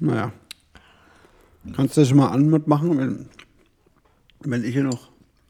[0.00, 0.32] Naja.
[1.74, 3.26] Kannst du das schon mal an mitmachen, wenn,
[4.40, 5.08] wenn ich hier noch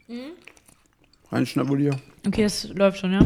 [0.09, 0.31] Mhm.
[1.31, 1.99] reinschnabuliere?
[2.27, 3.21] Okay, das läuft schon, ja?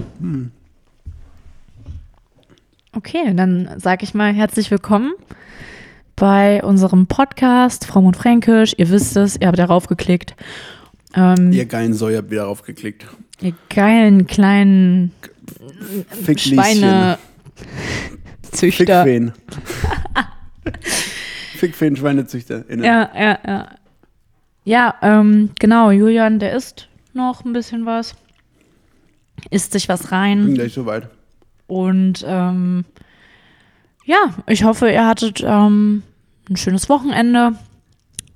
[2.95, 5.13] Okay, dann sage ich mal herzlich willkommen
[6.17, 8.75] bei unserem Podcast Fromm und Fränkisch.
[8.77, 10.35] Ihr wisst es, ihr habt darauf geklickt.
[11.15, 13.07] Ähm, Ihr geilen Säu habt wieder draufgeklickt.
[13.41, 15.13] ihr geilen kleinen
[16.09, 17.13] Ficklieschen.
[21.97, 22.65] Schweinezüchter.
[22.65, 22.65] Fickfeen.
[22.67, 22.85] Fickfeen, Schweinezüchter.
[22.85, 23.69] Ja, ja, ja.
[24.65, 28.15] Ja, ähm, genau, Julian, der isst noch ein bisschen was.
[29.51, 30.55] Isst sich was Bin rein.
[30.55, 31.09] gleich soweit.
[31.67, 32.85] Und ähm,
[34.05, 36.03] ja, ich hoffe, ihr hattet ähm,
[36.49, 37.53] ein schönes Wochenende,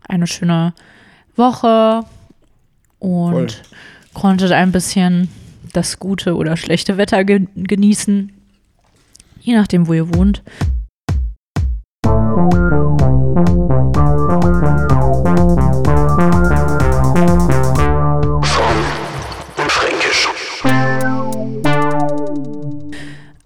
[0.08, 0.72] eine schöne
[1.36, 2.04] Woche
[2.98, 3.62] und Voll.
[4.14, 5.28] konntet ein bisschen
[5.72, 8.32] das gute oder schlechte Wetter ge genießen.
[9.40, 10.42] Je nachdem, wo ihr wohnt.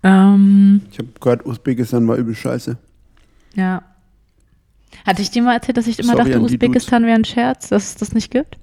[0.03, 2.77] Ähm, Ich habe gehört, Usbekistan war übel scheiße.
[3.55, 3.83] ja.
[5.07, 7.85] Hatte ich dir mal erzählt, dass ich immer Sorry dachte, Usbekistan wäre ein Scherz, dass
[7.91, 8.59] es das nicht gibt?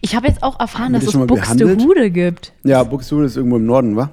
[0.00, 1.26] Ich habe jetzt auch erfahren, dass das es?
[1.26, 2.52] Buxtehude gibt.
[2.62, 4.10] Ja, Buxtehude ist irgendwo im Norden, wa?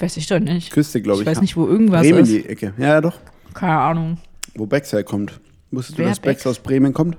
[0.00, 0.72] Weiß ich doch nicht.
[0.72, 1.30] Küste, glaube Ich ich.
[1.30, 2.32] weiß nicht, wo irgendwas Bremen ist.
[2.32, 2.72] die Ecke.
[2.78, 3.18] Ja, ja, doch.
[3.54, 4.18] Keine Ahnung.
[4.54, 5.40] Wo Becks herkommt.
[5.70, 6.46] Wusstest du, Wer dass Becks Becks?
[6.46, 7.16] aus Bremen kommt?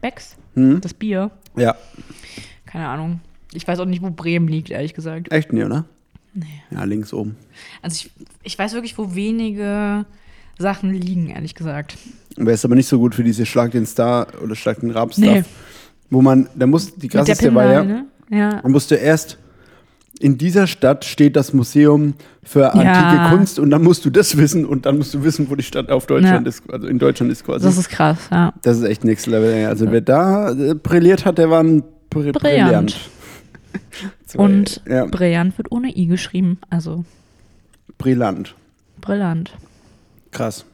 [0.00, 0.36] Becks?
[0.54, 0.80] Hm?
[0.80, 1.30] Das Bier?
[1.56, 1.76] Ja.
[2.66, 3.20] Keine Ahnung.
[3.52, 5.32] Ich weiß auch nicht, wo Bremen liegt, ehrlich gesagt.
[5.32, 5.84] Echt nicht, oder?
[6.34, 6.46] Nee.
[6.70, 7.36] Ja, links oben.
[7.82, 8.10] Also ich,
[8.44, 10.06] ich weiß wirklich, wo wenige
[10.58, 11.96] Sachen liegen, ehrlich gesagt.
[12.36, 15.34] Wäre es aber nicht so gut für diese Schlag den Star oder Schlag den Rabstar.
[15.34, 15.44] Nee.
[16.10, 18.06] Wo man, da muss, die krasseste war ja, ne?
[18.30, 18.60] Ja.
[18.62, 19.38] man musste erst,
[20.20, 23.30] in dieser Stadt steht das Museum für antike Ja.
[23.30, 25.90] Kunst und dann musst du das wissen und dann musst du wissen, wo die Stadt
[25.90, 26.48] auf Deutschland Ja.
[26.48, 27.64] ist, also in Deutschland ist quasi.
[27.64, 28.52] Das ist krass, ja.
[28.62, 29.66] Das ist echt Next Level.
[29.66, 32.96] Also wer da äh, brilliert hat, der war ein Br Brillant.
[34.34, 36.58] Und ja, Brillant wird ohne I geschrieben.
[36.68, 37.04] Also
[37.98, 38.54] brillant.
[39.00, 39.52] brillant.
[40.32, 40.64] Krass.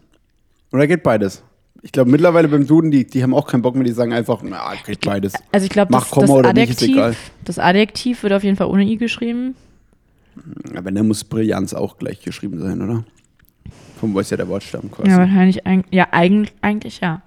[0.72, 1.42] Oder geht beides?
[1.82, 4.42] Ich glaube mittlerweile beim Duden, die, die haben auch keinen Bock mehr, die sagen einfach,
[4.42, 5.34] na, geht beides.
[5.52, 7.10] Also ich glaube, das, das, oder nicht, ist egal.
[7.10, 9.54] Adjektiv, das Adjektiv wird auf jeden Fall ohne I geschrieben.
[10.76, 13.04] Aber dann muss Brillanz auch gleich geschrieben sein, oder?
[14.00, 15.08] Vom wo ist ja der Wortstamm quasi.
[15.10, 15.62] Ja, wahrscheinlich.
[15.90, 17.22] Ja, eigentlich, eigentlich ja.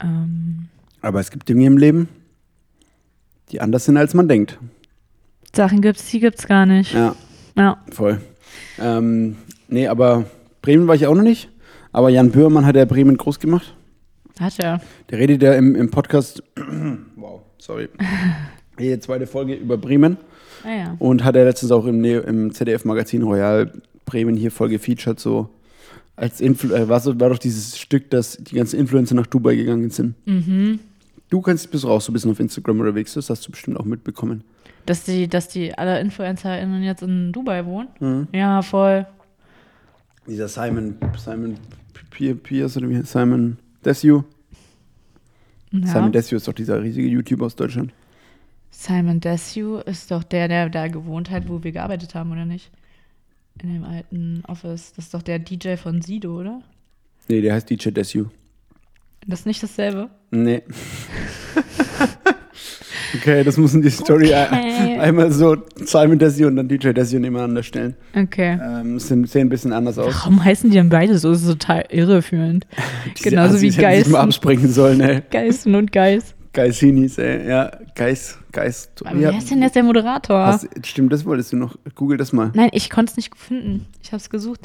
[0.00, 0.68] Ähm,
[1.00, 2.08] Aber es gibt Dinge im Leben,
[3.50, 4.58] die anders sind, als man denkt.
[5.54, 6.92] Sachen gibt's, die gibt's gar nicht.
[6.94, 7.16] Ja,
[7.56, 7.78] Ja.
[7.90, 8.20] voll.
[8.78, 9.36] Ähm,
[9.68, 10.26] nee, aber
[10.62, 11.48] Bremen war ich auch noch nicht.
[11.92, 13.74] Aber Jan Böhmermann hat ja Bremen groß gemacht.
[14.38, 14.80] Hat er.
[15.10, 16.42] Der redet ja im, im Podcast,
[17.16, 17.88] wow, sorry,
[18.78, 20.16] die zweite Folge über Bremen
[20.64, 20.96] Ah ja.
[20.98, 23.70] und hat er letztens auch im, im ZDF-Magazin Royal
[24.06, 25.50] Bremen hier voll gefeatured, so
[26.16, 29.56] als Influ äh, war, so, war doch dieses Stück, dass die ganzen Influencer nach Dubai
[29.56, 30.14] gegangen sind.
[30.26, 30.80] Mhm.
[31.30, 33.84] Du kannst bist auch so ein bisschen auf Instagram unterwegs, das hast du bestimmt auch
[33.84, 34.42] mitbekommen.
[34.86, 37.88] Dass die, dass die alle InfluencerInnen jetzt in Dubai wohnen?
[38.00, 38.28] Mhm.
[38.32, 39.06] Ja, voll.
[40.26, 41.56] Dieser Simon, Simon
[42.10, 44.24] P- Pierce oder wie Simon Desue.
[45.72, 45.86] Ja.
[45.86, 47.92] Simon Desue ist doch dieser riesige YouTuber aus Deutschland.
[48.70, 52.70] Simon Desue ist doch der, der da gewohnt hat, wo wir gearbeitet haben, oder nicht?
[53.62, 54.92] In dem alten Office.
[54.96, 56.62] Das ist doch der DJ von Sido, oder?
[57.28, 58.30] Nee, der heißt DJ Desue.
[59.26, 60.08] Das ist nicht dasselbe.
[60.30, 60.62] Nee.
[63.14, 64.34] okay, das muss in die Story Okay.
[64.34, 67.96] ein- einmal so Simon Desue und dann DJ Desue nebeneinander stellen.
[68.16, 68.58] Okay.
[68.62, 70.14] Ähm, sind, sehen ein bisschen anders aus.
[70.14, 71.30] Warum heißen die denn beide so?
[71.32, 72.66] Das ist total irreführend.
[73.22, 74.12] Genauso Assis wie Geißen.
[74.12, 75.22] mal absprechen sollen, ey.
[75.30, 76.34] Geißen und Geis.
[76.52, 77.46] Geisinis, ey.
[77.48, 78.90] Ja, Geis, Geist.
[79.04, 80.36] Aber wer ist denn jetzt der Moderator?
[80.46, 81.76] Was, stimmt, das wolltest du noch.
[81.94, 82.50] Google das mal.
[82.54, 83.86] Nein, ich konnte es nicht finden.
[84.02, 84.60] Ich habe es gesucht.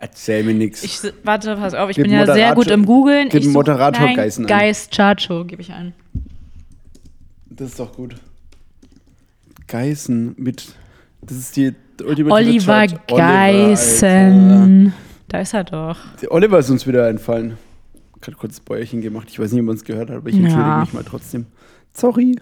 [0.00, 0.82] Erzähl mir nichts.
[0.84, 3.28] Ich warte, pass auf, ich Gib bin ja sehr Moderator- gut im Googlen.
[3.30, 4.48] gib Ich such- Moderator Nein, Geißen ein.
[4.48, 5.92] Geist Chacho gebe ich ein.
[7.50, 8.14] Das ist doch gut.
[9.68, 10.74] Geißen mit.
[11.20, 12.34] Das ist die ultimative Oliver.
[12.34, 13.16] Oliver, Alter.
[13.16, 14.92] Geißen.
[15.28, 15.98] Da ist er doch.
[16.30, 17.56] Oliver ist uns wieder einfallen.
[18.20, 19.28] Gerade kurz das Bäuerchen gemacht.
[19.30, 20.42] Ich weiß nicht, ob man es gehört hat, aber ich Ja.
[20.44, 21.46] entschuldige mich mal trotzdem.
[21.92, 22.36] Sorry.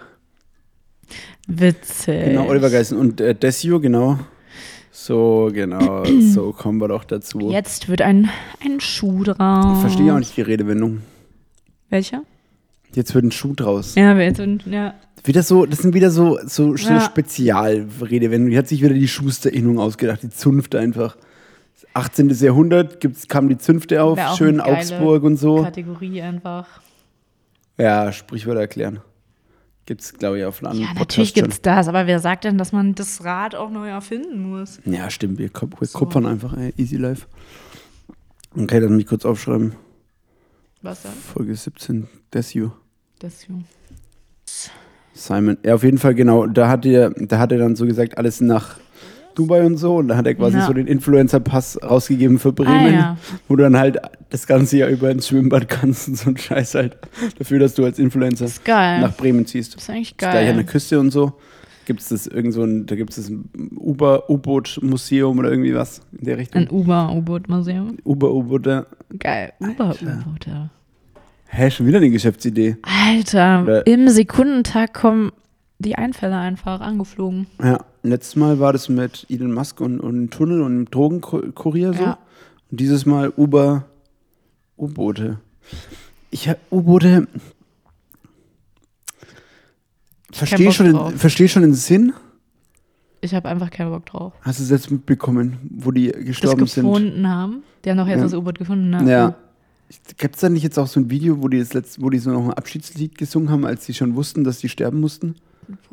[1.47, 2.25] Witzig.
[2.27, 2.97] Genau, Oliver Geißen.
[2.99, 4.19] Und äh, Desio, genau.
[4.91, 6.05] So, genau.
[6.33, 7.51] so kommen wir doch dazu.
[7.51, 8.29] Jetzt wird ein,
[8.65, 9.75] ein Schuh draus.
[9.77, 11.03] Ich verstehe auch nicht die Redewendung.
[11.91, 12.23] Welcher?
[12.97, 13.95] Jetzt wird ein Schuh draus.
[13.95, 14.95] Ja, wir sind, ja.
[15.23, 17.01] Wieder so, das sind wieder so, so, so Ja.
[17.01, 18.51] Spezialredewendungen.
[18.51, 21.17] Die hat sich wieder die Schusterinnung ausgedacht, die Zunft einfach.
[21.93, 22.31] 18.
[22.31, 25.63] Jahrhundert gibt's, kam die Zünfte auf, schön Augsburg und so.
[25.63, 26.67] Kategorie einfach.
[27.77, 29.01] Ja, Sprichwörter erklären.
[29.85, 32.45] Gibt's, glaube ich, auf einem Ja, anderen natürlich Podcast gibt es das, aber wer sagt
[32.45, 34.81] denn, dass man das Rad auch neu erfinden muss?
[34.87, 35.99] Ja, stimmt, wir, kup wir So.
[35.99, 37.27] kupfern einfach, ey, easy life.
[38.57, 39.75] Okay, dann mich kurz aufschreiben.
[40.81, 41.13] Was dann?
[41.13, 42.71] Folge 17, That's You.
[43.19, 43.47] Das
[45.15, 45.57] Simon.
[45.65, 46.47] Ja, auf jeden Fall, genau.
[46.47, 48.79] Da hat er, da hat er dann so gesagt, alles nach
[49.35, 49.97] Dubai und so.
[49.97, 50.67] Und da hat er quasi Ja.
[50.67, 53.17] so den Influencer-Pass rausgegeben für Bremen, Ah, ja.
[53.49, 53.99] wo du dann halt
[54.31, 56.97] das ganze Jahr über ins Schwimmbad kannst und so ein Scheiß halt.
[57.39, 59.01] Dafür, dass du als Influencer geil.
[59.01, 59.75] nach Bremen ziehst.
[59.77, 60.73] das ist eigentlich Das gleich an der geil.
[60.73, 61.33] Küste und so.
[61.87, 63.33] Gibt es das irgend so ein, da gibt es das
[63.79, 66.63] Uber- U-Boot-Museum oder irgendwie was in der Richtung?
[66.63, 67.99] Ein Uber-U-Boot-Museum.
[68.05, 68.87] Uber-U-Boote.
[69.19, 69.53] Geil.
[69.61, 70.71] Uber-U-Boote.
[71.49, 72.77] Hä, schon wieder eine Geschäftsidee.
[72.83, 75.33] Alter, Oder- im Sekundentag kommen
[75.79, 77.47] die Einfälle einfach angeflogen.
[77.63, 81.93] Ja, letztes Mal war das mit Elon Musk und, und einem Tunnel und einem Drogenkurier
[81.95, 82.03] so.
[82.03, 82.19] Ja.
[82.71, 83.85] Und dieses Mal Uber
[84.79, 85.39] U-Boote.
[86.31, 87.29] Ich hab U-Boote.
[90.33, 92.13] Verstehe schon, den- versteh schon den Sinn.
[93.23, 94.33] Ich habe einfach keinen Bock drauf.
[94.43, 96.85] Hast du es jetzt mitbekommen, wo die Das gestorben sind?
[96.85, 97.63] gefunden haben.
[97.85, 98.25] Die haben doch jetzt Ja.
[98.25, 98.91] das U-Boot gefunden.
[98.91, 99.11] Ne?
[99.11, 99.35] Ja.
[100.19, 102.19] Gibt es da nicht jetzt auch so ein Video, wo die, das letzte, wo die
[102.19, 105.37] so noch ein Abschiedslied gesungen haben, als sie schon wussten, dass die sterben mussten?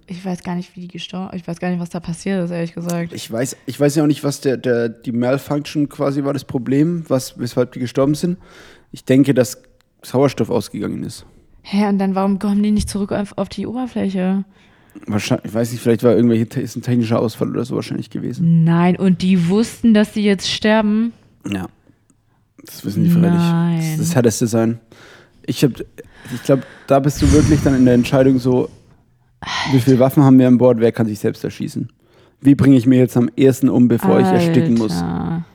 [0.08, 2.52] Ich weiß gar nicht, wie die gestorben Ich weiß gar nicht, was da passiert ist,
[2.52, 3.14] ehrlich gesagt.
[3.14, 6.44] Ich weiß, ich weiß ja auch nicht, was der, der, die Malfunction quasi war, das
[6.44, 8.38] Problem, was, weshalb die gestorben sind.
[8.92, 9.62] Ich denke, dass
[10.02, 11.26] Sauerstoff ausgegangen ist.
[11.62, 14.44] Hä, und dann warum kommen die nicht zurück auf, auf die Oberfläche?
[15.08, 18.64] Wahrscheinlich, ich weiß nicht, vielleicht war irgendwelche ist ein technischer Ausfall oder so wahrscheinlich gewesen.
[18.64, 21.14] Nein, und die wussten, dass sie jetzt sterben.
[21.50, 21.68] Ja.
[22.66, 23.32] Das wissen die freilich.
[23.32, 23.78] Nein.
[23.78, 24.80] Das ist das härteste sein.
[25.46, 25.72] Ich hab,
[26.34, 28.70] ich glaube, da bist du wirklich dann in der Entscheidung so,
[29.72, 31.92] wie viele Waffen haben wir an Bord, wer kann sich selbst erschießen?
[32.40, 34.94] Wie bringe ich mir jetzt am ersten um, bevor ich ersticken muss?
[34.94, 35.46] Alter.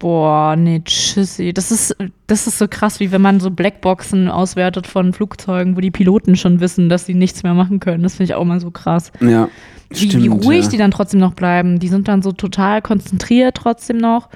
[0.00, 1.52] Boah, nee, tschüssi.
[1.52, 1.94] Das ist,
[2.26, 6.36] das ist so krass, wie wenn man so Blackboxen auswertet von Flugzeugen, wo die Piloten
[6.36, 8.02] schon wissen, dass sie nichts mehr machen können.
[8.02, 9.12] Das finde ich auch mal so krass.
[9.20, 9.50] Ja.
[9.90, 10.70] Wie, stimmt, wie ruhig ja.
[10.70, 11.80] die dann trotzdem noch bleiben.
[11.80, 14.30] Die sind dann so total konzentriert trotzdem noch.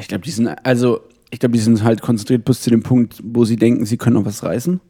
[0.00, 1.00] Ich glaube, die sind, also,
[1.30, 4.14] ich glaube, die sind halt konzentriert bis zu dem Punkt, wo sie denken, sie können
[4.14, 4.80] noch was reißen.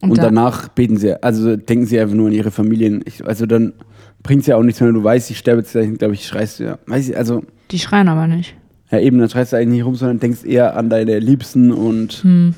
[0.00, 3.02] Und, da- danach beten sie, also denken sie einfach nur an ihre Familien.
[3.06, 3.72] Ich, also dann
[4.22, 6.26] bringt es ja auch nichts mehr, wenn du weißt, ich sterbe jetzt gleich, glaube ich,
[6.26, 6.78] schreist du ja.
[6.86, 8.54] Weiß ich, also, Die schreien aber nicht.
[8.90, 12.12] ja eben, dann schreist du eigentlich nicht rum, sondern denkst eher an deine Liebsten und
[12.22, 12.54] Hm.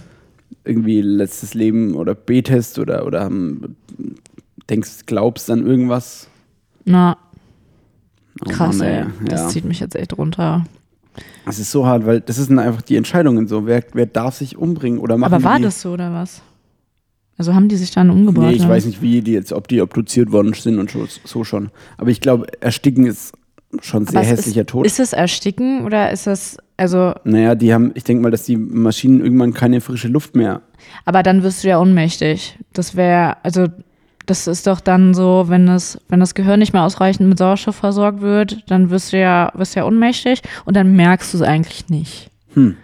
[0.64, 3.76] irgendwie letztes Leben oder betest oder, oder ähm,
[4.68, 6.28] denkst, glaubst an irgendwas.
[6.84, 7.16] Na,
[8.44, 9.04] Oh krass, Mann, ey.
[9.26, 9.48] Das ja.
[9.48, 10.64] zieht mich jetzt echt runter.
[11.46, 13.66] Das ist so hart, weil das sind einfach die Entscheidungen so.
[13.66, 16.42] Wer, wer darf sich umbringen oder machen Aber war die, das so oder was?
[17.38, 18.48] Also haben die sich dann umgebracht?
[18.48, 21.44] Nee, ich weiß nicht, wie die jetzt, ob die obduziert worden sind und so, so
[21.44, 21.70] schon.
[21.96, 23.32] Aber ich glaube, Ersticken ist
[23.80, 24.86] schon sehr Aber es hässlicher ist, Tod.
[24.86, 28.56] Ist es Ersticken oder ist es, also, naja, die haben, ich denke mal, dass die
[28.56, 30.62] Maschinen irgendwann keine frische Luft mehr.
[31.04, 32.58] aber dann wirst du ja ohnmächtig.
[32.72, 33.66] Das wäre, also,
[34.28, 37.76] das ist doch dann so, wenn das, wenn das Gehirn nicht mehr ausreichend mit Sauerstoff
[37.76, 41.88] versorgt wird, dann wirst du ja, wirst ja ohnmächtig und dann merkst du es eigentlich
[41.88, 42.30] nicht.
[42.52, 42.76] Hm.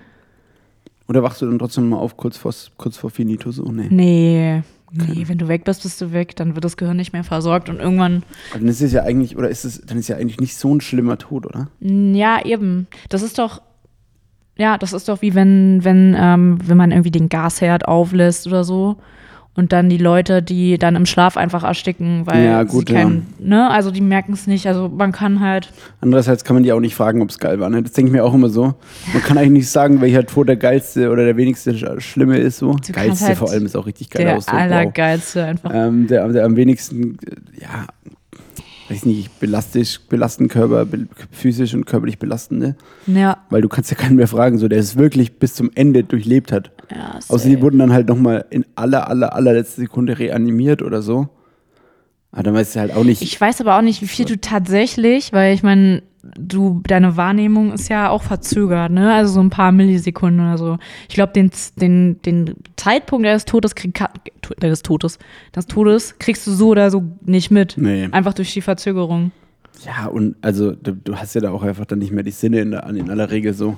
[1.07, 3.65] Oder wachst du dann trotzdem mal auf kurz vor, kurz vor Finito so?
[3.71, 3.89] Nee.
[3.91, 4.63] Nee.
[4.97, 7.69] Nee, wenn du weg bist, bist du weg, dann wird das Gehirn nicht mehr versorgt
[7.69, 10.39] und irgendwann, Aber dann ist es ja eigentlich, oder ist es, dann ist ja eigentlich
[10.39, 11.69] nicht so ein schlimmer Tod, oder?
[11.81, 12.87] ja, eben.
[13.09, 13.61] Das ist doch,
[14.57, 18.63] ja, das ist doch wie wenn, wenn, ähm, wenn man irgendwie den Gasherd auflässt oder
[18.63, 18.99] so.
[19.57, 23.27] Und dann die Leute, die dann im Schlaf einfach ersticken, weil Ja, gut, sie kein,
[23.39, 24.67] ne, also die merken es nicht.
[24.67, 27.71] Also man kann halt, Andererseits kann man die auch nicht fragen, ob es geil war.
[27.71, 27.81] Ne?
[27.83, 28.75] Das denke ich mir auch immer so.
[29.13, 32.59] Man kann eigentlich nicht sagen, welcher Tod der geilste oder der wenigste sch- Schlimme ist.
[32.59, 32.73] So.
[32.73, 34.47] kannst Geilste halt vor allem ist auch richtig geil der aus.
[34.47, 34.59] So, wow.
[34.61, 35.71] allergeilste einfach.
[35.73, 37.17] ähm, der, der am wenigsten,
[37.61, 37.87] ja,
[38.89, 42.77] weiß nicht, belastet, belasten Körper, be physisch und körperlich belastende.
[43.07, 43.39] Ja.
[43.51, 46.53] Weil du kannst ja keinen mehr fragen, so, der es wirklich bis zum Ende durchlebt
[46.53, 46.71] hat.
[46.91, 51.29] ja Außer die wurden dann halt nochmal in aller, aller, allerletzter Sekunde reanimiert oder so.
[52.33, 53.23] Aber dann weißt du halt auch nicht.
[53.23, 56.03] Ich weiß aber auch nicht, wie viel du tatsächlich, weil ich meine,
[56.39, 59.13] du, deine Wahrnehmung ist ja auch verzögert, ne?
[59.15, 60.79] Also so ein paar Millisekunden oder so.
[61.09, 61.51] Ich glaube, den,
[61.81, 63.99] den, den Zeitpunkt des Todes, krieg,
[64.61, 65.19] des Todes,
[65.55, 67.75] des Todes kriegst du so oder so nicht mit.
[67.77, 68.09] nee.
[68.11, 69.33] Einfach durch die Verzögerung.
[69.85, 72.61] Ja, und also du, du hast ja da auch einfach dann nicht mehr die Sinne
[72.61, 73.77] in, der, in aller Regel so.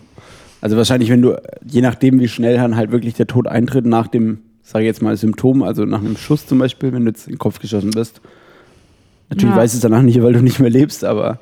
[0.61, 4.07] Also wahrscheinlich, wenn du, je nachdem, wie schnell dann halt wirklich der Tod eintritt nach
[4.07, 7.26] dem, sage ich jetzt mal, Symptom, also nach einem Schuss zum Beispiel, wenn du jetzt
[7.26, 8.21] in den Kopf geschossen bist.
[9.31, 9.61] Natürlich Ja.
[9.62, 11.41] weißt du es danach nicht, weil du nicht mehr lebst, aber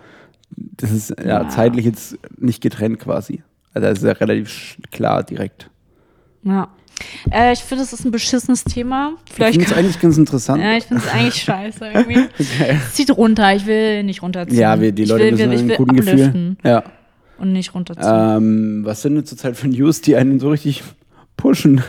[0.56, 1.48] das ist ja, Ja.
[1.48, 3.42] zeitlich jetzt nicht getrennt quasi.
[3.72, 5.70] Also das ist ja relativ klar direkt.
[6.44, 6.68] Ja.
[7.32, 9.14] Äh, ich finde, es ist ein beschissenes Thema.
[9.26, 9.54] Ich Vielleicht.
[9.58, 10.62] finde es eigentlich ganz interessant.
[10.62, 12.18] ja, ich finde es eigentlich scheiße irgendwie.
[12.20, 12.78] Okay.
[12.86, 13.54] Es zieht runter.
[13.56, 14.58] Ich will nicht runterziehen.
[14.60, 16.56] Ja, wir, die ich Leute will, müssen will, ich ein will guten Gefühl.
[16.64, 16.84] Ja.
[17.38, 18.06] und nicht runterziehen.
[18.36, 20.84] Ähm, was sind denn zurzeit für News, die einen so richtig
[21.36, 21.82] pushen?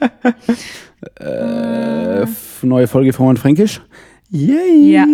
[1.20, 3.80] äh, f- neue Folge und Fränkisch.
[4.30, 4.90] Yay!
[4.92, 5.06] Ja,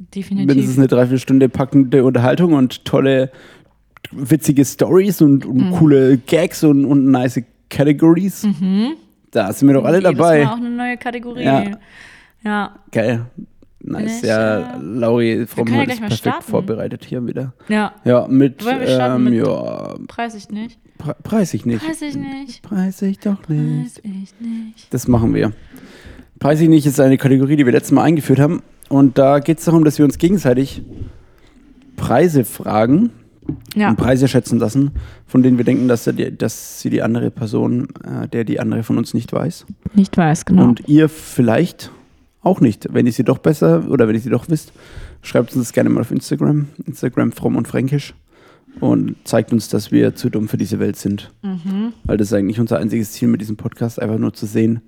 [0.00, 0.78] Mindestens Definitiv.
[0.78, 3.30] eine Dreiviertelstunde packende Unterhaltung und tolle
[4.12, 5.70] witzige Stories und, und Mhm.
[5.72, 8.46] coole Gags und, und nice Categories.
[9.30, 10.44] Da sind wir doch alle Jedes dabei.
[10.44, 11.44] Mal auch eine neue Kategorie.
[11.44, 11.64] Ja.
[12.42, 12.74] Ja.
[12.90, 13.26] Geil.
[13.82, 14.22] Nice.
[14.22, 16.42] Ja, Lauri, Frau ja ist perfekt starten.
[16.50, 17.54] vorbereitet hier wieder.
[17.68, 17.94] Ja.
[18.04, 20.78] Ja, mit, ähm, mit- ja, Preis ich nicht.
[20.98, 21.82] pre preis ich nicht.
[21.84, 22.62] Preis ich nicht.
[22.62, 23.94] Preis ich doch nicht.
[24.02, 24.92] Preis ich nicht.
[24.92, 25.52] Das machen wir.
[26.40, 28.62] Preis ich nicht ist eine Kategorie, die wir letztes Mal eingeführt haben.
[28.90, 30.82] Und da geht es darum, dass wir uns gegenseitig
[31.96, 33.10] Preise fragen
[33.74, 33.90] Ja.
[33.90, 34.90] und Preise schätzen lassen,
[35.26, 38.58] von denen wir denken, dass, er die, dass sie die andere Person, äh, der die
[38.60, 39.64] andere von uns nicht weiß.
[39.94, 40.64] Nicht weiß, genau.
[40.64, 41.90] Und ihr vielleicht
[42.42, 42.88] auch nicht.
[42.92, 44.72] Wenn ihr sie doch besser oder wenn ihr sie doch wisst,
[45.22, 46.66] schreibt uns das gerne mal auf Instagram.
[46.86, 48.14] Instagram fromm und fränkisch.
[48.80, 51.30] Und zeigt uns, dass wir zu dumm für diese Welt sind.
[51.42, 51.92] Mhm.
[52.04, 54.80] Weil das ist eigentlich unser einziges Ziel mit diesem Podcast, einfach nur zu sehen,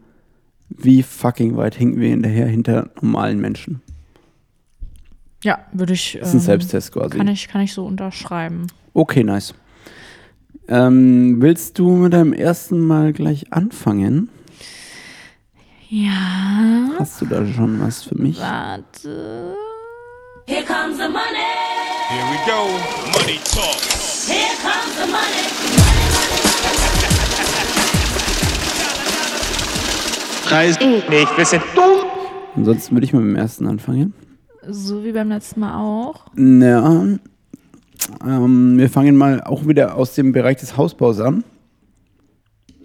[0.71, 3.83] wie fucking weit hinken wir hinterher hinter normalen Menschen.
[5.43, 6.19] Ja, würde ich.
[6.19, 7.17] Das ist ein ähm, Selbsttest quasi.
[7.17, 8.67] Kann ich, kann ich so unterschreiben.
[8.95, 9.55] Okay, nice.
[10.69, 14.29] Ähm, willst du mit deinem ersten Mal gleich anfangen?
[15.89, 16.91] Ja.
[16.99, 18.41] Hast du da schon was für mich?
[18.41, 19.55] Warte.
[20.47, 21.53] Here comes the money.
[22.09, 22.67] Here we go.
[23.19, 23.77] Money talk.
[24.27, 25.53] Here comes the money.
[30.45, 31.37] Preis nicht.
[31.37, 32.07] Wir sind dumm.
[32.57, 34.15] Ansonsten würde ich mal mit dem ersten anfangen.
[34.69, 36.27] So wie beim letzten Mal auch.
[36.37, 37.07] Ja,
[38.25, 41.45] ähm, wir fangen mal auch wieder aus dem Bereich des Hausbaus an.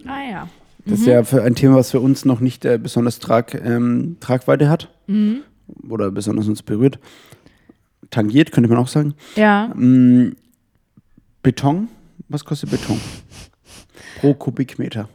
[0.06, 0.48] Ah ja.
[0.84, 4.16] Das ist ja für ein Thema, was für uns noch nicht äh, besonders Trag, ähm,
[4.20, 4.88] Tragweite hat
[5.88, 6.98] oder besonders uns berührt.
[8.10, 9.14] Tangiert, könnte man auch sagen.
[9.36, 9.68] Ja.
[9.74, 10.34] Mm,
[11.42, 11.88] Beton,
[12.28, 12.98] was kostet Beton?
[14.20, 15.08] Pro Kubikmeter.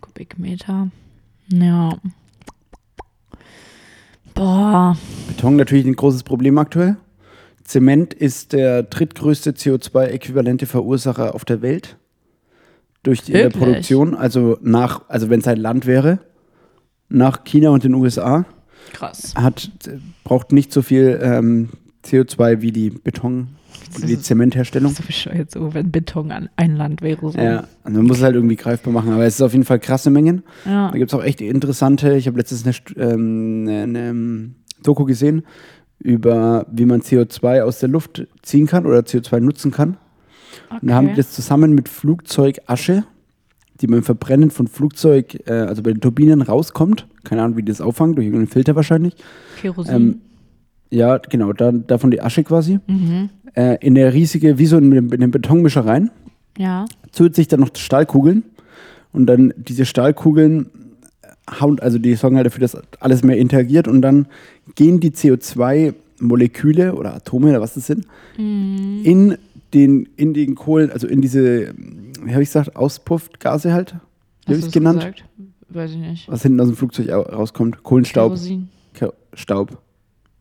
[0.00, 0.90] Kubikmeter.
[1.50, 1.96] Ja.
[4.38, 4.96] Boah.
[5.26, 6.96] Beton natürlich ein großes Problem aktuell.
[7.64, 11.96] Zement ist der drittgrößte CO2-äquivalente Verursacher auf der Welt.
[13.02, 13.50] Durch die in der?
[13.50, 16.20] Produktion, also nach, also wenn es ein Land wäre,
[17.08, 18.44] nach China und den USA,
[18.92, 19.34] Krass.
[19.34, 19.70] hat,
[20.22, 21.70] braucht nicht so viel ähm,
[22.04, 23.48] CO2 wie die Beton,
[24.06, 24.92] die Zementherstellung.
[24.92, 27.30] So bescheuert so, wenn Beton an ein Land wäre.
[27.30, 27.38] So.
[27.38, 29.78] Ja, also man muss es halt irgendwie greifbar machen, aber es ist auf jeden Fall
[29.78, 30.42] krasse Mengen.
[30.64, 30.90] Ja.
[30.90, 32.64] Da gibt es auch echt interessante, ich habe letztens
[32.96, 35.42] eine, ähm, eine, ähm, Doku gesehen
[36.00, 39.96] über, wie man CO2 aus der Luft ziehen kann oder CO2 nutzen kann.
[40.70, 41.20] Und da haben die Okay.
[41.22, 43.04] das zusammen mit Flugzeugasche,
[43.80, 47.06] die beim Verbrennen von Flugzeug, äh, also bei den Turbinen rauskommt.
[47.24, 49.14] Keine Ahnung, wie die das auffangen, durch irgendeinen Filter wahrscheinlich.
[49.60, 49.94] Kerosin.
[49.94, 50.20] Ähm,
[50.90, 52.78] ja, genau, da, davon die Asche quasi.
[52.86, 53.30] mhm.
[53.54, 56.10] Äh, in eine riesige, wie so in, in eine Betonmischer rein
[56.58, 56.84] Ja.
[57.12, 58.42] zusätzlich dann noch Stahlkugeln
[59.12, 60.70] und dann diese Stahlkugeln
[61.60, 64.26] hauen, also die sorgen halt dafür, dass alles mehr interagiert und dann
[64.74, 69.36] gehen die CO2-Moleküle oder Atome oder was das sind, in
[69.74, 71.72] den, in den Kohlen, also in diese,
[72.22, 73.94] wie habe ich gesagt, Auspuffgase halt,
[74.46, 75.24] wie habe ich es genannt, gesagt?
[75.70, 76.28] Weiß ich nicht.
[76.30, 78.68] was hinten aus dem Flugzeug au- rauskommt, Kohlenstaub, Kerosin.
[78.94, 79.78] Ke- Staub,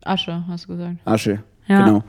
[0.03, 0.95] Asche, hast du gesagt.
[1.05, 1.85] Asche, Ja.
[1.85, 2.03] genau.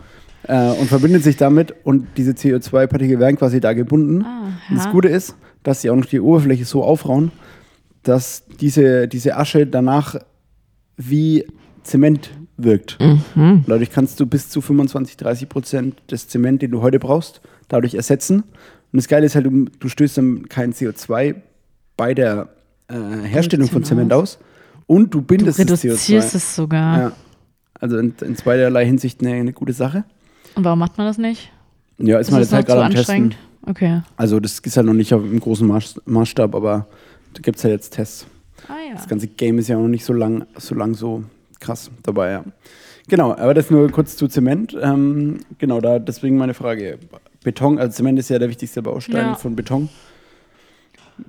[0.49, 4.23] Äh, und verbindet sich damit und diese CO2-Partikel werden quasi da gebunden.
[4.25, 4.91] Ah, Und das ja.
[4.93, 7.31] Gute ist, dass sie auch noch die Oberfläche so aufrauen,
[8.03, 10.17] dass diese, diese Asche danach
[10.97, 11.45] wie
[11.83, 12.99] Zement wirkt.
[13.01, 13.65] Mhm.
[13.67, 17.95] Dadurch kannst du bis zu 25, 30 Prozent des Zement, den du heute brauchst, dadurch
[17.95, 18.43] ersetzen.
[18.91, 21.35] Und das Geile ist halt, du, du stößt dann kein CO2
[21.97, 22.49] bei der
[22.89, 22.95] äh,
[23.27, 24.39] Herstellung von Zement aus.
[24.87, 26.37] Und du Du bindest das reduzierst CO2.
[26.37, 26.99] es sogar.
[26.99, 27.13] Ja.
[27.79, 30.05] Also in, in zweierlei Hinsicht eine, eine gute Sache.
[30.59, 31.51] Und warum macht man das nicht?
[31.99, 33.15] Ja, ist, man es jetzt halt gerade am Testen.
[33.15, 33.37] anstrengend?
[33.65, 34.03] Okay.
[34.17, 36.87] Also das ist ja noch nicht auf einem großen Maß- Maßstab, aber
[37.35, 38.27] da gibt es ja jetzt Tests.
[38.67, 38.95] Ah ja.
[38.95, 41.23] Das ganze Game ist ja noch nicht so lang so, lang so
[41.61, 42.45] krass dabei, ja.
[43.07, 44.77] Genau, aber das nur kurz zu Zement.
[44.83, 46.99] Ähm, genau, da deswegen meine Frage.
[47.45, 49.35] Beton, also Zement ist ja der wichtigste Baustein Ja.
[49.37, 49.89] von Beton.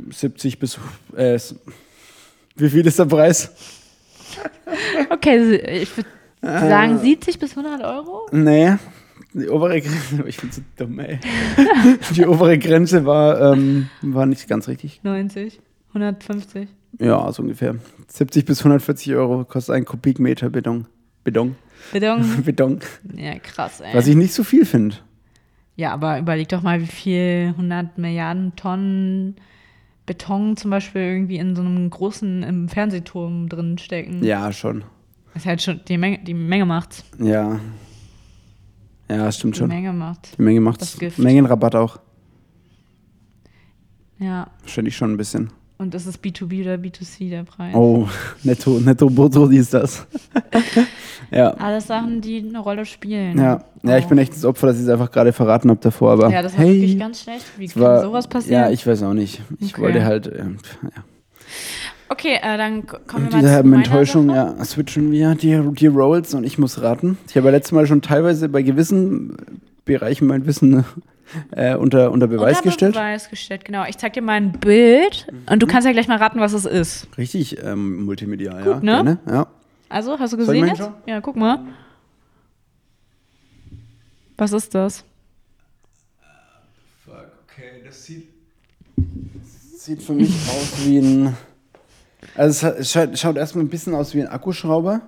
[0.09, 0.79] 70 bis
[1.15, 1.39] äh,
[2.55, 3.51] wie viel ist der Preis?
[5.11, 6.09] Okay, ich würde
[6.41, 8.27] sagen 70 bis 100 Euro.
[8.31, 8.75] Nee,
[9.33, 11.19] die obere Grenze, ich bin so dumm, ey.
[12.15, 15.01] die obere Grenze war, ähm, war nicht ganz richtig.
[15.03, 15.59] 90,
[15.89, 16.67] 150.
[16.99, 17.75] Ja, so ungefähr.
[18.07, 20.85] 70 bis 140 Euro kostet ein Kubikmeter Beton.
[21.23, 21.55] Beton.
[21.91, 22.43] Beton.
[22.45, 22.79] Beton.
[23.15, 23.93] ja, krass, ey.
[23.93, 24.95] Was ich nicht so viel finde.
[25.75, 29.35] ja, aber überleg doch mal, wie viel 100 Milliarden Tonnen
[30.05, 34.23] Beton zum Beispiel irgendwie in so einem großen im Fernsehturm drin stecken.
[34.23, 34.83] Ja, schon.
[35.33, 37.05] Das ist halt schon, die Menge, die Menge macht's.
[37.19, 37.59] Ja.
[39.09, 39.67] Ja, stimmt Die schon.
[39.69, 40.37] Menge macht.
[40.37, 40.91] Die Menge macht's.
[40.91, 41.17] Das Gift.
[41.19, 41.99] Mengenrabatt auch.
[44.19, 44.47] Ja.
[44.61, 45.51] Wahrscheinlich schon ein bisschen.
[45.77, 47.73] Und ist es B2B oder B2C der Preis?
[47.73, 48.05] Oh,
[48.43, 50.05] netto, netto brutto, die ist das.
[51.31, 51.51] ja.
[51.51, 53.37] Alles Sachen, die eine Rolle spielen.
[53.37, 53.63] Ja.
[53.83, 56.29] ja, ich bin echt das Opfer, dass ich es einfach gerade verraten habe davor, aber
[56.29, 57.45] Ja, das war hey, wirklich ganz schlecht.
[57.57, 58.61] Wie kann war, sowas passieren?
[58.63, 59.41] Ja, ich weiß auch nicht.
[59.59, 59.81] Ich Okay.
[59.83, 61.03] wollte halt, ähm, ja.
[62.09, 64.55] Okay, äh, dann kommen wir mal Diese zu halben Enttäuschung, Sache.
[64.57, 67.17] ja, switchen wir die, die Rolls und ich muss raten.
[67.27, 69.37] Ich habe ja letztes Mal schon teilweise bei gewissen
[69.85, 70.85] Bereichen mein Wissen
[71.51, 72.93] äh, unter, unter Beweis Unter gestellt.
[72.93, 73.85] Beweis gestellt, genau.
[73.87, 75.59] Ich zeig dir mal ein Bild und Mhm.
[75.59, 77.07] du kannst ja gleich mal raten, was es ist.
[77.17, 78.73] Richtig ähm, multimedial, ja.
[78.73, 78.91] Gut, ne?
[78.91, 79.47] Gerne, ja.
[79.89, 80.89] Also, hast du gesehen jetzt?
[81.07, 81.59] Ja, guck mal.
[84.37, 85.03] Was ist das?
[87.07, 88.27] Okay, das sieht,
[89.77, 91.35] sieht für mich aus wie ein.
[92.35, 95.01] Also es, es schaut, schaut erstmal ein bisschen aus wie ein Akkuschrauber.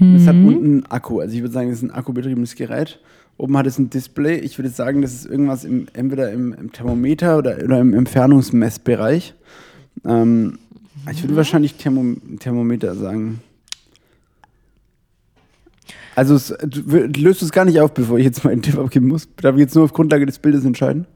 [0.00, 1.20] Es hat unten einen Akku.
[1.20, 3.00] Also ich würde sagen, das ist ein akkubetriebenes Gerät.
[3.36, 4.36] Oben hat es ein Display.
[4.36, 9.34] Ich würde sagen, das ist irgendwas im, entweder im, im Thermometer oder, oder im Entfernungsmessbereich.
[10.04, 10.58] Ähm,
[11.10, 13.40] ich würde wahrscheinlich Thermo, Thermometer sagen.
[16.14, 16.80] Also es, du,
[17.16, 19.28] löst es gar nicht auf, bevor ich jetzt mal einen Tipp abgeben muss.
[19.36, 21.06] Darf ich jetzt nur auf Grundlage des Bildes entscheiden?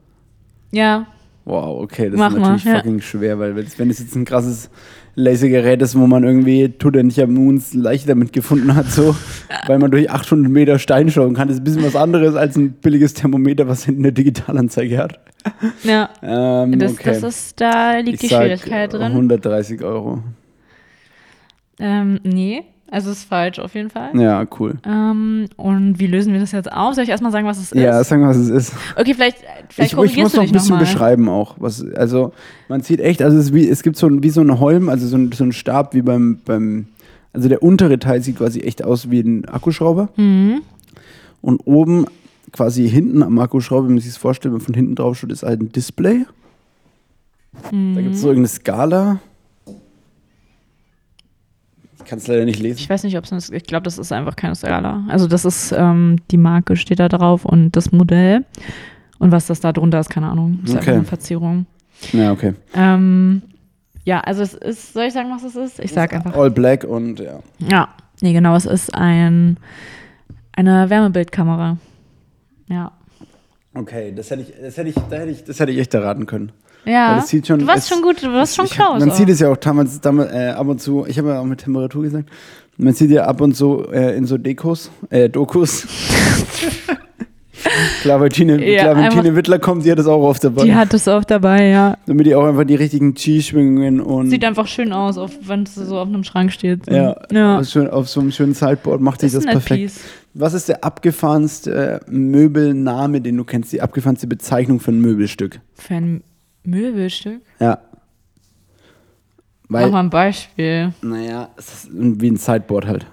[0.71, 1.07] Ja,
[1.45, 2.75] Wow, okay, das Mach ist mal, natürlich ja.
[2.77, 4.69] fucking schwer, weil wenn es jetzt ein krasses
[5.15, 9.15] Lasergerät ist, wo man irgendwie Tutanchamuns Leiche damit gefunden hat, so,
[9.67, 12.73] weil man durch 800 Meter Stein schauen kann, ist ein bisschen was anderes als ein
[12.73, 15.19] billiges Thermometer, was hinten eine Digitalanzeige hat.
[15.83, 16.09] ja.
[16.21, 17.03] Ähm, Das, okay.
[17.05, 19.11] das ist, da liegt ich die Schwierigkeit drin.
[19.11, 20.23] 130 Euro.
[21.79, 24.09] Ähm, nee, also ist falsch auf jeden Fall.
[24.19, 24.75] Ja, cool.
[24.85, 26.93] Ähm, und wie lösen wir das jetzt auf?
[26.93, 28.09] Soll ich erstmal sagen, was es Ja, ist?
[28.09, 28.73] sag mal, was es ist.
[28.95, 29.37] Okay, vielleicht,
[29.69, 30.79] vielleicht Ich, ich muss korrigierst noch du ein bisschen nochmal.
[30.85, 31.55] beschreiben auch.
[31.59, 32.33] Was, also
[32.69, 35.07] man sieht echt, also es, wie, es gibt so ein, wie so ein Holm, also
[35.07, 36.87] so ein, so ein Stab wie beim, beim,
[37.33, 40.09] also der untere Teil sieht quasi echt aus wie ein Akkuschrauber.
[40.17, 40.61] Mhm.
[41.41, 42.05] Und oben
[42.51, 45.31] quasi hinten am Akkuschrauber, wenn man sich das vorstellt, wenn man von hinten drauf schaut,
[45.31, 46.25] ist halt ein Display.
[47.71, 49.19] Da gibt es so irgendeine Skala.
[52.03, 52.79] Ich kann es leider nicht lesen.
[52.79, 55.03] Ich weiß nicht, ob es ich glaube, das ist einfach keine Skala.
[55.09, 58.45] Also das ist ähm, die Marke steht da drauf und das Modell
[59.19, 60.59] und was das da drunter ist, keine Ahnung.
[60.63, 60.91] Das ist Okay.
[60.91, 61.65] eine Verzierung.
[62.11, 62.53] Ja, okay.
[62.75, 63.41] Ähm,
[64.03, 65.79] ja, also es ist, soll ich sagen, was es ist?
[65.79, 66.35] Ich sag einfach.
[66.35, 67.39] All black und ja.
[67.59, 67.87] Ja,
[68.21, 69.57] nee, genau, es ist ein
[70.55, 71.77] eine Wärmebildkamera.
[72.67, 72.91] Ja.
[73.75, 76.25] Okay, das hätte ich, das hätte ich, da hätte ich, das hätte ich echt erraten
[76.25, 76.51] können.
[76.85, 77.15] Ja.
[77.15, 78.99] Das sieht schon- du warst es- schon gut, du warst schon close.
[78.99, 79.15] Man auch.
[79.15, 81.59] sieht es ja auch damals, damals äh, ab und zu, ich habe ja auch mit
[81.63, 82.29] Temperatur gesagt,
[82.77, 85.87] man sieht ja ab und zu äh, in so Dekos, äh, Dokus.
[88.01, 90.43] Klar, weil Tine, Ja, klar, wenn einfach- Tine Wittler kommt, die hat das auch oft
[90.43, 90.63] dabei.
[90.65, 91.97] Die hat es oft dabei, ja.
[92.05, 95.97] damit die auch einfach die richtigen G-Schwingungen und Sieht einfach schön aus, wenn es so
[95.97, 96.85] auf einem Schrank steht.
[96.85, 96.91] So.
[96.93, 97.59] ja, ja.
[97.59, 99.81] Auf, schön, auf so einem schönen Sideboard macht sich das ein perfekt.
[99.81, 99.99] Piece.
[100.33, 103.71] Was ist der abgefahrenste äh, Möbelname, den du kennst?
[103.71, 105.61] Die abgefahrenste Bezeichnung für ein Möbelstück?
[105.75, 106.23] Für ein
[106.63, 107.41] Möbelstück?
[107.59, 107.79] Ja.
[109.67, 110.93] Mach Weil, mal ein Beispiel.
[111.01, 113.05] naja, es ist wie ein Sideboard halt.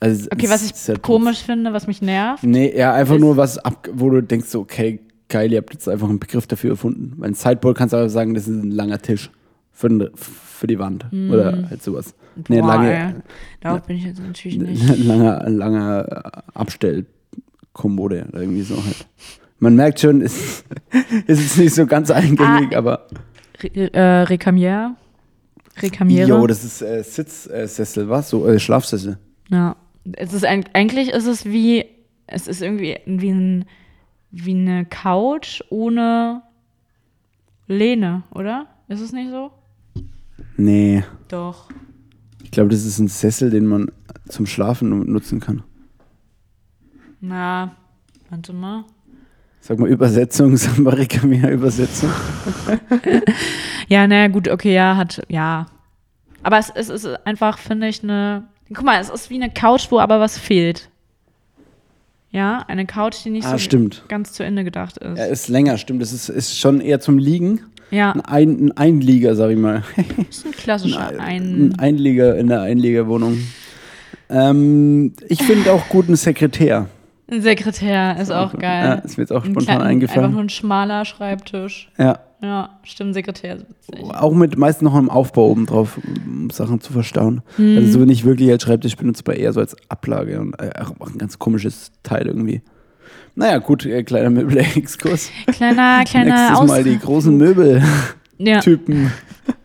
[0.00, 2.42] Also, Okay, was ich halt- komisch finde, was mich nervt.
[2.44, 5.88] Nee, ja, einfach nur was, ab, wo du denkst, so, okay, geil, ihr habt jetzt
[5.88, 7.14] einfach einen Begriff dafür erfunden.
[7.16, 9.30] Weil ein Sideboard kannst du aber sagen, das ist ein langer Tisch
[9.72, 12.14] für, für die Wand oder halt sowas.
[12.48, 12.60] Nee.
[12.60, 13.14] Boah, lange, ey.
[13.60, 14.88] Darauf bin ich jetzt natürlich nicht.
[14.88, 19.06] ein langer, langer Abstellkommode oder irgendwie so halt.
[19.58, 20.62] Man merkt schon, es
[21.26, 23.06] ist jetzt nicht so ganz eingängig, Ah, aber
[23.60, 24.22] Re äh?
[24.22, 24.94] Recamiere?
[26.28, 28.30] jo, das ist äh, Sitzsessel, was?
[28.30, 29.18] So äh, Schlafsessel.
[29.50, 29.76] Ja.
[30.12, 31.84] Es ist ein, eigentlich ist es wie,
[32.26, 33.64] es ist irgendwie wie, ein,
[34.30, 36.42] wie eine Couch ohne
[37.66, 38.66] Lehne, oder?
[38.88, 39.50] Ist es nicht so?
[40.56, 41.68] Nee, Doch.
[42.42, 43.90] ich glaube, das ist ein Sessel, den man
[44.28, 45.62] zum Schlafen nu- nutzen kann.
[47.20, 47.76] Na,
[48.30, 48.84] warte mal.
[49.68, 52.10] Sag mal Übersetzung, sag mal Recamier Übersetzung.
[53.90, 55.66] Ja, naja, gut, okay, ja, hat, ja.
[56.42, 58.44] Aber es, es ist einfach, finde ich, eine.
[58.72, 60.90] Guck mal, es ist wie eine Couch, wo aber was fehlt.
[62.30, 64.04] Ja, eine Couch, die nicht Ah, so stimmt.
[64.08, 65.16] ganz zu Ende gedacht ist.
[65.16, 66.02] Ja, ist länger, stimmt.
[66.02, 67.60] Das ist, ist schon eher zum Liegen.
[67.90, 69.82] Ja, Ein, ein, ein Einlieger, sag ich mal.
[70.28, 71.74] ist ein klassischer Ein ein.
[71.78, 73.38] Einlieger in der Einliegerwohnung.
[74.28, 76.90] Ähm, ich finde auch gut einen Sekretär.
[77.30, 79.02] Ein Sekretär ist auch Ja, geil.
[79.04, 80.32] ist mir jetzt auch Ein spontan Einfach eingefallen.
[80.32, 81.90] nur ein schmaler Schreibtisch.
[81.98, 84.04] Ja, Ja, stimmt, Sekretär ist witzig.
[84.14, 87.42] auch mit meist noch einem Aufbau oben drauf, um Sachen zu verstauen.
[87.58, 87.76] Mhm.
[87.76, 91.18] Also so nicht wirklich als Schreibtisch benutzbar, eher so als Ablage und äh, auch ein
[91.18, 92.62] ganz komisches Teil irgendwie.
[93.34, 95.30] Naja, gut, äh, kleiner Möbel-Exkurs.
[95.52, 99.02] Kleiner, kleiner Nächstes Aus Mal die großen Möbel-Typen.
[99.04, 99.10] ja,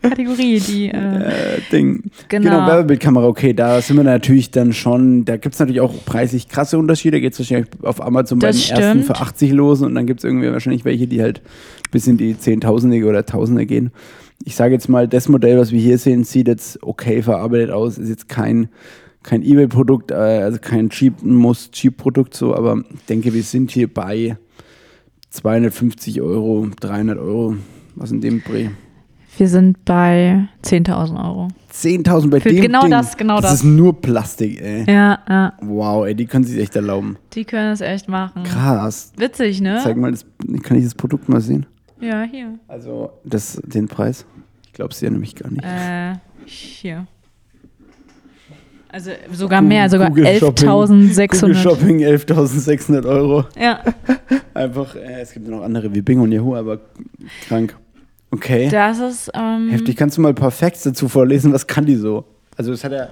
[0.01, 0.89] Kategorie, die.
[0.89, 0.97] Äh,
[1.57, 2.03] äh, Ding.
[2.27, 2.43] Genau.
[2.43, 6.49] Genau, Wärmebildkamera, okay, da sind wir natürlich dann schon, da gibt es natürlich auch preislich
[6.49, 7.21] krasse Unterschiede.
[7.21, 9.05] Geht es wahrscheinlich auf Amazon bei Das den ersten stimmt.
[9.05, 11.41] für 80 los und dann gibt es irgendwie wahrscheinlich welche, die halt
[11.91, 13.91] bis in die Zehntausende oder Tausende gehen.
[14.45, 17.97] Ich sage jetzt mal, das Modell, was wir hier sehen, sieht jetzt okay verarbeitet aus,
[17.97, 18.67] ist jetzt kein,
[19.23, 23.91] kein Ebay-Produkt, äh, also kein Cheap, most Cheap-Produkt so, aber ich denke, wir sind hier
[23.91, 24.37] bei
[25.29, 27.55] 250 Euro, 300 Euro,
[27.95, 28.69] was in dem Dreh.
[29.37, 31.47] Wir sind bei 10.000 Euro.
[31.73, 32.91] 10.000 bei Für dem genau Ding.
[32.91, 33.51] das, genau das.
[33.51, 33.53] das.
[33.55, 34.85] ist nur Plastik, ey.
[34.87, 35.53] Ja, ja.
[35.61, 37.17] Wow, ey, die können sich echt erlauben.
[37.33, 38.43] Die können es echt machen.
[38.43, 39.11] Krass.
[39.17, 39.79] Witzig, ne?
[39.83, 40.25] Zeig mal, das,
[40.61, 41.65] kann ich das Produkt mal sehen?
[41.99, 42.59] Ja, hier.
[42.67, 44.25] Also, das, den Preis?
[44.67, 45.63] Ich glaube es ja nämlich gar nicht.
[45.63, 46.13] Äh,
[46.45, 47.07] hier.
[48.89, 50.67] Also sogar mehr, sogar Google Shopping.
[50.69, 51.53] Google 11.600.
[51.55, 53.45] Shopping 11.600 Euro.
[53.59, 53.79] Ja,
[54.53, 56.79] Einfach, äh, es gibt noch andere wie Bing und Yahoo, aber
[57.47, 57.75] krank.
[58.33, 58.67] Okay.
[58.69, 59.95] das ist, ähm, Heftig.
[59.95, 61.53] Kannst du mal ein paar Facts dazu vorlesen?
[61.53, 62.25] Was kann die so?
[62.57, 63.09] Also, es hat ja.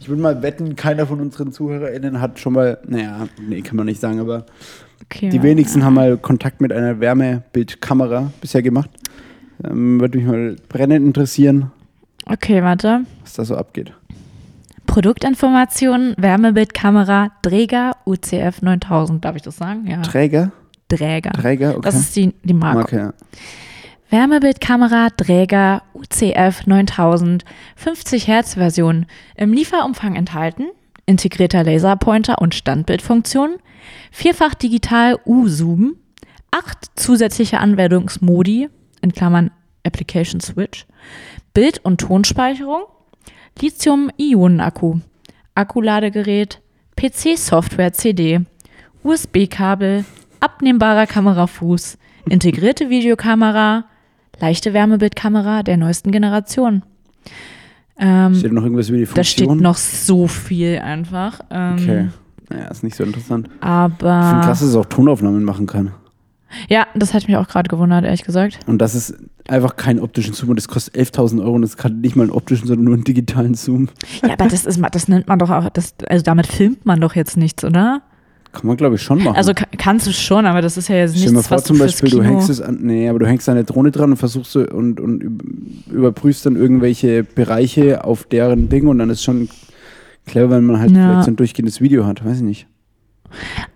[0.00, 3.86] Ich würde mal wetten, keiner von unseren ZuhörerInnen hat schon mal, naja, nee, kann man
[3.86, 4.44] nicht sagen, aber
[5.04, 8.90] okay, die wenigsten haben mal Kontakt mit einer Wärmebildkamera bisher gemacht.
[9.64, 11.72] Ähm, würde mich mal brennend interessieren,
[12.26, 13.00] Okay, warte.
[13.22, 13.92] was da so abgeht.
[14.86, 19.24] Produktinformationen, Wärmebildkamera, Dräger, UCF 9000.
[19.24, 19.86] Darf ich das sagen?
[19.86, 20.02] Ja.
[20.02, 20.52] Träger?
[20.88, 21.32] Dräger.
[21.32, 21.80] Träger, okay.
[21.82, 22.78] Das ist die, die Marke.
[22.78, 23.12] Marke, ja.
[24.10, 27.44] Wärmebildkamera, Dräger, UCF 9000,
[27.76, 29.06] 50 Hertz Version.
[29.36, 30.66] Im Lieferumfang enthalten
[31.06, 33.56] integrierter Laserpointer und Standbildfunktion,
[34.10, 35.96] vierfach digital U-Zoom,
[36.50, 38.68] acht zusätzliche Anwendungsmodi,
[39.02, 39.50] in Klammern
[39.84, 40.86] Application Switch,
[41.54, 42.82] Bild- und Tonspeicherung,
[43.60, 44.98] Lithium-Ionen-Akku,
[45.54, 46.60] Akkuladegerät,
[46.96, 48.40] PC-Software CD,
[49.04, 50.04] USB-Kabel,
[50.40, 53.84] abnehmbarer Kamerafuß, integrierte Videokamera,
[54.40, 56.82] leichte Wärmebildkamera der neuesten Generation.
[57.98, 59.62] Ähm, Steht noch irgendwas über die da steht Funktion?
[59.62, 61.40] noch so viel einfach.
[61.50, 62.08] Ähm, Okay.
[62.48, 63.46] Naja, ist nicht so interessant.
[63.48, 65.90] Ich finde Aber krass, dass es auch Tonaufnahmen machen kann.
[66.68, 68.60] ja, das hat mich auch gerade gewundert, ehrlich gesagt.
[68.68, 69.14] Und das ist
[69.48, 72.30] einfach kein optischen Zoom und das kostet 11.000 Euro und das kann nicht mal einen
[72.32, 73.88] optischen, sondern nur einen digitalen Zoom.
[74.22, 77.16] Ja, aber das ist, das nennt man doch auch, das, also damit filmt man doch
[77.16, 78.02] jetzt nichts, oder?
[78.52, 79.36] Kann man, glaube ich, schon machen.
[79.36, 81.56] Also ka- kannst du schon, aber das ist ja jetzt Stell dir mal nichts, vor,
[81.58, 84.16] was zum Beispiel, du hängst es an, nee, aber du hängst eine Drohne dran und
[84.16, 89.22] versuchst so und, und üb- überprüfst dann irgendwelche Bereiche auf deren Ding und dann ist
[89.22, 89.48] schon
[90.26, 91.08] clever, wenn man halt Ja.
[91.10, 92.66] vielleicht so ein durchgehendes Video hat, weiß ich nicht.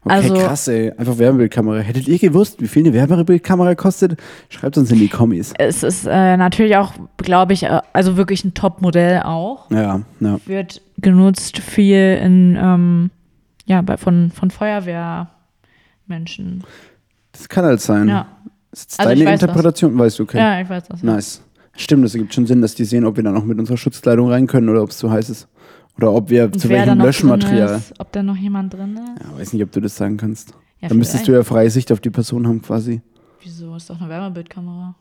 [0.04, 0.92] Okay, Also- krass, ey.
[0.96, 1.78] Einfach Wärmebildkamera.
[1.80, 4.16] Hättet ihr gewusst, wie viel eine Wärmebildkamera kostet?
[4.48, 5.52] Schreibt uns in die Kommis.
[5.58, 9.70] Es ist äh, natürlich auch, glaube ich, äh, also wirklich ein Top-Modell auch.
[9.70, 10.38] Ja, ja.
[10.46, 13.10] Wird genutzt viel in, ähm,
[13.70, 16.64] ja, bei, von, von Feuerwehrmenschen.
[17.32, 18.08] Das kann halt sein.
[18.08, 18.26] Ja.
[18.72, 19.48] Ist jetzt Also deine weiß das.
[19.48, 19.98] Interpretation?
[19.98, 20.38] Weißt du, okay.
[20.38, 21.02] ja, ich weiß das.
[21.02, 21.42] Nice.
[21.76, 24.28] Stimmt, das ergibt schon Sinn, dass die sehen, ob wir dann auch mit unserer Schutzkleidung
[24.28, 25.48] rein können oder ob es zu heiß ist.
[25.96, 27.76] Oder ob wir Und zu welchem Löschmaterial.
[27.76, 29.22] Ist, ob da noch jemand drin ist?
[29.24, 30.52] Ja, weiß nicht, ob du das sagen kannst.
[30.80, 33.02] Ja, Dann müsstest du ja freie Sicht auf die Person haben quasi.
[33.42, 33.74] Wieso?
[33.76, 34.94] Ist doch eine Wärmebildkamera.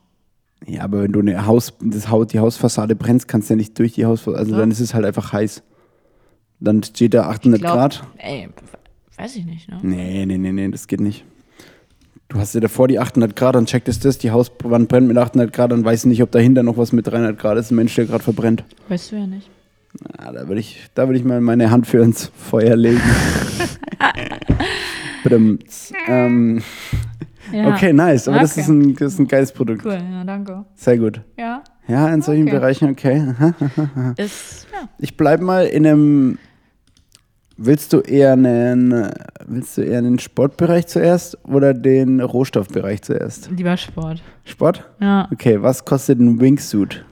[0.67, 3.77] Ja, aber wenn du eine Haus, das Haus, die Hausfassade brennst, kannst du ja nicht
[3.79, 4.37] durch die Hausfassade.
[4.39, 4.57] Also Ja.
[4.59, 5.63] dann ist es halt einfach heiß.
[6.59, 8.03] Dann steht da 800 glaub- Grad.
[8.17, 8.49] Ey,
[9.17, 9.79] weiß ich nicht, ne?
[9.81, 11.23] Nee, nee, nee, nee, das geht nicht.
[12.27, 15.17] Du hast ja davor die 800 Grad, dann checkt es das, die Hauswand brennt mit
[15.17, 17.75] 800 Grad, dann weißt du nicht, ob dahinter noch was mit 300 Grad ist, ein
[17.75, 18.63] Mensch, der gerade verbrennt.
[18.87, 19.49] Weißt du ja nicht.
[20.19, 23.01] Ja, da würde ich, da würd ich mal meine Hand für ins Feuer legen.
[26.07, 26.61] Ähm,
[27.51, 27.69] Ja.
[27.73, 28.27] Okay, nice.
[28.27, 28.61] Aber das, Okay.
[28.61, 29.83] ist ein, das ist ein geiles Produkt.
[29.83, 30.65] Cool, ja, danke.
[30.75, 31.21] Sehr gut.
[31.37, 32.51] Ja, Ja, in solchen Okay.
[32.51, 33.33] Bereichen, okay.
[34.17, 34.87] Ist, ja.
[34.99, 36.37] Ich bleib mal in einem.
[37.61, 39.09] Willst du eher einen,
[39.45, 43.49] willst du eher einen Sportbereich zuerst oder den Rohstoffbereich zuerst?
[43.51, 44.23] Lieber Sport.
[44.45, 44.85] Sport?
[45.01, 45.27] Ja.
[45.33, 47.03] Okay, was kostet ein Wingsuit?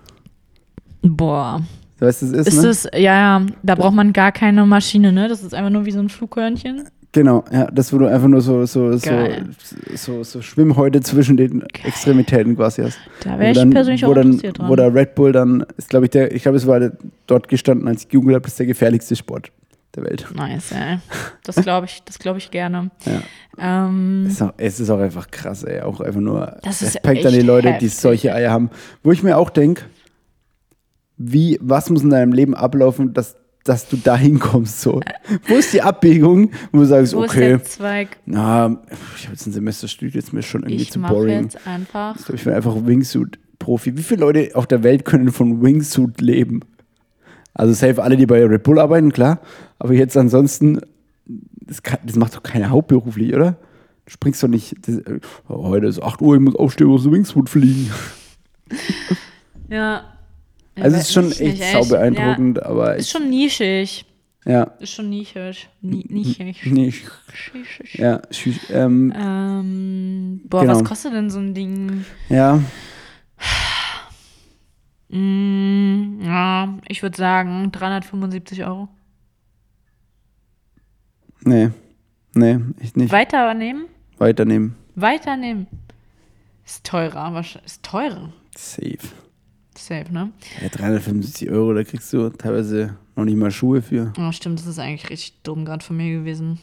[1.01, 1.61] Boah.
[1.99, 2.69] Du weißt, das ist, Ist ne?
[2.69, 2.99] es, ja,
[3.39, 5.27] ja, da braucht man gar keine Maschine, ne?
[5.27, 6.83] Das ist einfach nur wie so ein Flughörnchen.
[7.11, 9.49] Genau, ja, das, wo du einfach nur so, so, so, Geil.
[9.95, 12.99] so, so Schwimmhäute zwischen den Extremitäten quasi hast.
[13.21, 14.69] Da wäre ich dann- persönlich auch dann, interessiert dran.
[14.69, 16.79] Wo der Red Bull dann, ist glaube ich, der, ich glaube, es war
[17.25, 19.51] dort gestanden, als ich gegoogelt habe, ist der gefährlichste Sport
[19.97, 20.27] der Welt.
[20.33, 20.99] Nice, ey.
[21.43, 22.91] Das glaube ich, das glaube ich gerne.
[23.05, 23.85] Ja.
[23.87, 25.81] Ähm, Es ist, auch, es ist auch einfach krass, ey.
[25.81, 27.95] Auch einfach nur Das ist Respekt an die Leute, die heftig.
[27.95, 28.69] solche Eier haben.
[29.03, 29.83] Wo ich mir auch denke,
[31.17, 35.01] wie, was muss in deinem Leben ablaufen, dass, dass du da hinkommst so?
[35.47, 37.57] Wo ist die Abbiegung, wo du sagst, wo okay,
[38.25, 38.77] na,
[39.17, 41.43] ich habe jetzt ein Semester studiert, jetzt mir schon irgendwie Ich zu boring.
[41.45, 42.15] jetzt einfach.
[42.31, 43.97] Ich bin einfach Wingsuit-Profi.
[43.97, 46.61] Wie viele Leute auf der Welt können von Wingsuit leben?
[47.57, 49.39] Also safe alle, die bei Red Bull arbeiten, klar.
[49.79, 50.79] Aber jetzt ansonsten,
[51.25, 53.57] das, kann, das macht doch keiner hauptberuflich, oder?
[54.05, 55.01] Du springst doch nicht, das,
[55.49, 57.91] oh, heute ist 8 Uhr, ich muss aufstehen, muss Wingsuit fliegen.
[59.69, 60.03] Ja.
[60.75, 64.05] Also es ist schon weiß echt nicht, sau beeindruckend, aber Ja, ist ich, schon nischig.
[64.45, 64.63] Ja.
[64.79, 65.67] Ist schon nischig.
[65.81, 66.65] Ni nischig.
[66.67, 67.03] Nicht.
[67.93, 68.21] Ja,
[68.71, 70.75] ähm, Ähm, boah, Genau.
[70.75, 72.05] was kostet denn so ein Ding?
[72.29, 72.61] ja.
[75.09, 78.89] Mm, ja, ich würde sagen 375 Euro.
[81.41, 81.69] Nee.
[82.33, 83.11] Nee, ich nicht.
[83.11, 83.85] Weiternehmen?
[84.17, 84.75] Weiternehmen.
[84.95, 85.67] Weiternehmen.
[86.65, 87.71] Ist teurer, wahrscheinlich.
[87.71, 88.33] Ist teurer.
[88.55, 88.97] Safe.
[89.77, 90.31] Safe, ne?
[90.61, 94.11] Ja, 375 Euro, da kriegst du teilweise noch nicht mal Schuhe für.
[94.19, 96.59] Oh, stimmt, das ist eigentlich richtig dumm gerade von mir gewesen.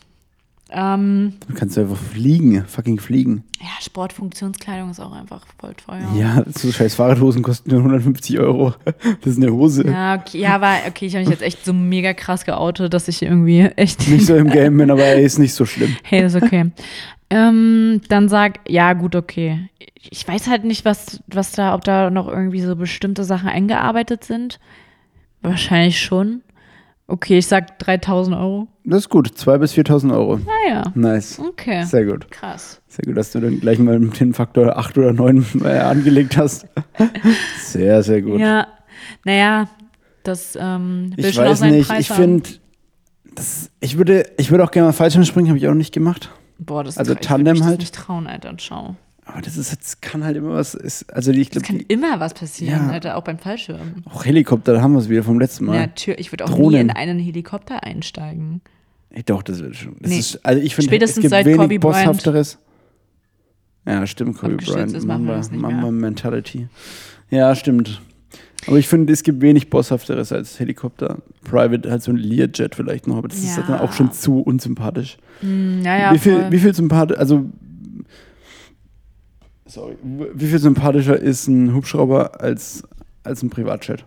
[0.71, 3.45] Ähm, Du kannst einfach fliegen, fucking fliegen.
[3.61, 6.09] ja, Sportfunktionskleidung ist auch einfach voll teuer.
[6.17, 8.75] Ja, so scheiß Fahrradhosen kosten nur 150 Euro.
[8.85, 9.87] Das ist eine Hose.
[9.87, 13.09] Ja, okay, ja, aber okay, ich habe mich jetzt echt so mega krass geoutet, dass
[13.09, 14.09] ich irgendwie echt.
[14.09, 15.97] Nicht so im Game bin, aber ey, ist nicht so schlimm.
[16.03, 16.71] Hey, ist okay.
[17.31, 19.69] ähm, dann sag, ja, gut, okay.
[20.11, 24.25] Ich weiß halt nicht, was, was da, ob da noch irgendwie so bestimmte Sachen eingearbeitet
[24.25, 24.59] sind.
[25.43, 26.43] Wahrscheinlich schon.
[27.07, 28.69] Okay, ich sag 3000 Euro.
[28.85, 29.29] Das ist gut.
[29.29, 30.39] 2.000 bis 4.000 Euro.
[30.39, 31.39] Naja, Nice.
[31.39, 31.85] okay.
[31.85, 32.31] Sehr gut.
[32.31, 32.81] Krass.
[32.89, 36.67] Sehr gut, dass du dann gleich mal den Faktor 8 oder 9 äh, angelegt hast.
[37.61, 38.41] Sehr, sehr gut.
[38.41, 38.69] Ja,
[39.25, 39.69] naja,
[40.23, 42.49] das ähm, will ich schon auch weiß seinen nicht, Preis ich finde,
[43.81, 46.31] ich würde, ich würde auch gerne mal Fallschirmspringen, habe ich auch noch nicht gemacht.
[46.59, 47.81] Boah, das also ich würd Tandem das halt.
[47.81, 48.95] nicht trauen, Alter, schau.
[49.27, 52.21] Aber das ist jetzt, kann halt immer was, ist, also ich Es kann glaube, immer
[52.21, 52.93] was passieren, Ja.
[52.93, 54.03] Alter, auch beim Fallschirm.
[54.05, 55.89] auch Helikopter, da haben wir es wieder vom letzten Mal.
[55.95, 56.81] Tür, ich würde auch nie Drohnen.
[56.83, 58.61] in einen Helikopter einsteigen.
[59.11, 59.97] Ich doch, das wird schon.
[60.01, 60.19] Das Nee.
[60.19, 62.07] ist, also ich finde, es Spätestens gibt seit wenig Kobe Bryant.
[62.07, 62.59] Bosshafteres.
[63.87, 65.51] Ja, stimmt, Kobe Bryant, ist, Mamba, das.
[65.51, 66.69] Mamba Mentality.
[67.31, 68.01] Ja, stimmt.
[68.67, 71.19] Aber ich finde, es gibt wenig Bosshafteres als Helikopter.
[71.45, 73.63] Private, halt so ein Learjet vielleicht noch, aber das ist Ja.
[73.63, 75.19] dann auch schon zu unsympathisch.
[75.41, 76.53] Hm, ja, ja, wie, viel, voll.
[76.53, 77.45] wie viel sympathisch, also
[79.75, 82.83] sorry, wie viel sympathischer ist ein Hubschrauber als,
[83.25, 84.05] als ein Privatjet?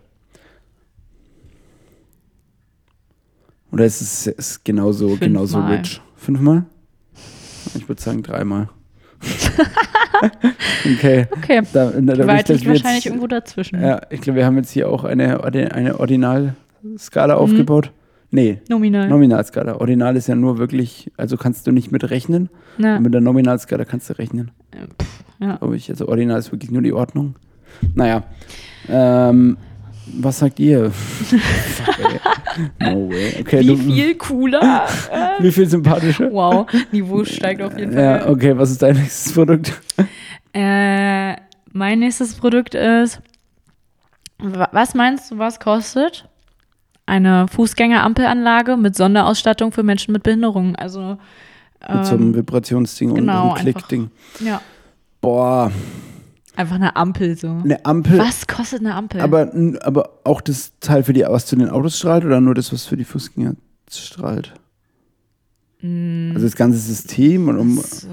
[3.70, 5.78] Oder ist es ist genauso, genauso Fünfmal.
[5.78, 6.00] rich?
[6.16, 6.64] Fünfmal?
[7.74, 8.68] Ich würde sagen dreimal.
[10.94, 11.26] okay.
[11.30, 13.80] Okay, Da, da, Gewaltig dass wir wahrscheinlich jetzt, irgendwo dazwischen.
[13.80, 17.40] Ja, ich glaube, wir haben jetzt hier auch eine, eine Ordinalskala Mhm.
[17.40, 17.92] aufgebaut.
[18.30, 19.08] Nee, Nominal.
[19.08, 19.76] Nominalskala.
[19.80, 22.50] Ordinal ist ja nur wirklich, also kannst du nicht mit rechnen.
[22.76, 24.50] Na, Und mit der Nominalskala kannst du rechnen.
[25.40, 25.56] Ja.
[25.56, 25.88] Glaube ich.
[25.90, 27.34] Also Ordinal ist wirklich nur die Ordnung.
[27.94, 28.24] Naja.
[28.88, 29.56] Ähm,
[30.20, 30.90] was sagt ihr?
[32.80, 33.34] No way.
[33.40, 34.86] Okay, Wie du, viel cooler.
[35.38, 36.32] wie viel sympathischer?
[36.32, 38.02] wow, Niveau steigt auf jeden Fall.
[38.02, 39.80] Ja, okay, was ist dein nächstes Produkt?
[40.54, 41.36] Äh,
[41.72, 43.20] mein nächstes Produkt ist,
[44.38, 46.28] wa- was meinst du, was kostet?
[47.06, 50.74] Eine Fußgängerampelanlage mit Sonderausstattung für Menschen mit Behinderung.
[50.76, 51.16] Also,
[51.92, 54.10] Mit so einem ähm, Vibrationsding genau, und einem Klickding.
[54.40, 54.60] ja,
[55.20, 55.72] Boah,
[56.58, 57.48] einfach eine Ampel so.
[57.48, 58.18] eine Ampel.
[58.18, 59.20] Was kostet eine Ampel?
[59.20, 59.50] Aber,
[59.82, 62.84] aber auch das Teil für die, was zu den Autos strahlt oder nur das, was
[62.84, 63.54] für die Fußgänger
[63.90, 64.54] strahlt?
[65.80, 68.08] Also das ganze System und um so.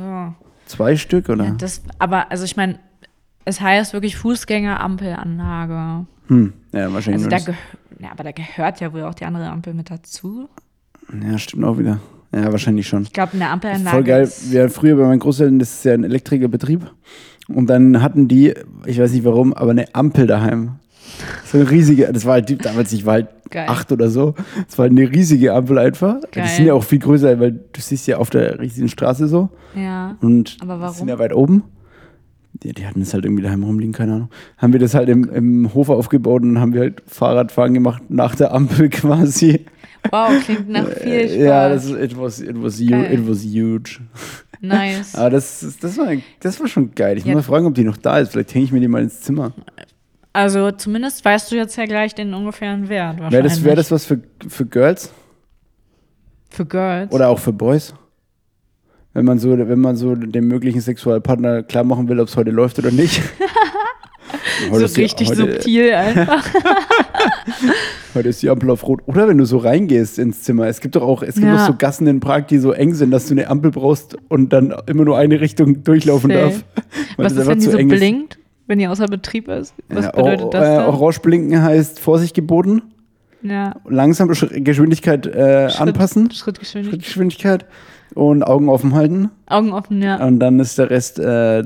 [0.68, 1.46] zwei Stück oder?
[1.46, 2.78] Ja, das, aber, also ich meine,
[3.44, 6.06] es heißt wirklich Fußgängerampelanlage.
[6.28, 7.54] hm, ja, wahrscheinlich Also da
[8.00, 10.50] ja, aber da gehört ja wohl auch die andere Ampel mit dazu.
[11.24, 12.00] Ja, stimmt auch wieder.
[12.36, 13.04] Ja, wahrscheinlich schon.
[13.04, 14.30] Ich glaube, eine Ampelanlage Voll geil.
[14.50, 16.82] Wir früher bei meinen Großeltern, das ist ja ein Elektrikerbetrieb.
[17.48, 18.54] Und dann hatten die,
[18.86, 20.72] ich weiß nicht warum, aber eine Ampel daheim.
[21.46, 23.68] So eine riesige, das war halt die- damals, ich war halt Geil.
[23.70, 24.34] acht oder so.
[24.68, 26.16] Es war eine riesige Ampel einfach.
[26.32, 26.44] Geil.
[26.44, 29.50] Die sind ja auch viel größer, weil du siehst ja auf der richtigen Straße so.
[29.76, 30.18] Ja.
[30.22, 30.96] Und Aber die warum?
[30.96, 31.64] sind ja weit oben.
[32.64, 34.30] Die, die hatten es halt irgendwie daheim rumliegen, keine Ahnung.
[34.58, 38.34] Haben wir das halt im, im Hof aufgebaut und haben wir halt Fahrradfahren gemacht nach
[38.36, 39.66] der Ampel quasi.
[40.12, 41.32] Wow, klingt nach viel Spaß.
[41.32, 43.14] Äh, Ja, das it was, it was, Geil.
[43.14, 44.00] it was huge.
[44.62, 45.16] nice.
[45.16, 46.08] Aber das, ist- das, war,
[46.40, 47.18] das war schon geil.
[47.18, 47.34] Ich Ja.
[47.34, 48.32] muss mal fragen, ob die noch da ist.
[48.32, 49.54] Vielleicht hänge ich mir die mal ins Zimmer.
[50.34, 54.06] Also zumindest weißt du jetzt ja gleich den ungefähren Wert Wäre das, wär das was
[54.06, 55.14] für, für Girls
[56.50, 57.12] Für Girls.
[57.14, 57.94] oder auch für Boys?
[59.14, 62.52] Wenn man so, wenn man so dem möglichen Sexualpartner klar machen will, ob es heute
[62.52, 63.22] läuft oder nicht.
[64.72, 66.46] So richtig heute, subtil einfach.
[68.14, 69.02] Heute ist die Ampel auf Rot.
[69.08, 70.68] Oder wenn du so reingehst ins Zimmer.
[70.68, 71.58] Es gibt doch auch, es gibt Ja.
[71.58, 74.54] doch so Gassen in Prag, die so eng sind, dass du eine Ampel brauchst und
[74.54, 76.42] dann immer nur eine Richtung durchlaufen Safe.
[76.44, 76.64] darf.
[77.18, 78.00] Was ist, wenn die so eng ist.
[78.00, 78.40] blinkt?
[78.68, 79.74] Wenn die außer Betrieb ist?
[79.90, 80.86] Was Ja, bedeutet das äh, dann?
[80.88, 82.82] Orange blinken heißt Vorsicht geboten,
[83.44, 83.76] ja.
[83.88, 87.02] langsam Sch- Geschwindigkeit äh, Schritt- anpassen, Schrittgeschwindigkeit.
[87.04, 87.66] Schrittgeschwindigkeit
[88.14, 89.30] und Augen offen halten.
[89.48, 90.24] Augen offen, ja.
[90.26, 91.64] Und dann ist der Rest äh,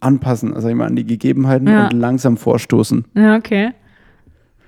[0.00, 1.84] anpassen, also immer an die Gegebenheiten Ja.
[1.86, 3.04] und langsam vorstoßen.
[3.14, 3.70] Ja, okay.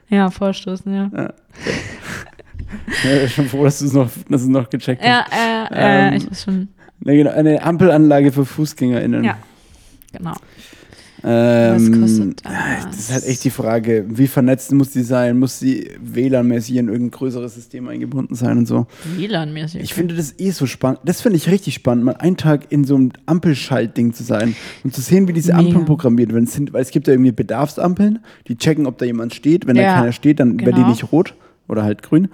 [0.08, 1.10] Ja, vorstoßen, ja.
[3.04, 5.08] Ja, schon froh, dass du es noch, dass du es noch gecheckt hast.
[5.08, 5.24] Ja,
[5.70, 6.68] äh, äh, Ähm, ich weiß schon.
[7.06, 9.24] Eine Ampelanlage für FußgängerInnen.
[9.24, 9.36] Ja,
[10.12, 10.32] genau.
[11.26, 13.28] Ähm, kostet ja, das ist halt das?
[13.30, 15.38] echt die Frage, wie vernetzt muss die sein?
[15.38, 18.86] Muss sie WLAN-mäßig in irgendein größeres System eingebunden sein und so?
[19.16, 19.80] WLAN-mäßig.
[19.80, 21.00] Ich finde das eh so spannend.
[21.04, 24.94] Das finde ich richtig spannend, mal einen Tag in so einem Ampelschaltding zu sein und
[24.94, 25.66] zu sehen, wie diese Mega.
[25.66, 26.44] Ampeln programmiert werden.
[26.44, 29.66] Es sind, weil es gibt ja irgendwie Bedarfsampeln, die checken, ob da jemand steht.
[29.66, 30.88] Wenn da Ja, keiner steht, dann wäre die genau.
[30.90, 31.34] nicht rot
[31.68, 32.24] oder halt grün.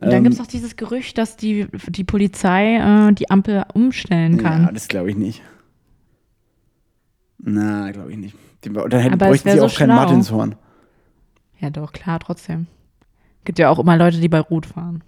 [0.00, 2.76] Und dann Ähm, gibt es auch dieses Gerücht, dass die, die Polizei
[3.08, 4.62] äh, die Ampel umstellen kann.
[4.62, 5.42] Ja, das glaube ich nicht.
[7.38, 8.36] Na, glaube ich nicht.
[8.62, 9.96] Dann hätten, bräuchten sie so auch kein schlau.
[9.96, 10.56] Martinshorn.
[11.60, 12.66] Ja, doch, klar, trotzdem.
[13.44, 15.02] Gibt ja auch immer Leute, die bei Rot fahren.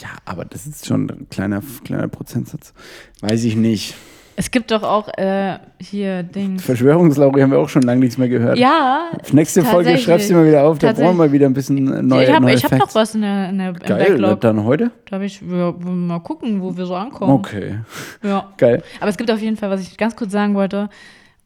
[0.00, 2.74] Ja, aber das ist schon ein kleiner, kleiner Prozentsatz.
[3.20, 3.94] Weiß ich nicht.
[4.38, 6.62] Es gibt doch auch äh, hier Dings.
[6.62, 8.58] Verschwörungslauri haben wir auch schon lange nichts mehr gehört.
[8.58, 12.24] Ja, Nächste Folge schreibst du mal wieder auf, da brauchen wir wieder ein bisschen neue,
[12.24, 14.40] ich habe hab noch was in der, in der im Geil, Backlog.
[14.42, 14.90] dann heute?
[15.06, 17.32] Da habe ich, wir, wir mal gucken, wo wir so ankommen.
[17.32, 17.78] Okay,
[18.22, 18.52] Ja.
[18.58, 18.82] geil.
[19.00, 20.90] Aber es gibt auf jeden Fall, was ich ganz kurz sagen wollte.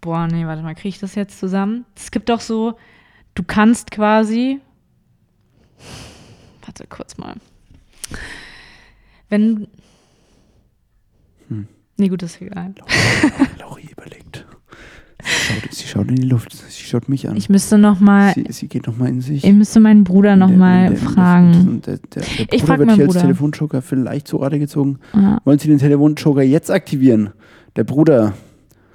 [0.01, 1.85] Boah, nee, warte mal, kriege ich das jetzt zusammen?
[1.97, 2.75] Es gibt doch so,
[3.37, 4.59] du kannst quasi.
[6.67, 7.35] Warte kurz mal.
[9.29, 9.69] Wenn.
[12.01, 12.75] Nee, gut, ist egal.
[13.59, 14.47] Lauri überlegt.
[15.23, 17.37] Sie schaut, sie schaut in die Luft, sie schaut mich an.
[17.37, 19.45] Ich müsste noch mal, sie, sie geht nochmal in sich.
[19.45, 21.83] ich müsste meinen Bruder noch Der- mal der- fragen.
[21.85, 22.23] Der, der, der
[22.55, 23.21] Ich Bruder frag wird hier als Bruder.
[23.21, 24.99] Telefonjoker vielleicht zu Rate gezogen.
[25.15, 27.31] Ja, Wollen Sie den Telefonjoker jetzt aktivieren?
[27.77, 28.33] Der Bruder,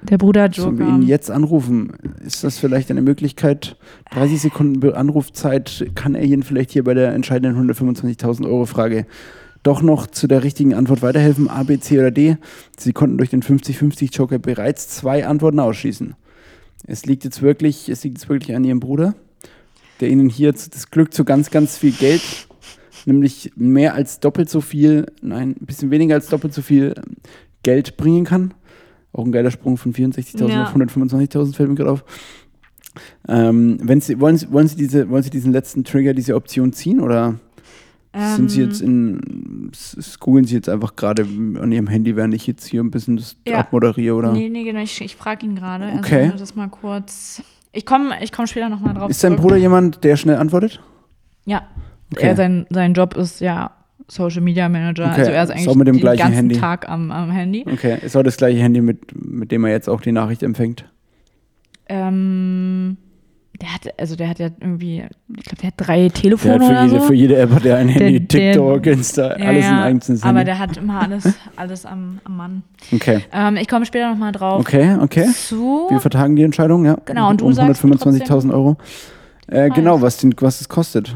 [0.01, 0.97] der Bruder sollen wir Joker.
[0.97, 1.91] ihn jetzt anrufen?
[2.25, 3.77] Ist das vielleicht eine Möglichkeit?
[4.11, 9.05] 30 Sekunden Anrufzeit, kann er Ihnen vielleicht hier bei der entscheidenden 125.000 Euro Frage
[9.65, 11.49] doch noch zu der richtigen Antwort weiterhelfen?
[11.49, 12.37] A, B, C oder D?
[12.77, 16.15] Sie konnten durch den 50-50 Joker bereits zwei Antworten ausschließen.
[16.87, 19.15] Es liegt jetzt wirklich, es liegt jetzt wirklich an Ihrem Bruder,
[20.01, 22.21] der Ihnen hier das Glück zu ganz, ganz viel Geld,
[23.05, 26.93] nämlich mehr als doppelt so viel, nein, ein bisschen weniger als doppelt so viel
[27.63, 28.53] Geld bringen kann.
[29.13, 30.63] Auch ein geiler Sprung von 64.000 Ja.
[30.63, 32.03] auf 125.000 fällt mir gerade auf.
[33.27, 36.71] Ähm, wenn Sie, wollen, Sie, wollen, Sie diese, wollen Sie diesen letzten Trigger, diese Option
[36.71, 37.39] ziehen oder
[38.17, 39.71] sind Sie Ähm, jetzt in,
[40.19, 43.35] googeln Sie jetzt einfach gerade an Ihrem Handy, während ich jetzt hier ein bisschen das
[43.47, 43.59] Ja.
[43.59, 44.31] abmoderiere oder?
[44.31, 45.91] Nee, nee, genau, ich, ich frage ihn gerade.
[45.97, 46.25] Okay.
[46.25, 47.43] Also, das mal kurz.
[47.73, 49.09] Ich komme ich komm später nochmal drauf.
[49.09, 49.35] Ist dein.
[49.35, 50.81] Bruder jemand, der schnell antwortet?
[51.45, 51.63] Ja.
[52.13, 52.27] Okay.
[52.27, 53.71] Er, sein, sein Job ist ja
[54.07, 55.05] Social Media Manager.
[55.11, 56.55] Okay, Also er ist eigentlich auch mit dem den gleichen ganzen Handy.
[56.55, 57.65] Tag am, am Handy.
[57.69, 60.85] Okay, ist auch das gleiche Handy, mit, mit dem er jetzt auch die Nachricht empfängt.
[61.87, 62.97] Ähm,
[63.61, 65.03] der hat, also der hat ja irgendwie,
[65.37, 67.05] ich glaube, der hat drei Der Telefone hat für, oder jede, so.
[67.07, 70.23] für jede App hat er ein Handy, der- TikTok, Insta, Ja, alles ja, ein einzelnes
[70.23, 72.63] Aber der hat immer alles, alles am, am Mann.
[72.93, 75.25] Okay, Ähm, ich komme später nochmal drauf okay, okay.
[75.31, 75.87] zu.
[75.89, 76.97] Wir vertagen die Entscheidung, ja.
[77.05, 78.77] Genau, und du um sagst 125.000 Euro.
[79.47, 81.15] Äh, genau, was, den, was es kostet.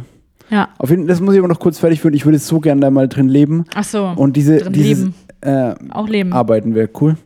[0.50, 0.70] Ja.
[0.78, 2.14] Auf jeden, das muss ich aber noch kurz fertig führen.
[2.14, 3.66] Ich würde so gerne da mal drin leben.
[3.76, 4.06] Ach so.
[4.16, 5.16] Und diese dieses, leben.
[5.42, 6.34] Äh, auch leben.
[6.34, 7.18] arbeiten wäre cool.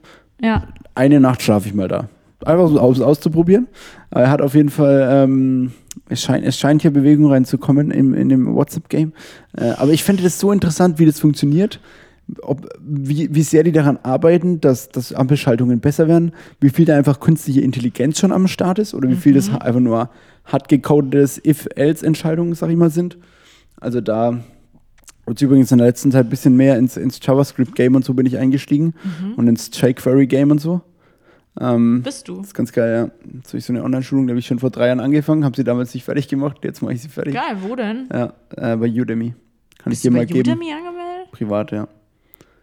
[0.41, 0.63] Ja.
[0.95, 2.07] Eine Nacht schlafe ich mal da.
[2.45, 3.67] Einfach so aus, auszuprobieren.
[4.11, 5.71] Er hat auf jeden Fall, ähm,
[6.09, 9.13] es, scheint, es scheint hier Bewegung reinzukommen im, in dem WhatsApp-Game.
[9.57, 11.79] Äh, aber ich fände das so interessant, wie das funktioniert.
[12.41, 16.95] Ob, wie, wie sehr die daran arbeiten, dass, dass Ampelschaltungen besser werden, wie viel da
[16.95, 20.09] einfach künstliche Intelligenz schon am Start ist oder wie viel das einfach nur
[20.45, 23.17] hart gecodetes If-Else-Entscheidungen, sag ich mal, sind.
[23.79, 24.39] Also da
[25.25, 28.25] wird übrigens in der letzten Zeit ein bisschen mehr ins, ins JavaScript-Game und so bin
[28.25, 28.93] ich eingestiegen
[29.37, 30.81] und ins jQuery-Game und so.
[31.59, 32.37] Ähm, Bist du?
[32.37, 33.29] das ist ganz geil, ja.
[33.35, 35.55] Jetzt habe ich so eine Online-Schulung, da habe ich schon vor drei Jahren angefangen, habe
[35.55, 37.33] sie damals nicht fertig gemacht, jetzt mache ich sie fertig.
[37.35, 38.07] Geil, wo denn?
[38.11, 39.33] Ja, äh, bei Udemy.
[39.77, 40.49] Kann Bist ich dir du bei mal geben.
[40.51, 41.31] Udemy angemeldet?
[41.31, 41.87] Privat, ja.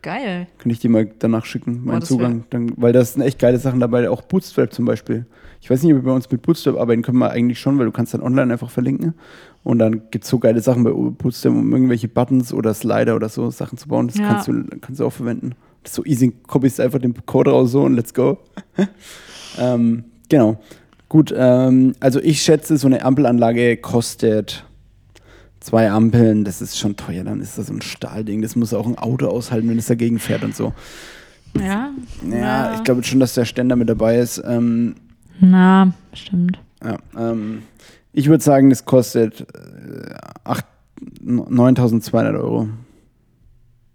[0.02, 0.46] Geil.
[0.58, 2.44] Kann ich dir mal danach schicken, meinen das Zugang.
[2.50, 5.26] Dann, weil da sind echt geile Sachen dabei, auch Bootstrap zum Beispiel.
[5.60, 7.84] Ich weiß nicht, ob wir bei uns mit Bootstrap arbeiten können, wir eigentlich schon, weil
[7.84, 9.12] du kannst dann online einfach verlinken.
[9.62, 13.28] Und dann gibt es so geile Sachen bei Bootstrap, um irgendwelche Buttons oder Slider oder
[13.28, 14.06] so Sachen zu bauen.
[14.08, 14.26] Das Ja.
[14.28, 15.52] kannst, du, kannst du auch verwenden.
[15.86, 18.38] So easy, copyst einfach den Code raus so und let's go.
[19.58, 20.60] ähm, genau.
[21.08, 24.64] Gut, ähm, also ich schätze, so eine Ampelanlage kostet
[25.58, 28.42] zwei Ampeln, das ist schon teuer, dann ist das so ein Stahlding.
[28.42, 30.72] Das muss auch ein Auto aushalten, wenn es dagegen fährt und so.
[31.58, 31.90] Ja.
[32.30, 34.40] Ja, ich glaube schon, dass der Ständer mit dabei ist.
[34.46, 34.94] Ähm,
[35.40, 36.60] Na, stimmt.
[36.84, 37.62] ja, ähm,
[38.12, 40.14] ich würde sagen, das kostet äh,
[40.44, 40.66] acht-
[41.24, 42.68] 9.200 Euro.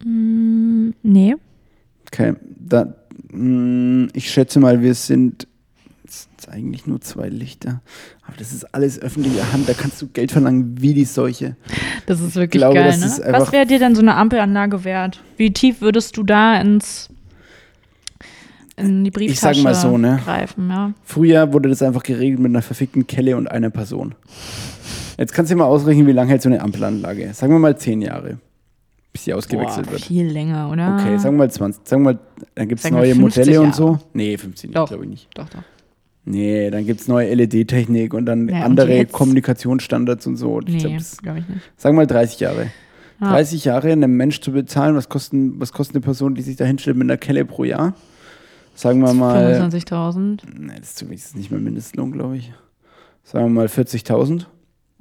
[0.03, 1.35] Mm, nee.
[2.11, 2.95] Okay, da,
[3.31, 5.47] mh, ich schätze mal, wir sind
[6.05, 7.81] das sind eigentlich nur zwei Lichter.
[8.27, 11.55] Aber das ist alles öffentliche Hand, da kannst du Geld verlangen wie die Seuche.
[12.05, 13.21] Das ist wirklich glaube, geil, ne?
[13.31, 15.23] Was wäre dir denn so eine Ampelanlage wert?
[15.37, 17.09] Wie tief würdest du da ins
[18.77, 20.19] in die Brieftasche Ich sag mal so, ne?
[20.23, 20.93] greifen, ja?
[21.03, 24.15] Früher wurde das einfach geregelt mit einer verfickten Kelle und einer Person.
[25.17, 27.33] Jetzt kannst du dir mal ausrechnen, wie lange hält so eine Ampelanlage.
[27.33, 28.37] Sagen wir mal zehn Jahre,
[29.15, 30.01] bis sie ausgewechselt Boah, wird.
[30.03, 30.95] viel länger, oder?
[30.99, 31.87] Okay, sagen wir mal 20.
[31.87, 32.19] Sagen wir mal,
[32.53, 33.77] dann gibt es neue 50 Modelle und Jahre.
[33.77, 33.99] so.
[34.11, 34.89] Nee, 15 Doch.
[34.89, 35.29] glaube ich nicht.
[35.35, 35.61] Doch, doch.
[36.25, 39.13] Nee, dann gibt es neue LED-Technik und dann Ja, und andere jetzt?
[39.13, 40.59] Kommunikationsstandards und so.
[40.59, 41.61] Ich Nee, glaub, glaube ich nicht.
[41.77, 42.71] Sagen wir mal 30 Jahre.
[43.21, 43.29] Ja.
[43.29, 46.65] 30 Jahre einem Mensch zu bezahlen, was, kosten, was kostet eine Person, die sich da
[46.65, 47.93] hinstellt mit einer Kelle pro Jahr?
[48.73, 49.53] Sagen wir mal.
[49.61, 50.39] 25.000.
[50.59, 52.51] Nee, das ist nicht mehr Mindestlohn, glaube ich.
[53.23, 54.47] Sagen wir mal 40.000.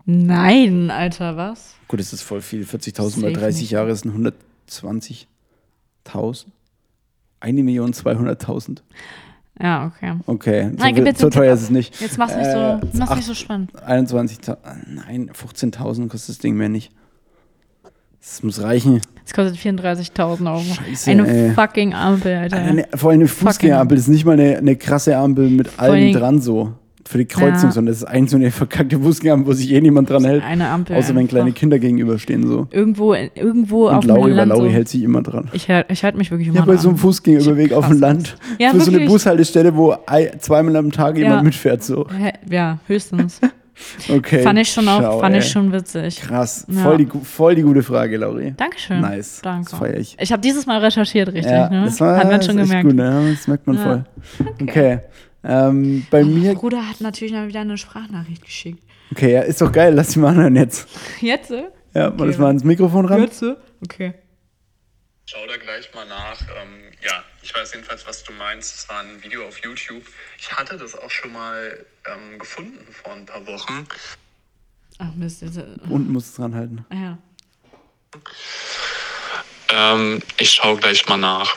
[0.06, 1.74] Nein, Alter, was?
[1.88, 2.64] Gut, das ist voll viel.
[2.64, 3.70] 40.000 mal Safe 30 nicht.
[3.70, 4.12] Jahre sind
[4.68, 6.46] 120.000.
[7.40, 8.78] Eine Million 200.000.
[9.60, 10.14] Ja, okay.
[10.26, 12.00] Okay, so, Nein, jetzt so Tipp teuer ist es nicht.
[12.00, 12.52] Jetzt mach's nicht Äh,
[12.82, 13.70] so, mach's ach- nicht so spannend.
[13.86, 14.56] 21.000,
[14.88, 16.90] nein, 15.000 kostet das Ding mehr nicht.
[18.20, 19.00] Das muss reichen.
[19.24, 20.60] Es kostet 34.000 Euro.
[20.62, 21.50] Scheiße, Eine ey.
[21.54, 22.56] fucking Ampel, Alter.
[22.56, 26.12] Eine, vor allem eine Fußgängerampel, das ist nicht mal eine, eine krasse Ampel mit allem-
[26.12, 26.72] dran so.
[27.06, 27.70] Für die Kreuzung, Ja.
[27.72, 30.42] sondern das ist ein so eine verkackte Fußgängerampel, wo sich eh niemand dran hält.
[30.42, 30.96] Eine Ampel.
[30.96, 31.52] Außer wenn kleine.
[31.52, 32.66] Kinder gegenüberstehen so.
[32.70, 34.74] Irgendwo, irgendwo auf Und dem Lauri, weil Land Lauri so.
[34.74, 35.50] hält sich immer dran.
[35.52, 37.02] Ich, ich halte mich wirklich immer Ja, bei so einem dran.
[37.02, 38.00] Fußgängerüberweg auf dem.
[38.00, 38.36] Land.
[38.58, 39.08] Ja, für so eine wirklich.
[39.10, 41.42] Bushaltestelle, wo ei- zweimal am Tag jemand Ja.
[41.42, 41.82] mitfährt.
[41.84, 42.06] So.
[42.50, 43.40] Ja, höchstens.
[44.08, 44.42] Okay.
[44.44, 45.40] fand ich schon auch, Schau, fand ey.
[45.40, 46.20] ich schon witzig.
[46.20, 46.64] Krass.
[46.68, 46.80] Ja.
[46.84, 48.54] Voll, die, voll die gute Frage, Lauri.
[48.56, 49.00] Dankeschön.
[49.00, 49.40] Nice.
[49.42, 49.68] Danke.
[49.68, 50.16] Das feier ich.
[50.20, 51.50] Ich habe dieses Mal recherchiert, richtig.
[51.50, 51.84] ja, ne?
[51.86, 52.84] das war Hat man schon gemerkt.
[52.86, 53.34] Gut, ne?
[53.36, 53.82] Das merkt man Ja.
[53.82, 54.04] voll.
[54.62, 54.98] Okay.
[55.44, 58.82] Ähm, bei mir, Bruder hat natürlich mal wieder eine Sprachnachricht geschickt.
[59.10, 60.88] okay, ja, ist doch geil, lass die mal anhören jetzt.
[61.20, 61.50] Jetzt?
[61.50, 63.20] Ja, mal Okay, das mal ans Mikrofon ran.
[63.22, 63.44] Jetzt?
[63.82, 64.14] Okay.
[65.26, 66.40] Schau da gleich mal nach.
[66.42, 68.74] Ähm, ja, ich weiß jedenfalls, was du meinst.
[68.76, 70.02] Es war ein Video auf YouTube.
[70.38, 73.86] Ich hatte das auch schon mal ähm, gefunden vor ein paar Wochen.
[74.98, 75.42] Ach Mist.
[75.42, 76.84] Jetzt, äh, Unten musst du es dran halten.
[76.90, 77.18] ah ja.
[79.70, 81.56] Ähm, ich schaue gleich mal nach.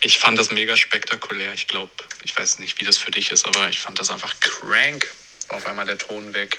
[0.00, 1.52] Ich fand das mega spektakulär.
[1.54, 1.90] Ich glaube,
[2.22, 5.06] ich weiß nicht, wie das für dich ist, aber ich fand das einfach crank.
[5.48, 6.58] War Auf einmal der Ton weg.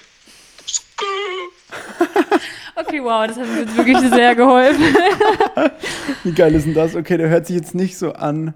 [2.79, 4.83] Okay, wow, das hat mir jetzt wirklich sehr geholfen.
[6.23, 6.95] Wie geil ist denn das?
[6.95, 8.53] Okay, der hört sich jetzt nicht so an,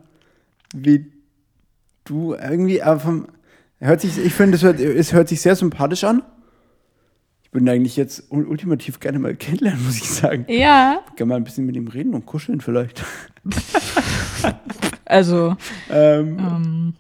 [0.76, 1.12] wie
[2.06, 3.28] du irgendwie, aber vom,
[3.80, 6.22] hört sich, ich finde, es hört, es hört sich sehr sympathisch an.
[7.52, 10.46] Ich würde ihn eigentlich jetzt ul- ultimativ gerne mal kennenlernen, muss ich sagen.
[10.48, 13.04] ja, Gerne mal ein bisschen mit ihm reden und kuscheln vielleicht.
[15.06, 15.56] also,
[15.90, 16.94] Ähm, ähm,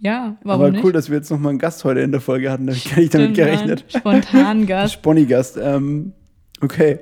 [0.00, 0.84] ja, warum aber nicht?
[0.84, 2.66] cool, dass wir jetzt nochmal einen Gast heute in der Folge hatten.
[2.68, 3.84] Da habe ich gar nicht damit gerechnet.
[3.88, 4.92] Spontan Gast.
[4.94, 5.58] Sponny-Gast.
[5.60, 6.12] Ähm,
[6.60, 7.00] okay.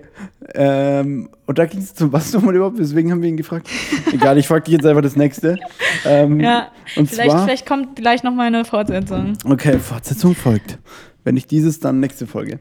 [0.54, 2.78] Ähm, und da ging es zum was nochmal überhaupt?
[2.78, 3.68] Deswegen haben wir ihn gefragt.
[4.10, 5.58] Egal, ich frage dich jetzt einfach das nächste.
[6.06, 7.44] Ähm, Ja, und vielleicht, zwar.
[7.44, 9.34] vielleicht kommt gleich noch mal eine Fortsetzung.
[9.44, 10.78] Okay, Fortsetzung folgt.
[11.26, 12.60] Wenn nicht dieses, dann nächste Folge.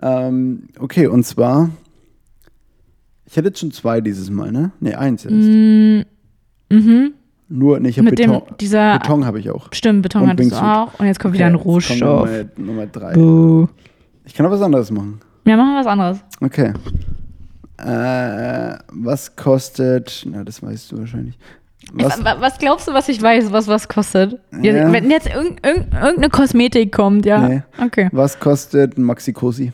[0.00, 1.70] Ähm, okay, und zwar.
[3.26, 4.70] Ich hatte jetzt schon zwei dieses Mal, ne?
[4.78, 5.34] Ne, eins erst.
[5.34, 6.04] Mhm.
[7.48, 8.54] Nur, ne, ich habe Mit dem, Beton.
[8.60, 9.66] dieser, Beton habe ich auch.
[9.72, 10.70] stimmt, Beton Und hattest du Wingsuit.
[10.76, 11.00] auch.
[11.00, 12.28] Und jetzt kommt wieder ein Okay, jetzt kommt Rohstoff.
[12.56, 13.14] Nummer, Nummer drei.
[13.14, 13.66] Buh.
[14.24, 15.18] Ich kann auch was anderes machen.
[15.44, 16.18] Ja, machen wir was anderes.
[16.40, 16.72] Okay.
[17.78, 20.24] Äh, was kostet.
[20.30, 21.36] Na, das weißt du wahrscheinlich.
[21.92, 24.40] Was, Was, was glaubst du, was ich weiß, was was kostet?
[24.62, 24.92] Ja.
[24.92, 27.48] Wenn jetzt irgend, irgend, irgendeine Kosmetik kommt, ja.
[27.48, 27.62] Nee.
[27.80, 28.08] Okay.
[28.12, 29.72] was kostet ein Maxi-Cosi?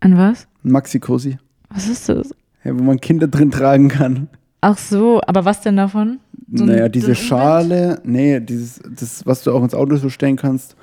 [0.00, 0.46] An was?
[0.64, 1.38] Ein Maxi-Cosi.
[1.70, 2.30] Was ist das?
[2.64, 4.28] Ja, wo man Kinder drin tragen kann.
[4.60, 6.18] Ach so, aber was denn davon?
[6.52, 10.08] So ein- naja, diese ein Schale, nee, dieses, das, was du auch ins Auto so
[10.08, 10.76] stellen kannst,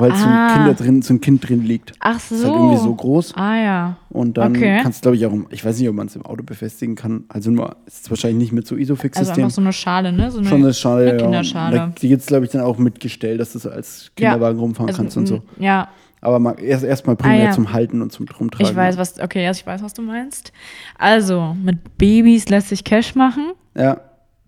[0.00, 0.54] weil so, ein Ah.
[0.54, 1.92] Kinder drin, so ein Kind drin liegt.
[2.00, 2.34] Ach so.
[2.34, 3.34] Ist halt irgendwie so groß.
[3.36, 3.96] Ah ja.
[4.10, 4.80] Und dann Okay.
[4.82, 7.24] kannst du, glaube ich, auch, ich weiß nicht, ob man es im Auto befestigen kann.
[7.28, 9.44] Also nur, es ist wahrscheinlich nicht mit so Also Isofix-System.
[9.44, 10.30] einfach so eine Schale, ne?
[10.30, 11.16] So eine, Schon eine Schale, eine ja.
[11.18, 11.76] Kinderschale.
[11.76, 14.58] Da, die gibt es, glaube ich, dann auch mit Gestell, dass du so als Kinderwagen
[14.58, 15.36] rumfahren Also, kannst und so.
[15.36, 15.88] m, Ja,
[16.20, 17.50] Aber mal, erst erstmal primär Ah, ja.
[17.52, 18.66] zum Halten und zum Rumtragen.
[18.66, 20.52] ich weiß, was, okay, ja, ich weiß, was du meinst.
[20.98, 23.52] Also, mit Babys lässt sich Cash machen.
[23.76, 24.00] Ja,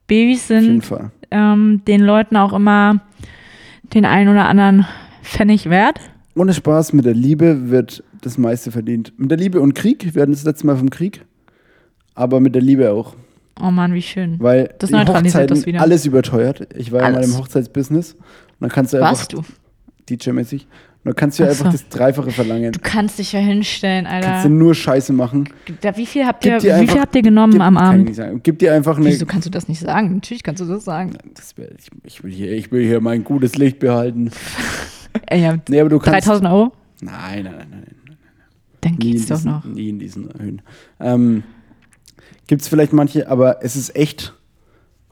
[0.08, 0.82] Babys sind
[1.30, 3.00] ähm, den Leuten auch immer
[3.94, 4.84] den einen oder anderen
[5.22, 5.98] Pfennig wert.
[6.36, 9.12] Ohne Spaß, mit der Liebe wird das meiste verdient.
[9.18, 11.24] Mit der Liebe und Krieg, wir hatten das letzte Mal vom Krieg,
[12.14, 13.14] aber mit der Liebe auch.
[13.60, 14.36] Oh Mann, wie schön.
[14.38, 15.80] Weil Das neutralisiert das wieder.
[15.82, 16.68] alles überteuert.
[16.76, 17.32] Ich war ja mal Alles.
[17.34, 18.20] im Hochzeitsbusiness und
[18.60, 19.42] dann kannst du einfach Warst du?
[20.08, 20.68] DJ-mäßig und
[21.04, 21.64] dann kannst du ja so.
[21.64, 22.72] einfach das Dreifache verlangen.
[22.72, 24.48] Du kannst dich ja hinstellen, Kannst du Alter.
[24.48, 25.48] nur Scheiße machen.
[25.82, 27.88] Da, wie viel habt ihr, wie einfach- viel habt ihr genommen Gib, am kann ich
[27.90, 28.04] Abend?
[28.06, 28.40] nicht sagen.
[28.42, 29.06] Gib dir einfach eine.
[29.06, 30.14] Wieso kannst du das nicht sagen?
[30.14, 31.12] Natürlich kannst du das sagen.
[31.34, 34.30] Das wär, ich, ich, will hier, ich will hier mein gutes Licht behalten.
[35.32, 36.26] Ja, Nee, aber du kannst.
[36.26, 36.72] 3000 Euro?
[37.00, 38.16] Nein, nein, nein, nein.
[38.80, 39.64] Dann geht's doch diesen, noch.
[39.64, 40.62] nie in diesen Höhen.
[41.00, 41.42] Ähm,
[42.46, 44.34] Gibt es vielleicht manche, aber es ist echt.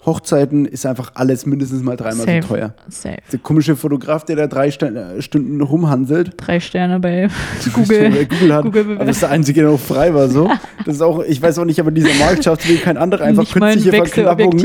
[0.07, 2.41] Hochzeiten ist einfach alles mindestens mal dreimal Safe.
[2.43, 2.75] so teuer.
[2.89, 3.19] Safe.
[3.33, 7.29] Der komische Fotograf, der da drei St äh, Stunden rumhanselt, Drei Sterne bei
[7.75, 8.27] Google, Google.
[8.27, 8.65] Google hat.
[8.65, 10.29] Google aber das ist der einzige, der noch frei war.
[10.29, 10.49] So.
[10.87, 13.43] Das ist auch, ich weiß auch nicht, aber dieser Markt schafft wie kein anderer einfach
[13.43, 14.59] Nicht künstliche Verknappung.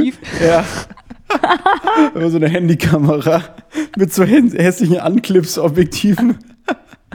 [0.46, 0.64] Ja.
[2.16, 3.44] Immer so eine Handykamera
[3.98, 6.38] mit so hä- hässlichen Anclips-Objektiven.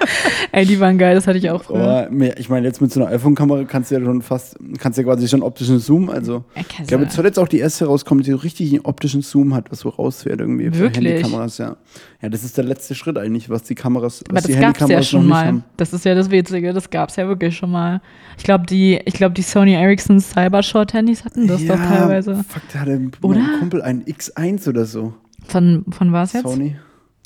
[0.52, 2.08] Ey, die waren geil, das hatte ich auch früher.
[2.10, 5.04] Mir- ich meine, jetzt mit so einer iPhone-Kamera kannst du ja schon fast, kannst ja
[5.04, 6.08] quasi schon optischen Zoom.
[6.10, 8.72] Also, Ja, ich glaube, du- jetzt soll jetzt auch die erste rauskommen, die so richtig
[8.72, 10.90] einen optischen Zoom hat, was so rausfährt irgendwie für?
[10.90, 11.76] Handykameras, ja.
[12.20, 14.80] Ja, das ist der letzte Schritt eigentlich, was die Kameras, Aber was das die gab's
[14.80, 15.46] ja Handykameras schon noch nicht mal.
[15.46, 15.64] haben.
[15.76, 18.00] Das ist ja das Witzige, das gab's ja wirklich schon mal.
[18.36, 22.44] Ich glaube, die, ich glaube, die Sony Ericsson Cybershot-Handys hatten das ja, doch teilweise.
[22.48, 25.14] Fuck, da hatte mein Kumpel einen X1 oder so.
[25.46, 26.42] Von, von was jetzt?
[26.42, 26.76] Sony.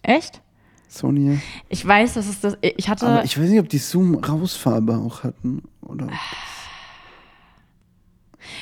[0.03, 0.43] Echt?
[0.93, 1.41] Sony.
[1.69, 2.57] Ich weiß, dass es das.
[2.61, 3.07] Ich hatte.
[3.07, 5.63] Aber ich weiß nicht, ob die Zoom Rausfarbe auch hatten.
[5.81, 6.09] Oder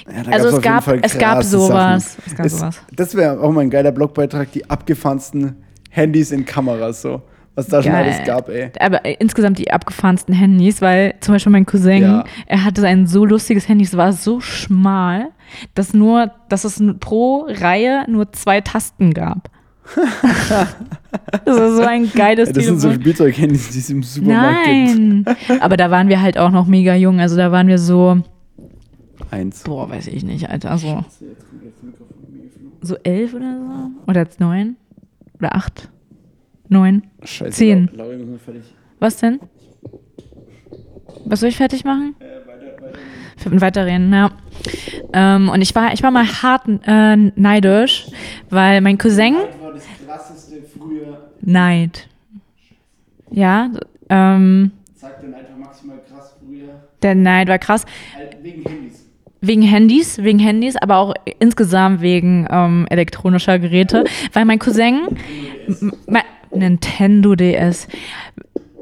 [0.07, 2.17] Ja, also es auf jeden gab, es gab sowas.
[2.27, 2.81] Es gab Es, sowas.
[2.95, 5.57] das wäre auch mal ein geiler Blogbeitrag, die abgefahrensten
[5.91, 7.23] Handys in Kameras so.
[7.57, 8.05] Was da schon Geil.
[8.05, 8.71] alles gab, ey.
[8.79, 12.25] Aber äh, insgesamt die abgefahrensten Handys, weil zum Beispiel mein Cousin, Ja.
[12.47, 15.31] er hatte ein so lustiges Handy, es war so schmal,
[15.75, 19.51] dass nur, dass es pro Reihe nur zwei Tasten gab.
[21.45, 23.03] das ist so ein geiles Das sind so Telefon.
[23.03, 24.99] Spielzeughandys, die es im Supermarkt gibt.
[24.99, 25.25] Nein,
[25.61, 27.21] aber da waren wir halt auch noch mega jung.
[27.21, 28.19] Also da waren wir so,
[29.31, 29.63] Eins.
[29.65, 31.05] boah, weiß ich nicht, Alter, so,
[32.81, 33.91] so elf oder so?
[34.11, 34.77] Oder neun?
[35.39, 35.89] Oder acht?
[36.69, 37.03] Neun?
[37.25, 37.51] Scheiße.
[37.53, 37.91] Zehn.
[37.95, 38.11] Lau-
[38.45, 38.63] fertig.
[39.01, 39.41] Was denn?
[41.25, 42.15] Was soll ich fertig machen?
[42.21, 44.31] Äh, Weiterreden, ja.
[45.15, 48.07] Ähm, und ich war, ich war mal hart äh, neidisch,
[48.51, 49.35] weil mein Cousin
[50.11, 51.31] krasseste früher.
[51.41, 52.09] Neid.
[53.31, 53.71] Ja,
[54.09, 56.81] ähm, Sagt dann einfach maximal krass früher.
[57.03, 57.85] der Neid war krass.
[58.43, 59.07] Wegen Handys.
[59.41, 64.05] Wegen Handys, wegen Handys, aber auch insgesamt wegen ähm, elektronischer Geräte.
[64.33, 65.01] Weil mein Cousin,
[66.53, 67.87] Nintendo DS,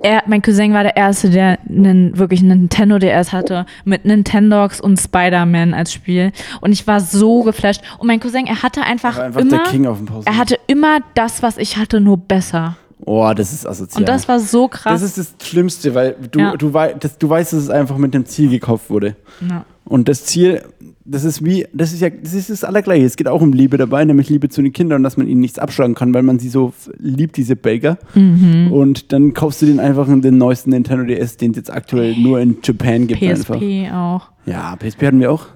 [0.02, 4.80] er, mein Cousin war der Erste, der einen, wirklich einen Nintendo DS hatte mit Nintendox
[4.80, 6.32] und Spider-Man als Spiel.
[6.60, 7.82] Und ich war so geflasht.
[7.98, 10.26] Und mein Cousin, er hatte einfach, War einfach immer, der King auf dem Pausen.
[10.26, 12.76] er hatte immer das, was ich hatte, nur besser.
[13.04, 14.02] Oh, das ist asozial.
[14.02, 15.00] Und das war so krass.
[15.00, 16.56] Das ist das Schlimmste, weil du, Ja.
[16.56, 19.16] du, wei das, du weißt, dass es einfach mit dem Ziel gekauft wurde.
[19.48, 19.64] ja.
[19.84, 20.62] Und das Ziel,
[21.06, 23.06] das ist wie, das ist ja, das ist das Allergleiche.
[23.06, 25.40] Es geht auch um Liebe dabei, nämlich Liebe zu den Kindern und dass man ihnen
[25.40, 27.96] nichts abschlagen kann, weil man sie so liebt, diese Baker.
[28.14, 28.70] Mhm.
[28.70, 32.38] Und dann kaufst du den einfach den neuesten Nintendo DS, den es jetzt aktuell nur
[32.38, 33.54] in Japan gibt einfach.
[33.58, 34.28] PSP auch.
[34.44, 35.46] Ja, PSP hatten wir auch.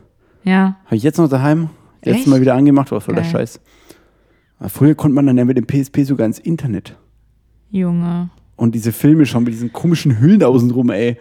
[0.44, 0.76] Ja.
[0.86, 1.68] Habe ich jetzt noch daheim.
[2.02, 2.26] Jetzt Echt?
[2.28, 3.24] mal wieder angemacht, war voll der.
[3.24, 3.60] Scheiß.
[4.68, 6.96] Früher konnte man dann ja mit dem PSP sogar ins Internet.
[7.72, 8.30] Junge.
[8.56, 11.16] Und diese Filme schon mit diesen komischen Hüllen außenrum, ey.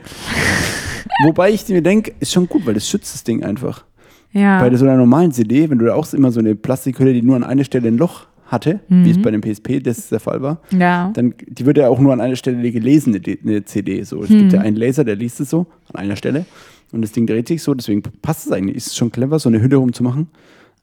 [1.25, 3.85] Wobei ich mir denke, ist schon gut, weil das schützt das Ding einfach.
[4.33, 4.59] Ja.
[4.59, 7.35] Bei so einer normalen CD, wenn du da auch immer so eine Plastikhülle, die nur
[7.35, 10.59] an einer Stelle ein Loch hatte, wie es bei dem PSP das der Fall war,
[10.77, 11.09] ja.
[11.13, 14.03] dann die wird ja auch nur an einer Stelle gelesen, eine, CD.
[14.03, 14.21] So.
[14.23, 14.39] Es Hm.
[14.39, 16.45] gibt ja einen Laser, der liest es so an einer Stelle
[16.91, 18.75] und das Ding dreht sich so, deswegen passt es eigentlich.
[18.75, 20.27] Ist schon clever, so eine Hülle rumzumachen,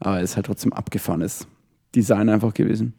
[0.00, 1.46] aber es ist halt trotzdem abgefahrenes
[1.94, 2.94] Design einfach gewesen.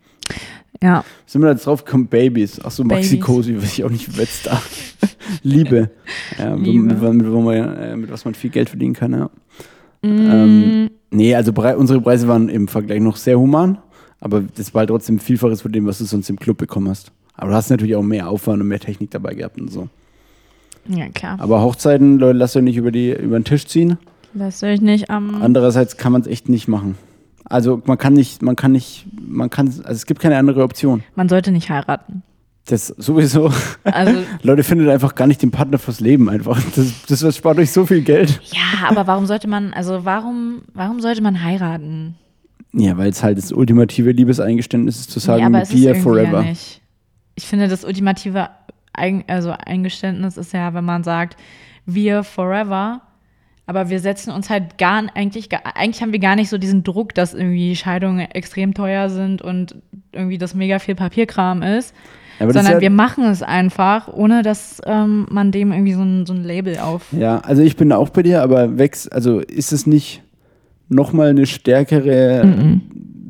[0.81, 1.03] Ja.
[1.25, 2.07] Sind wir da jetzt drauf gekommen?
[2.07, 2.59] Babys.
[2.63, 3.19] Ach so, Maxi.
[3.19, 4.61] Cosi, weiß ich auch nicht, wetzt da.
[5.43, 5.89] Liebe.
[6.37, 6.83] Ja, Liebe.
[6.83, 9.29] Mit, mit, man, äh, mit was man viel Geld verdienen kann, ja.
[10.01, 10.31] Mm.
[10.31, 13.77] Ähm, nee, also unsere Preise waren im Vergleich noch sehr human,
[14.21, 17.11] aber das war halt trotzdem Vielfaches von dem, was du sonst im Club bekommen hast.
[17.35, 19.89] Aber du hast natürlich auch mehr Aufwand und mehr Technik dabei gehabt und so.
[20.87, 21.37] Ja, klar.
[21.39, 23.97] Aber Hochzeiten, Leute, lasst euch nicht über, die, über den Tisch ziehen.
[24.33, 25.41] Lasst euch nicht am.
[25.41, 26.97] Andererseits kann man es echt nicht machen.
[27.49, 31.03] Also man kann nicht, man kann nicht, man kann, also es gibt keine andere Option.
[31.15, 32.23] Man sollte nicht heiraten.
[32.65, 33.51] Das sowieso.
[33.83, 36.61] Also, Leute, findet einfach gar nicht den Partner fürs Leben einfach.
[36.75, 38.39] Das, das spart euch so viel Geld.
[38.53, 42.15] ja, aber warum sollte man, also warum, warum sollte man heiraten?
[42.71, 45.77] Ja, weil es halt das ultimative Liebeseingeständnis ist, zu sagen, nee, aber mit es ist
[45.77, 46.41] dir irgendwie forever.
[46.43, 46.81] ja nicht.
[47.33, 48.49] Ich finde, das ultimative
[48.93, 51.37] Eig also Eingeständnis ist ja, wenn man sagt,
[51.85, 53.01] wir forever,
[53.69, 57.13] aber wir setzen uns halt gar eigentlich, eigentlich haben wir gar nicht so diesen Druck,
[57.13, 59.75] dass irgendwie Scheidungen extrem teuer sind und
[60.11, 61.93] irgendwie das mega viel Papierkram ist.
[62.39, 65.93] Ja, aber sondern ist wir ja, machen es einfach, ohne dass ähm, man dem irgendwie
[65.93, 67.05] so ein, so ein Label auf.
[67.11, 70.23] ja, also ich bin da auch bei dir, aber wächst, also ist es nicht
[70.87, 72.41] nochmal eine stärkere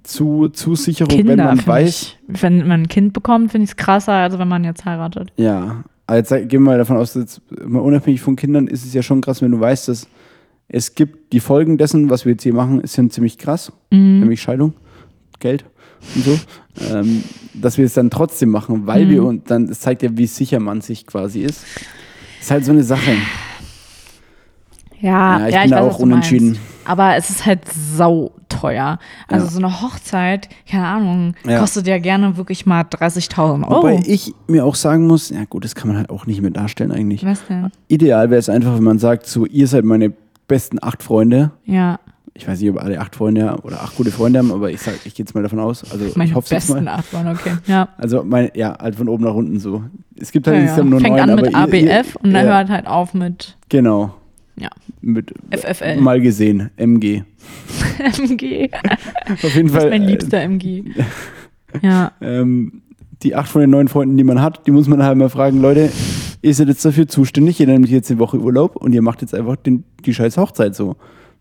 [0.04, 3.76] Zu Zusicherung, Kinder, wenn man weiß, Ich, wenn man ein Kind bekommt, finde ich es
[3.76, 5.34] krasser, als wenn man jetzt heiratet.
[5.36, 9.04] Ja, aber jetzt gehen wir mal davon aus, dass unabhängig von Kindern ist es ja
[9.04, 10.08] schon krass, wenn du weißt, dass
[10.70, 14.20] es gibt die Folgen dessen, was wir jetzt hier machen, sind ziemlich krass, Mhm.
[14.22, 14.74] nämlich Scheidung,
[15.40, 15.66] Geld
[16.16, 16.40] und so,
[16.94, 19.10] ähm, dass wir es dann trotzdem machen, weil Mhm.
[19.10, 21.64] wir und dann, es zeigt ja, wie sicher man sich quasi ist.
[22.40, 23.12] Ist halt so eine Sache.
[25.02, 26.48] Ja, Ja, ich ja, bin da weiß, auch unentschieden.
[26.52, 26.62] meinst.
[26.86, 27.62] Aber es ist halt
[27.96, 28.98] sauteuer.
[29.28, 29.52] Also Ja.
[29.52, 31.60] so eine Hochzeit, keine Ahnung, Ja.
[31.60, 33.78] kostet ja gerne wirklich mal 30.000 Euro.
[33.84, 36.52] Wobei ich mir auch sagen muss, ja gut, das kann man halt auch nicht mehr
[36.52, 37.24] darstellen eigentlich.
[37.26, 37.70] Was denn?
[37.88, 40.12] Ideal wäre es einfach, wenn man sagt, so, ihr seid meine
[40.50, 41.52] besten acht Freunde.
[41.64, 42.00] Ja,
[42.34, 44.96] Ich weiß nicht, ob alle acht Freunde oder acht gute Freunde haben, aber ich sag,
[45.06, 45.90] ich gehe jetzt mal davon aus.
[45.92, 46.88] Also meine ich hoffe besten mal.
[46.96, 47.52] Achtmann, okay.
[47.66, 47.90] Ja.
[47.98, 49.84] Also meine, ja, halt von oben nach unten so.
[50.20, 50.92] es gibt halt Ja, insgesamt ja.
[50.92, 53.58] nur Fängt neun, an mit aber ihr- ABF und dann ja, hört halt auf mit
[53.70, 54.14] Genau.
[54.58, 54.70] Ja.
[55.02, 56.02] Mit FFL.
[56.02, 57.24] mal gesehen, MG.
[58.18, 58.70] MG.
[59.32, 59.90] Auf jeden Das ist Fall.
[59.90, 60.84] mein äh, liebster MG.
[61.84, 62.12] Ja.
[62.22, 62.82] ähm,
[63.22, 65.62] die acht von den neun Freunden, die man hat, die muss man halt mal fragen,
[65.62, 65.92] Leute,
[66.42, 69.34] ihr seid jetzt dafür zuständig, ihr nehmt jetzt eine Woche Urlaub und ihr macht jetzt
[69.36, 70.96] einfach den, die scheiß Hochzeit so.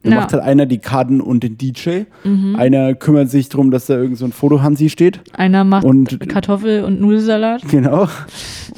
[0.04, 0.20] Dann Ja.
[0.20, 2.02] macht halt einer die Karten und den DJ.
[2.22, 2.54] Mhm.
[2.54, 5.20] Einer kümmert sich darum, dass da irgend so ein Fotohansi steht.
[5.32, 7.62] Einer macht Und- Kartoffel- und Nudelsalat.
[7.68, 8.06] Genau.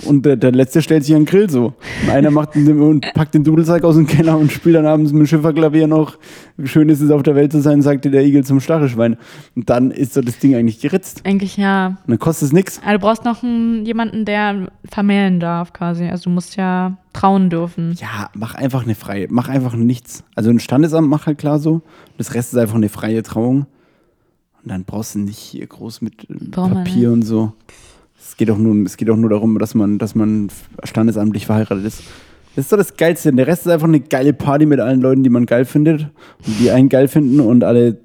[0.06, 1.74] Und der, der letzte stellt sich an den Grill so.
[2.04, 5.12] Und einer macht den, und packt den Dudelsack aus dem Keller und spielt dann abends
[5.12, 6.16] mit dem Schifferklavier noch.
[6.64, 9.16] Schön ist es auf der Welt zu sein, sagte der Igel zum Stachelschwein.
[9.54, 11.22] Und dann ist so das Ding eigentlich geritzt.
[11.24, 11.88] Eigentlich ja.
[11.88, 12.80] Und dann kostet es nichts.
[12.84, 16.04] Also du brauchst noch einen, jemanden, der vermählen darf, quasi.
[16.04, 17.94] Also du musst ja trauen dürfen.
[18.00, 20.24] Ja, mach einfach eine freie, mach einfach nichts.
[20.34, 21.82] Also ein Standesamt mach halt klar so.
[22.18, 23.66] Das Rest ist einfach eine freie Trauung.
[24.62, 27.52] Und dann brauchst du nicht hier groß mit äh, Braucht man Papier und so.
[28.18, 30.48] Es geht, auch nur, es geht auch nur darum, dass man, dass man
[30.84, 32.02] standesamtlich verheiratet ist.
[32.60, 33.32] Das ist doch das Geilste.
[33.32, 36.02] Der Rest ist einfach eine geile Party mit allen Leuten, die man geil findet
[36.46, 37.96] und die einen geil finden und alle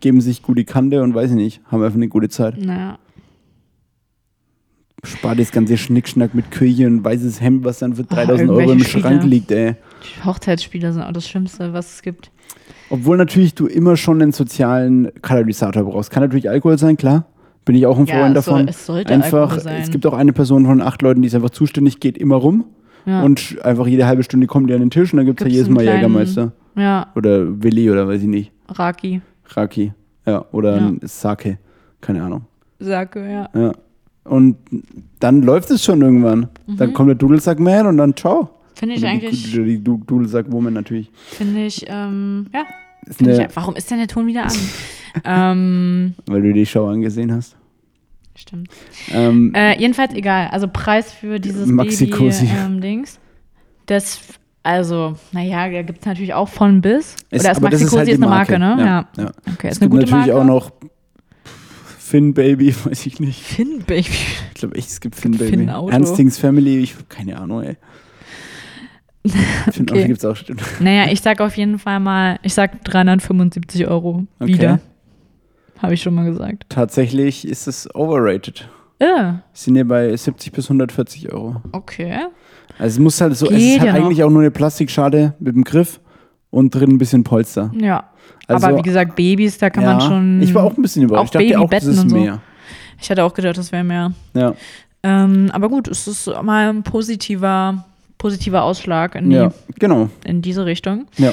[0.00, 2.58] geben sich gut die Kante und weiß ich nicht, haben einfach eine gute Zeit.
[2.58, 2.98] Naja.
[5.02, 8.68] Spart das ganze Schnickschnack mit Küche und weißes Hemd, was dann für 3000 Euro im
[8.68, 9.30] irgendwelche Schrank Spiele.
[9.34, 9.76] liegt, ey.
[10.20, 12.30] Die Hochzeitsspiele sind auch das Schlimmste, was es gibt.
[12.90, 16.10] Obwohl natürlich du immer schon einen sozialen Katalysator brauchst.
[16.10, 17.26] Kann natürlich Alkohol sein, klar.
[17.64, 18.68] Bin ich auch ein Ja, Freund soll- davon.
[18.68, 19.80] es sollte einfach, Alkohol sein.
[19.82, 22.64] es gibt auch eine Person von acht Leuten, die ist einfach zuständig, geht immer rum.
[23.06, 23.22] Ja.
[23.22, 25.52] Und einfach jede halbe Stunde kommt die an den Tisch und dann gibt es ja
[25.52, 26.52] jedes Mal kleinen- Jägermeister.
[26.76, 28.52] Ja, Oder Willi oder weiß ich nicht.
[28.68, 29.22] Raki.
[29.54, 29.92] Raki.
[30.26, 30.92] Ja, oder Ja.
[31.02, 31.58] Sake.
[32.00, 32.42] Keine Ahnung.
[32.78, 33.48] Sage, ja.
[33.58, 33.72] Ja.
[34.24, 34.56] Und
[35.20, 36.48] dann läuft es schon irgendwann.
[36.66, 36.76] Mhm.
[36.76, 38.50] Dann kommt der Dudelsack-Man und dann ciao.
[38.74, 41.10] Finde ich Oder eigentlich, Die, die Du- Dudelsack-Woman natürlich.
[41.28, 42.64] finde ich, ähm, ja.
[43.06, 44.52] Ist eine, ich, warum ist denn der Ton wieder an?
[45.24, 47.56] ähm, weil du die Show angesehen hast.
[48.36, 48.68] Stimmt.
[49.12, 50.48] Ähm, Äh, jedenfalls egal.
[50.50, 51.66] Also Preis für dieses.
[51.68, 53.18] Baby-Dings.
[53.86, 54.20] das,
[54.62, 57.16] also, naja, da gibt es natürlich auch von bis.
[57.30, 58.84] Es- Oder ist Maxi ist halt ist eine Marke, Marke, ne?
[58.84, 59.24] ja, Ja.
[59.24, 59.30] ja.
[59.54, 60.36] Okay, es ist eine gibt gute natürlich Marke.
[60.40, 60.72] auch noch
[61.98, 63.40] Finn Baby, weiß ich nicht.
[63.42, 64.08] Finn Baby.
[64.10, 65.50] Ich glaube echt, es gibt Finn Baby.
[65.50, 65.90] Finn Auto.
[65.92, 67.76] Ernstings Family, ich keine Ahnung, ey.
[69.72, 69.98] Finn Okay.
[70.00, 70.62] Auto gibt es auch, stimmt.
[70.80, 74.52] Naja, ich sag auf jeden Fall mal, ich sag 375 Euro Okay.
[74.52, 74.80] wieder.
[75.78, 76.64] Habe ich schon mal gesagt.
[76.68, 78.68] Tatsächlich ist es overrated.
[79.00, 81.56] Ja, Es sind ja bei 70 bis 140 Euro.
[81.72, 82.18] okay.
[82.78, 85.34] Also es muss halt so, es Geht ist halt ja eigentlich auch nur eine Plastikschale
[85.38, 86.00] mit dem Griff
[86.50, 87.70] und drin ein bisschen Polster.
[87.78, 88.04] Ja.
[88.48, 90.42] Also, Aber wie gesagt, Babys, da kann man schon.
[90.42, 91.36] Ich war auch ein bisschen überrascht.
[91.36, 92.16] auch ich dachte auch, das ist und so.
[92.16, 92.40] mehr.
[93.00, 94.12] Ich hatte auch gedacht, das wäre mehr.
[94.34, 94.54] Ja,
[95.02, 97.84] Ähm, aber gut, es ist mal ein positiver,
[98.18, 100.08] positiver Ausschlag in, die, ja, genau.
[100.24, 101.06] in diese Richtung.
[101.18, 101.32] Ja.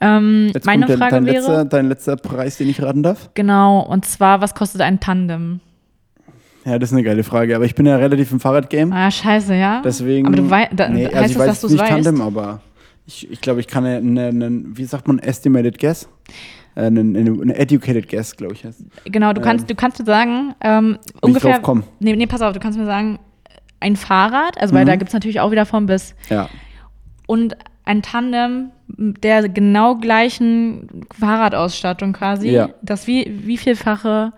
[0.00, 3.30] Ähm, Jetzt meine kommt Frage dein, wäre, letzter, dein letzter Preis, den ich raten darf.
[3.34, 5.60] genau, und zwar, was kostet ein Tandem?
[6.66, 7.54] Ja, das ist eine geile Frage.
[7.56, 8.94] Aber ich bin ja relativ im Fahrradgame.
[8.94, 9.80] Ah, scheiße, ja.
[9.84, 10.26] Deswegen.
[10.26, 11.92] aber du weißt, da, nee, heißt also ich das, weiß dass du es nicht weißt?
[12.04, 12.60] Tandem, aber
[13.06, 16.08] ich, ich glaube, ich kann einen, einen, wie sagt man, estimated guess?
[16.74, 18.64] Äh, Einen, einen, einen educated guess, glaube ich.
[18.64, 18.82] heißt.
[19.04, 21.52] Genau, du kannst, du kannst mir sagen, ähm, ich ungefähr.
[21.52, 21.84] drauf komm.
[22.00, 23.18] Nee, nee, pass auf, du kannst mir sagen,
[23.80, 24.88] ein Fahrrad, also weil Mhm.
[24.88, 26.14] da gibt es natürlich auch wieder vom bis.
[26.28, 26.48] Ja.
[27.26, 27.56] Und
[27.86, 32.50] ein Tandem der genau gleichen Fahrradausstattung quasi.
[32.50, 32.68] Ja.
[32.82, 34.32] Das wie, wie vielfache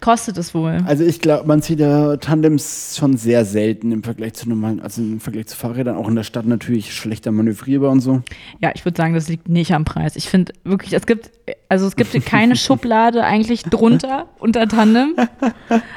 [0.00, 0.78] kostet es wohl?
[0.86, 5.02] Also ich glaube, man sieht ja Tandems schon sehr selten im Vergleich zu normalen, also
[5.02, 8.22] im Vergleich zu Fahrrädern, auch in der Stadt natürlich schlechter manövrierbar und so.
[8.60, 10.14] Ja, ich würde sagen, das liegt nicht am Preis.
[10.14, 11.32] Ich finde wirklich, es gibt,
[11.68, 15.16] also es gibt keine Schublade eigentlich drunter unter Tandem.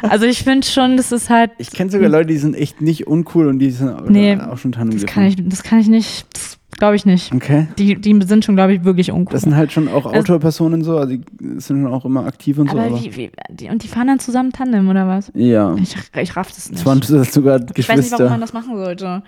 [0.01, 3.05] Also ich finde schon, das ist halt, Ich kenne sogar Leute, die sind echt nicht
[3.05, 5.89] uncool und die sind auch- Nee, auch schon Tandem das kann ich, das kann ich
[5.89, 7.34] nicht, das glaube ich nicht.
[7.34, 7.67] Okay.
[7.78, 9.34] Die, die sind schon, glaube ich, wirklich uncool.
[9.34, 12.57] Das sind halt schon auch Also- Outdoor-Personen so, also die sind schon auch immer aktiv
[12.57, 12.78] und so.
[12.78, 15.32] aber Aber wie, wie, die, und die fahren dann zusammen Tandem oder was?
[15.34, 15.76] ja.
[15.76, 16.80] Ich, ich raff das nicht.
[16.80, 18.39] Es waren sogar ich weiß nicht, warum man Geschwister.
[18.39, 19.23] das machen sollte.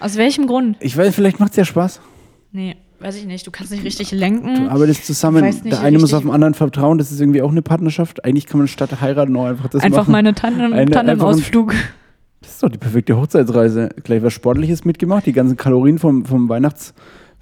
[0.00, 0.76] Aus welchem Grund?
[0.80, 2.00] Ich weiß, vielleicht macht es ja Spaß.
[2.52, 3.46] Nee, weiß ich nicht.
[3.46, 4.68] Du kannst nicht richtig Du lenken.
[4.68, 5.44] arbeitest zusammen.
[5.44, 6.98] Nicht Der eine muss auf den anderen vertrauen.
[6.98, 8.24] Das ist irgendwie auch eine Partnerschaft.
[8.24, 10.12] Eigentlich kann man statt heiraten auch einfach das Einfach machen.
[10.12, 11.74] meine Tandem, Eine- Tandem-Ausflug.
[12.44, 13.88] Das ist doch die perfekte Hochzeitsreise.
[14.02, 16.94] Gleich was Sportliches mitgemacht, die ganzen Kalorien vom, vom Weihnachts.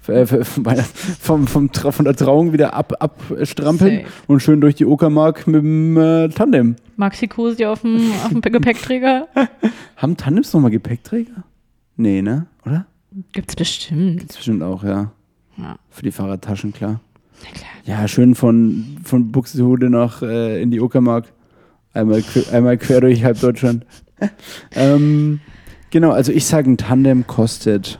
[0.07, 4.13] Äh, vom, vom, von der Trauung wieder ab, abstrampeln Safe.
[4.27, 6.75] und schön durch die Uckermark mit dem äh, Tandem.
[6.97, 9.27] Maxi Cosi auf dem, auf dem Gepäckträger.
[9.95, 11.43] Haben Tandems nochmal Gepäckträger?
[11.95, 12.47] Nee, ne?
[12.65, 12.85] Oder?
[13.31, 14.19] Gibt's bestimmt.
[14.19, 15.11] Gibt's bestimmt auch, ja.
[15.57, 15.77] Ja.
[15.89, 16.99] Für die Fahrradtaschen, klar.
[17.43, 17.99] Na klar.
[18.01, 21.31] Ja, schön von, von Buxtehude nach äh, in die Uckermark.
[21.93, 23.85] Einmal, einmal quer durch halb Deutschland.
[24.75, 25.39] ähm,
[25.89, 27.99] genau, also ich sage, ein Tandem kostet,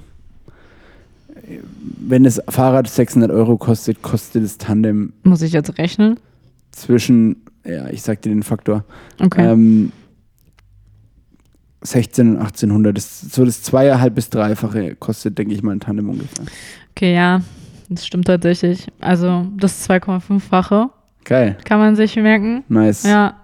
[1.99, 6.19] wenn das Fahrrad 600 Euro kostet, kostet das Tandem Muss ich jetzt rechnen?
[6.71, 8.83] zwischen, ja, ich sag dir den Faktor,
[9.21, 9.51] Okay.
[9.51, 9.91] ähm,
[11.81, 12.95] 16 und 1800.
[12.95, 16.45] Das, so das zweieinhalb bis dreifache kostet, denke ich mal, ein Tandem ungefähr.
[16.91, 17.41] Okay, ja,
[17.89, 18.87] das stimmt tatsächlich.
[19.01, 20.89] Also das 2,5-fache
[21.25, 21.57] Geil.
[21.65, 22.63] kann man sich merken.
[22.69, 23.03] Nice.
[23.03, 23.35] Ja.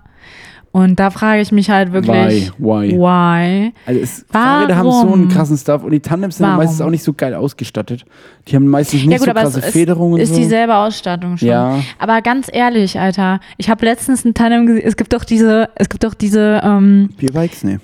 [0.71, 2.91] Und da frage ich mich halt wirklich, Why?
[2.91, 2.97] Why?
[2.97, 3.73] why?
[3.87, 7.03] Also es, Fahrräder haben so einen krassen Stuff und die Tandems sind meistens auch nicht
[7.03, 8.05] so geil ausgestattet.
[8.47, 10.35] Die haben meistens nicht Ja gut, so krasse ist, Federung und ist so.
[10.35, 11.47] dieselbe Ausstattung schon.
[11.47, 11.79] Ja.
[11.97, 14.83] Aber ganz ehrlich, Alter, ich habe letztens ein Tandem gesehen.
[14.85, 17.63] Es gibt doch diese, es gibt doch diese, ähm, Bierbikes?
[17.63, 17.79] Nee.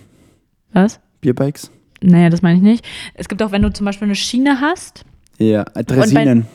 [0.71, 0.99] was?
[1.21, 1.71] Bierbikes?
[2.01, 2.85] Naja, das meine ich nicht.
[3.15, 5.05] Es gibt auch, wenn du zum Beispiel eine Schiene hast.
[5.39, 6.45] Ja, Dresinen.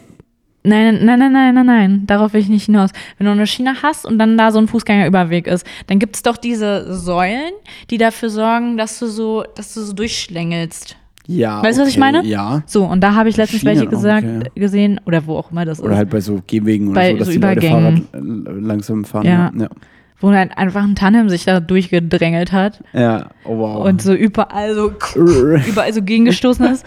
[0.62, 2.06] Nein, nein, nein, nein, nein, nein.
[2.06, 2.90] Darauf will ich nicht hinaus.
[3.16, 6.22] Wenn du eine Schiene hast und dann da so ein Fußgängerüberweg ist, dann gibt es
[6.22, 7.52] doch diese Säulen,
[7.88, 10.96] die dafür sorgen, dass du so, dass du so durchschlängelst.
[11.26, 11.62] Ja.
[11.62, 12.24] Weißt du, was ich okay, meine?
[12.24, 12.62] Ja.
[12.66, 14.50] So, und da habe ich letztens Schienen welche gesagt, okay.
[14.54, 17.18] gesehen, oder wo auch immer das Oder ist, halt bei so Gehwegen oder Bei so,
[17.18, 18.06] dass so die Leute Übergängen.
[18.10, 19.26] Fahrrad langsam fahren.
[19.26, 19.52] Ja.
[19.56, 19.68] Ja.
[20.18, 23.30] wo dann einfach ein Tandem sich da durchgedrängelt hat ja.
[23.44, 23.86] Oh, wow.
[23.86, 26.84] und so überall so, überall so gegengestoßen ist.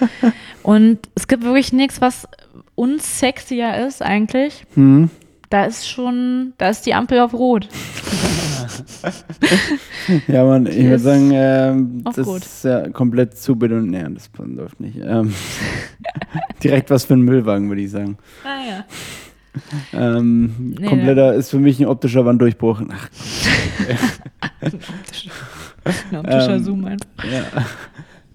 [0.62, 2.28] Und es gibt wirklich nichts, was
[2.76, 4.66] unsexier ist eigentlich.
[4.76, 5.10] Hm.
[5.50, 7.68] Da ist schon, da ist die Ampel auf Rot.
[10.28, 12.44] Ja, man, ich würde sagen, ähm, das gut.
[12.44, 13.88] ist ja komplett zu bedeutet.
[13.90, 14.98] Nee, das läuft nicht.
[15.00, 15.34] Ähm,
[16.64, 18.18] direkt was für ein Müllwagen, würde ich sagen.
[18.44, 18.86] Ah ja.
[20.18, 22.82] Ähm, Nee, kompletter ist für mich ein optischer Wanddurchbruch.
[22.90, 23.10] Ach,
[26.12, 27.06] Ein optischer Ähm, Zoom einfach.
[27.32, 27.44] ja.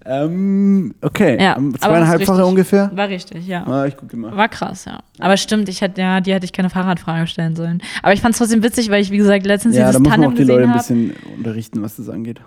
[0.08, 2.90] Ähm, okay, Ja, ähm, zweieinhalbfache das ungefähr.
[2.94, 3.66] War richtig, ja.
[3.66, 4.34] Ah, ich gucke mal.
[4.36, 5.00] War krass, ja.
[5.18, 7.82] Aber stimmt, ich hätte, ja, die hätte ich keine Fahrradfrage stellen sollen.
[8.02, 10.08] Aber ich fand es trotzdem witzig, weil ich, wie gesagt, letztens Ja, da dieses muss
[10.08, 11.14] man Tandem auch die Leute gesehen ein habe.
[11.14, 12.40] bisschen unterrichten, was das angeht.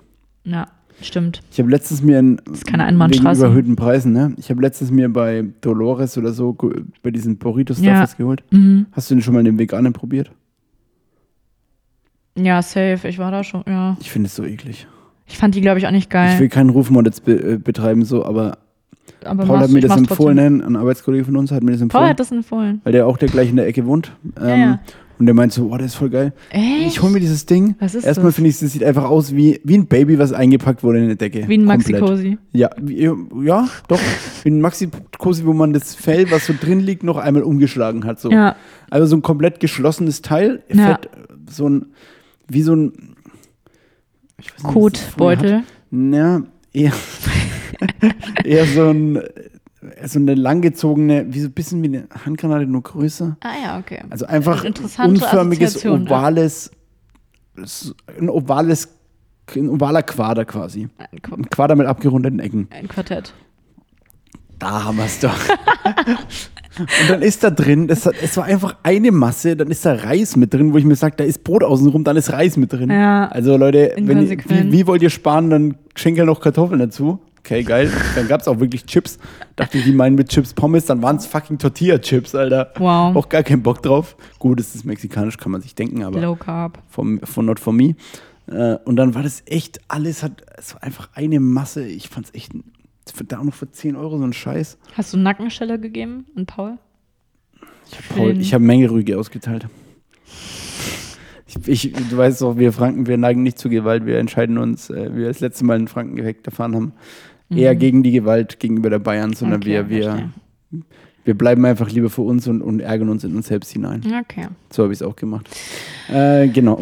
[0.43, 0.65] Ja,
[1.01, 1.41] stimmt.
[1.51, 3.41] Ich habe letztens mir ein, ist keine Einbahnstraße.
[3.41, 4.33] wegen überhöhten Preisen, ne?
[4.37, 6.57] Ich habe letztens mir bei Dolores oder so
[7.03, 7.93] bei diesen Burritos Ja.
[7.93, 8.43] da was geholt.
[8.51, 8.87] Mhm.
[8.91, 10.31] Hast du den schon mal den veganen probiert?
[12.37, 13.07] Ja, safe.
[13.07, 13.97] Ich war da schon, ja.
[13.99, 14.87] Ich finde es so eklig.
[15.31, 16.31] Ich fand die, glaube ich, auch nicht geil.
[16.33, 18.57] Ich will keinen Rufmord jetzt be äh, betreiben, so, aber
[19.23, 20.57] aber Paul hat mir das empfohlen, trotzdem.
[20.57, 20.65] ne?
[20.65, 22.81] ein Arbeitskollege von uns hat mir das Paul empfohlen, hat das empfohlen.
[22.83, 24.11] weil der auch der gleich in der Ecke wohnt.
[24.39, 24.79] Ähm, Ja, ja.
[25.19, 26.33] Und der meint so, oh, das ist voll geil.
[26.49, 26.87] Echt?
[26.87, 27.75] Ich hole mir dieses Ding.
[27.77, 30.83] Was ist Erstmal finde ich, das sieht einfach aus wie, wie ein Baby, was eingepackt
[30.83, 31.47] wurde in eine Decke.
[31.47, 31.63] Wie ein.
[31.63, 32.39] Maxi-Cosi.
[32.53, 33.03] Ja, wie,
[33.43, 33.99] ja, doch.
[34.43, 38.19] Wie ein Maxi-Cosi, wo man das Fell, was so drin liegt, noch einmal umgeschlagen hat.
[38.19, 38.31] So.
[38.31, 38.55] Ja.
[38.89, 40.63] Also so ein komplett geschlossenes Teil.
[40.73, 40.87] Ja.
[40.87, 41.09] Fett,
[41.47, 41.85] so ein,
[42.47, 43.10] wie so ein
[44.45, 45.63] nicht, Kotbeutel.
[45.91, 46.41] Ja,
[46.73, 46.93] eher,
[48.43, 49.21] eher so ein
[50.05, 53.37] so eine langgezogene, wie so ein bisschen wie eine Handgranate, nur größer.
[53.41, 54.01] Ah ja, okay.
[54.09, 56.71] Also einfach Interessante unförmiges, ovales,
[58.19, 58.89] ein ovales,
[59.55, 60.87] ein ovaler Quader quasi.
[60.97, 62.67] Ein, Qu Ein Quader mit abgerundeten Ecken.
[62.69, 63.33] ein Quartett.
[64.61, 65.35] Da haben wir es doch.
[66.79, 70.35] Und dann ist da drin, hat, es war einfach eine Masse, dann ist da Reis
[70.35, 72.89] mit drin, wo ich mir sage, da ist Brot außenrum, dann ist Reis mit drin.
[72.89, 73.27] Ja.
[73.27, 77.19] Also Leute, wenn, wie, wie wollt ihr sparen, dann schenkt ihr noch Kartoffeln dazu.
[77.39, 77.91] Okay, geil.
[78.15, 79.17] Dann gab es auch wirklich Chips.
[79.55, 82.71] Dachte ich, die meinen mit Chips Pommes, dann waren es fucking Tortilla-Chips, Alter.
[82.77, 83.15] Wow.
[83.15, 84.15] Auch gar keinen Bock drauf.
[84.37, 86.77] Gut, es ist mexikanisch, kann man sich denken, aber Low Carb.
[86.87, 87.95] vom, von Not For Me.
[88.47, 91.83] Äh, und dann war das echt alles, hat, es war einfach eine Masse.
[91.83, 92.51] Ich fand es echt,
[93.27, 94.77] da auch noch für 10 Euro so ein Scheiß.
[94.95, 96.77] Hast du Nackenstelle gegeben an Paul?
[97.89, 99.67] Ich habe Paul, ich habe Menge Rüge ausgeteilt.
[101.47, 104.05] Ich, ich, du weißt doch, wir Franken, wir neigen nicht zu Gewalt.
[104.05, 106.93] Wir entscheiden uns, äh, wir das letzte Mal in Franken geweckt erfahren haben,
[107.49, 109.63] eher gegen die Gewalt gegenüber der Bayern, sondern Mhm.
[109.63, 110.29] Okay, wir, wir, verstehe.
[111.25, 114.01] wir bleiben einfach lieber für uns und, und ärgern uns in uns selbst hinein.
[114.21, 114.47] Okay.
[114.69, 115.49] So habe ich es auch gemacht.
[116.09, 116.79] Äh, genau.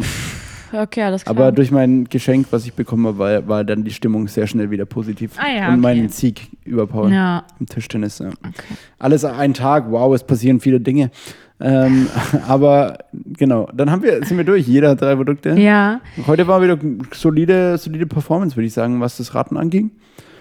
[0.72, 1.36] Okay, alles klar.
[1.36, 4.70] Aber durch mein Geschenk, was ich bekommen habe, war, war dann die Stimmung sehr schnell
[4.70, 5.32] wieder positiv.
[5.36, 5.80] Ah ja, und okay.
[5.80, 8.18] meinen Sieg über Paul Ja, im Tischtennis.
[8.18, 8.30] Ja.
[8.98, 11.10] Alles ein Tag, wow, es passieren viele Dinge.
[11.60, 12.08] Ähm,
[12.48, 14.66] aber genau, dann haben wir, sind wir durch.
[14.66, 15.50] Jeder hat drei Produkte.
[15.58, 16.00] ja.
[16.26, 16.78] Heute war wieder
[17.12, 19.90] solide, solide Performance, würde ich sagen, was das Raten anging.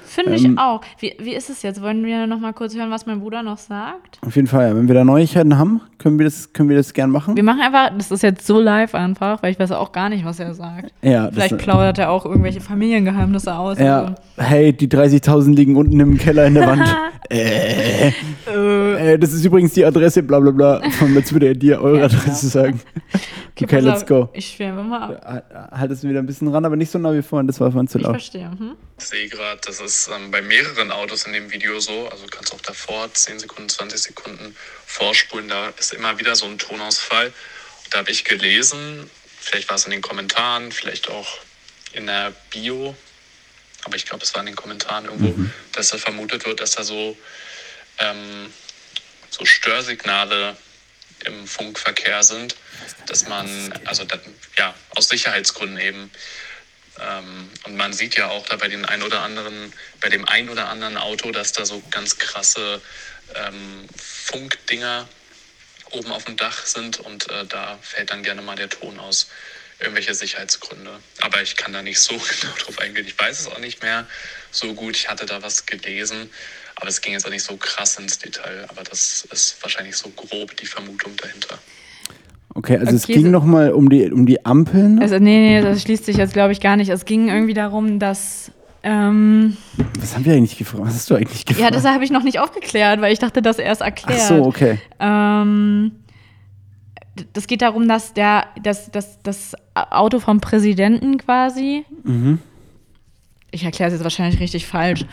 [0.10, 0.82] Finde ich Ähm, auch.
[1.00, 1.82] Wie, wie ist es jetzt?
[1.82, 4.20] Wollen wir noch mal kurz hören, was mein Bruder noch sagt?
[4.26, 4.76] Auf jeden Fall, ja.
[4.76, 7.36] wenn wir da Neuigkeiten haben, können wir das, können wir das gern machen.
[7.36, 10.26] Wir machen einfach, das ist jetzt so live einfach, weil ich weiß auch gar nicht,
[10.26, 10.92] was er sagt.
[11.02, 13.78] ja, Vielleicht das, plaudert er auch irgendwelche Familiengeheimnisse aus.
[13.80, 14.16] ja, Also.
[14.38, 16.96] hey, die 30.000 liegen unten im Keller in der Wand.
[17.30, 20.82] äh, äh, das ist übrigens die Adresse, bla bla bla.
[21.14, 22.80] Jetzt würde er dir eure Ja, Adresse sagen.
[23.66, 24.30] Okay, pass let's go.
[24.34, 25.72] Ich schwärme mal ab.
[25.72, 27.88] Haltest du wieder ein bisschen ran, aber nicht so nah wie vorhin, das war vorhin
[27.88, 28.14] zu Ich laut.
[28.14, 28.50] verstehe.
[28.50, 28.76] Hm?
[28.98, 32.08] Ich sehe gerade, das ist ähm, bei mehreren Autos in dem Video so.
[32.10, 34.56] Also du kannst auch davor 10 Sekunden, 20 Sekunden
[34.86, 35.48] vorspulen.
[35.48, 37.28] Da ist immer wieder so ein Tonausfall.
[37.28, 41.28] Und da habe ich gelesen, vielleicht war es in den Kommentaren, vielleicht auch
[41.94, 42.96] in der Bio,
[43.86, 45.34] aber ich glaube, es war in den Kommentaren irgendwo,
[45.72, 47.18] dass da vermutet wird, dass da so,
[48.00, 48.48] ähm,
[49.30, 50.56] so Störsignale
[51.26, 52.56] im Funkverkehr sind,
[53.08, 54.06] dass man, also
[54.58, 56.12] ja, aus Sicherheitsgründen eben
[57.00, 60.50] Ähm, und man sieht ja auch da bei den ein oder anderen, bei dem ein
[60.50, 62.82] oder anderen Auto, dass da so ganz krasse
[63.36, 65.08] ähm, Funkdinger
[65.92, 69.30] oben auf dem Dach sind und äh, da fällt dann gerne mal der Ton aus.
[69.80, 71.00] Irgendwelche Sicherheitsgründe.
[71.22, 73.08] Aber ich kann da nicht so genau drauf eingehen.
[73.08, 74.06] Ich weiß es auch nicht mehr
[74.52, 74.98] so gut.
[74.98, 76.30] Ich hatte da was gelesen,
[76.80, 78.66] aber es ging jetzt auch nicht so krass ins Detail.
[78.70, 81.58] Aber das ist wahrscheinlich so grob die Vermutung dahinter.
[82.56, 85.00] Okay, also es Okay, ging so- nochmal um die, um die Ampeln.
[85.02, 86.90] Also, nee, nee, das schließt sich jetzt, glaube ich, gar nicht.
[86.90, 88.52] Es ging irgendwie darum, dass.
[88.82, 89.58] Ähm,
[90.00, 90.84] Was haben wir eigentlich gefragt?
[90.86, 91.64] Was hast du eigentlich gefragt?
[91.64, 94.22] ja, das habe ich noch nicht aufgeklärt, weil ich dachte, das erst erklärt.
[94.24, 94.80] Ach so, okay.
[95.00, 95.92] Ähm,
[97.34, 101.86] das geht darum, dass der, das, das, das Auto vom Präsidenten quasi.
[102.04, 102.40] Mhm.
[103.52, 105.06] Ich erkläre es jetzt wahrscheinlich richtig falsch.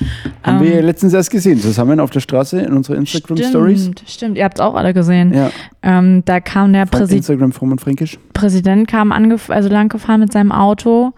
[0.43, 3.83] Haben Ähm, wir letztens erst gesehen, zusammen auf der Straße in unserer Instagram-Stories.
[3.83, 4.39] Stimmt, stimmt.
[4.39, 5.33] Ihr habt es auch alle gesehen.
[5.33, 5.51] Ja,
[5.83, 7.19] Ähm, da kam der Präsident.
[7.19, 8.19] Instagram Fromm und Fränkisch.
[8.35, 11.13] Präsident kam also lang gefahren mit seinem Auto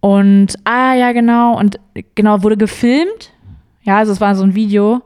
[0.00, 1.78] und ah ja genau und
[2.14, 3.32] genau wurde gefilmt.
[3.82, 5.00] Ja, also es war so ein Video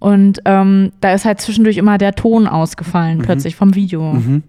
[0.00, 4.42] und ähm, da ist halt zwischendurch immer der Ton ausgefallen plötzlich vom Video, Mhm.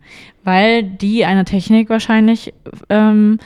[0.44, 2.54] weil die eine Technik wahrscheinlich
[2.90, 3.38] ähm,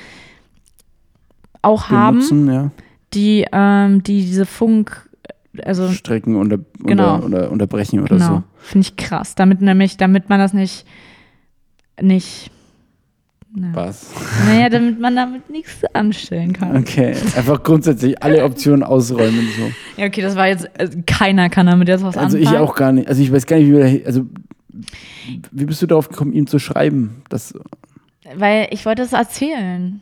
[1.61, 2.71] auch haben, Benutzen, ja.
[3.13, 5.09] Die ähm, die diese Funk
[5.63, 7.15] also Strecken unter, Genau.
[7.15, 8.43] unter, oder unterbrechen oder genau so.
[8.57, 10.85] finde ich krass, damit nämlich damit man das nicht
[12.01, 12.49] nicht
[13.55, 14.09] na, Was?
[14.47, 16.75] Naja, damit man damit nichts anstellen kann.
[16.75, 19.47] Okay, einfach grundsätzlich alle Optionen ausräumen.
[19.55, 20.01] So.
[20.01, 22.55] Ja, okay, das war jetzt, also keiner kann damit jetzt was Also anfangen.
[22.55, 23.07] ich auch gar nicht.
[23.07, 24.25] Also ich weiß gar nicht, wie, wir- also
[25.51, 27.21] wie bist du darauf gekommen, ihm zu schreiben?
[27.29, 27.53] Das,
[28.35, 30.01] Weil ich wollte es erzählen.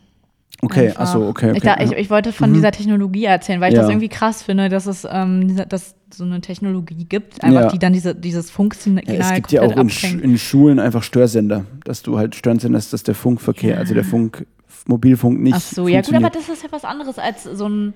[0.61, 1.49] Okay, achso, okay.
[1.49, 1.97] okay Ich, da, ich, ja.
[1.97, 2.55] ich wollte von Mhm.
[2.55, 3.81] dieser Technologie erzählen, weil ich Ja.
[3.81, 7.67] das irgendwie krass finde, dass es ähm, dass so eine Technologie gibt, einfach Ja.
[7.69, 11.03] die dann diese, dieses Funksignal ja, es gibt ja auch in, Sch- in Schulen einfach
[11.03, 14.45] Störsender, dass du halt Störsender hast, dass der Funkverkehr, also der Funk,
[14.87, 17.93] Mobilfunk nicht Ach so, ja gut, aber das ist ja was anderes als so ein.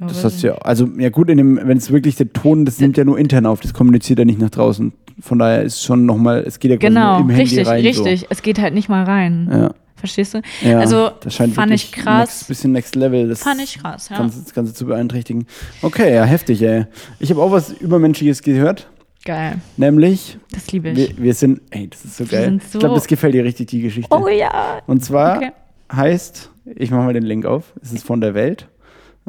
[0.00, 2.96] Ja, Das hast ich ja, also ja gut, wenn es wirklich der Ton, das nimmt
[2.96, 4.92] ja nur intern auf, das kommuniziert ja nicht nach draußen.
[5.20, 7.80] Von daher ist schon nochmal, es geht ja Genau, im Handy richtig, rein.
[7.84, 8.26] richtig.
[8.30, 9.48] Es geht halt nicht mal rein.
[9.52, 9.56] So.
[9.58, 10.42] Ja, Verstehst du?
[10.62, 12.28] ja, Also, das scheint fand ich krass.
[12.28, 13.28] Next, bisschen Next Level.
[13.28, 14.18] Das Fand ich krass, ja.
[14.18, 15.46] Ganze, das Ganze zu beeinträchtigen.
[15.82, 16.86] Okay, ja, heftig, ey.
[17.18, 18.88] Ich habe auch was Übermenschliches gehört,
[19.24, 19.60] Geil.
[19.76, 20.96] nämlich, Das liebe ich.
[21.16, 22.44] wir, wir sind, ey, das ist so Wir geil.
[22.44, 24.14] sind ich so- glaube, das gefällt dir richtig, die Geschichte.
[24.16, 24.80] oh ja.
[24.86, 25.50] Und zwar Okay.
[25.92, 28.68] heißt, ich mache mal den Link auf, es ist von der Welt.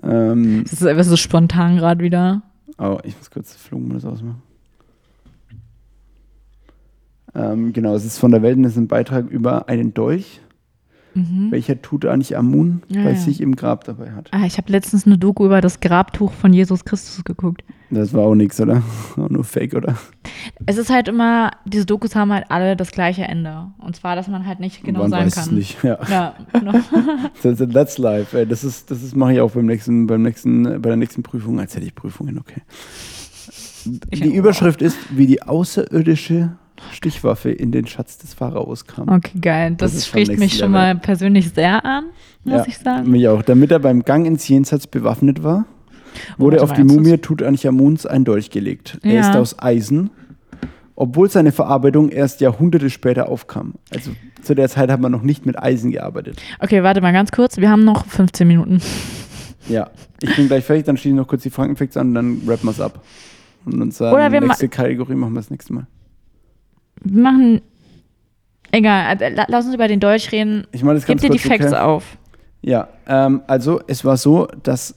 [0.03, 2.43] Ähm, Das ist einfach so spontan gerade wieder.
[2.77, 4.41] Oh, ich muss kurz Flugmodus ausmachen.
[7.35, 10.41] Ähm, genau, es ist von der Welt und es ist ein Beitrag über einen Dolch,
[11.51, 12.95] welcher Tutanchamun Mhm.
[12.95, 13.15] Ja, bei ja.
[13.15, 14.29] sich im Grab dabei hat.
[14.31, 17.63] Ah, ich habe letztens eine Doku über das Grabtuch von Jesus Christus geguckt.
[17.91, 18.83] Das war auch nichts, oder?
[19.17, 19.95] Auch nur Fake, oder?
[20.67, 23.67] Es ist halt immer, diese Dokus haben halt alle das gleiche Ende.
[23.79, 25.43] Und zwar, dass man halt nicht genau Man sagen weiß kann.
[25.45, 25.83] es nicht.
[25.83, 25.97] Ja.
[26.09, 26.73] Ja, genau.
[27.41, 28.37] Das, that's life.
[28.37, 28.45] Ey.
[28.45, 31.59] Das ist, das ist mache ich auch beim nächsten, beim nächsten, bei der nächsten Prüfung,
[31.59, 32.61] als hätte ich Prüfungen, okay.
[34.11, 36.51] Ich- Die Überschrift ist, wie die außerirdische
[36.93, 39.09] Stichwaffe in den Schatz des Pharaos kam.
[39.09, 39.75] Okay, geil.
[39.77, 40.93] Das, Das spricht mich schon level.
[40.93, 42.05] mal persönlich sehr an,
[42.43, 43.09] muss Ja, ich sagen.
[43.11, 43.41] Mich auch.
[43.41, 45.65] Damit er beim Gang ins Jenseits bewaffnet war,
[46.37, 48.97] wurde warte auf die Mumie Tutanchamuns ein Dolch gelegt.
[49.03, 49.19] Er Ja.
[49.21, 50.09] ist aus Eisen,
[50.95, 53.75] obwohl seine Verarbeitung erst Jahrhunderte später aufkam.
[53.93, 54.11] Also
[54.41, 56.41] zu der Zeit hat man noch nicht mit Eisen gearbeitet.
[56.59, 57.57] Okay, warte mal ganz kurz.
[57.57, 58.81] Wir haben noch 15 Minuten.
[59.67, 59.91] Ja,
[60.23, 62.65] ich bin gleich fertig, dann schließe ich noch kurz die Frankenfacts an und dann rappen
[62.65, 63.03] wir es ab.
[63.65, 65.85] Und unsere Oder wir nächste Kategorie machen wir das nächste Mal.
[67.03, 67.61] Wir machen.
[68.71, 70.65] Egal, also, la- lass uns über den Deutsch reden.
[70.71, 71.75] Ich mache das Gib ganz dir die Facts okay?
[71.81, 72.17] auf.
[72.61, 74.95] Ja, ähm, also es war so, dass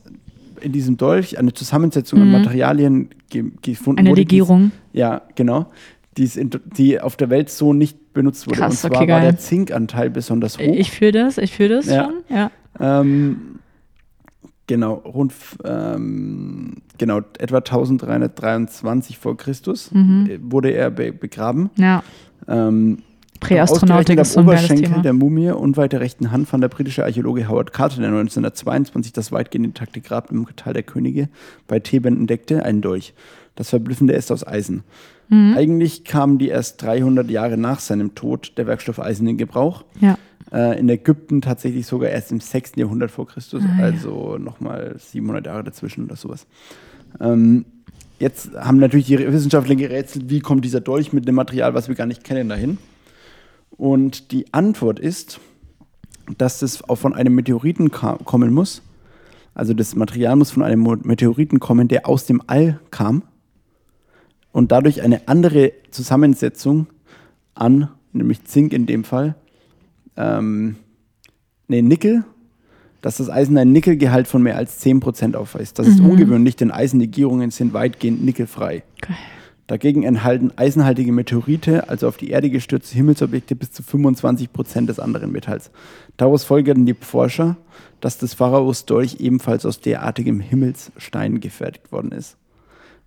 [0.60, 2.32] in diesem Dolch eine Zusammensetzung an Mhm.
[2.32, 4.24] Materialien ge gefunden Eine wurde.
[4.24, 4.72] die- Legierung.
[4.92, 5.66] Ja, genau.
[6.18, 8.58] Die, ist in, die auf der Welt so nicht benutzt wurde.
[8.58, 9.30] Krass, Und zwar okay, war geil.
[9.32, 10.62] der Zinkanteil besonders hoch.
[10.62, 12.04] Ich fühle das, ich fühle das Ja.
[12.04, 12.14] schon.
[12.28, 12.50] Ja.
[12.80, 13.51] ähm,
[14.72, 20.28] genau, rund ähm, genau, etwa 1323 vor Christus Mhm.
[20.30, 21.70] äh, wurde er be begraben.
[21.76, 22.02] Ja.
[22.48, 22.98] Ähm,
[23.40, 25.02] Präastronautik ist so ein Oberschenkel Thema.
[25.02, 29.32] der Mumie unweit der rechten Hand fand der britische Archäologe Howard Carter, der 1922 das
[29.32, 31.28] weitgehend intakte Grab im Tal der Könige
[31.66, 33.14] bei Theben entdeckte, einen Dolch.
[33.56, 34.84] Das Verblüffende ist aus Eisen.
[35.28, 35.54] Mhm.
[35.56, 39.84] Eigentlich kam die erst 300 Jahre nach seinem Tod der Werkstoff Eisen in Gebrauch.
[40.00, 40.16] Ja.
[40.52, 42.72] Äh, in Ägypten tatsächlich sogar erst im 6.
[42.76, 43.84] Jahrhundert vor Christus, Ah, ja.
[43.84, 46.46] also nochmal 700 Jahre dazwischen oder sowas.
[47.20, 47.64] Ähm,
[48.18, 51.94] jetzt haben natürlich die Wissenschaftler gerätselt, wie kommt dieser Dolch mit einem Material, was wir
[51.94, 52.76] gar nicht kennen, dahin.
[53.70, 55.40] Und die Antwort ist,
[56.36, 58.82] dass das auch von einem Meteoriten kommen muss.
[59.54, 63.22] Also das Material muss von einem Meteoriten kommen, der aus dem All kam
[64.52, 66.86] und dadurch eine andere Zusammensetzung
[67.54, 69.34] an, nämlich Zink in dem Fall,
[70.16, 70.76] ähm,
[71.68, 72.24] nee, Nickel,
[73.00, 75.78] dass das Eisen einen Nickelgehalt von mehr als 10% aufweist.
[75.78, 78.84] Das ist ungewöhnlich, denn Eisenlegierungen sind weitgehend nickelfrei.
[79.00, 79.16] Geil.
[79.66, 85.32] Dagegen enthalten eisenhaltige Meteorite, also auf die Erde gestürzte Himmelsobjekte, bis zu 25% des anderen
[85.32, 85.70] Metalls.
[86.16, 87.56] Daraus folgerten die Forscher,
[88.00, 92.36] dass das Pharaos Dolch ebenfalls aus derartigem Himmelsstein gefertigt worden ist.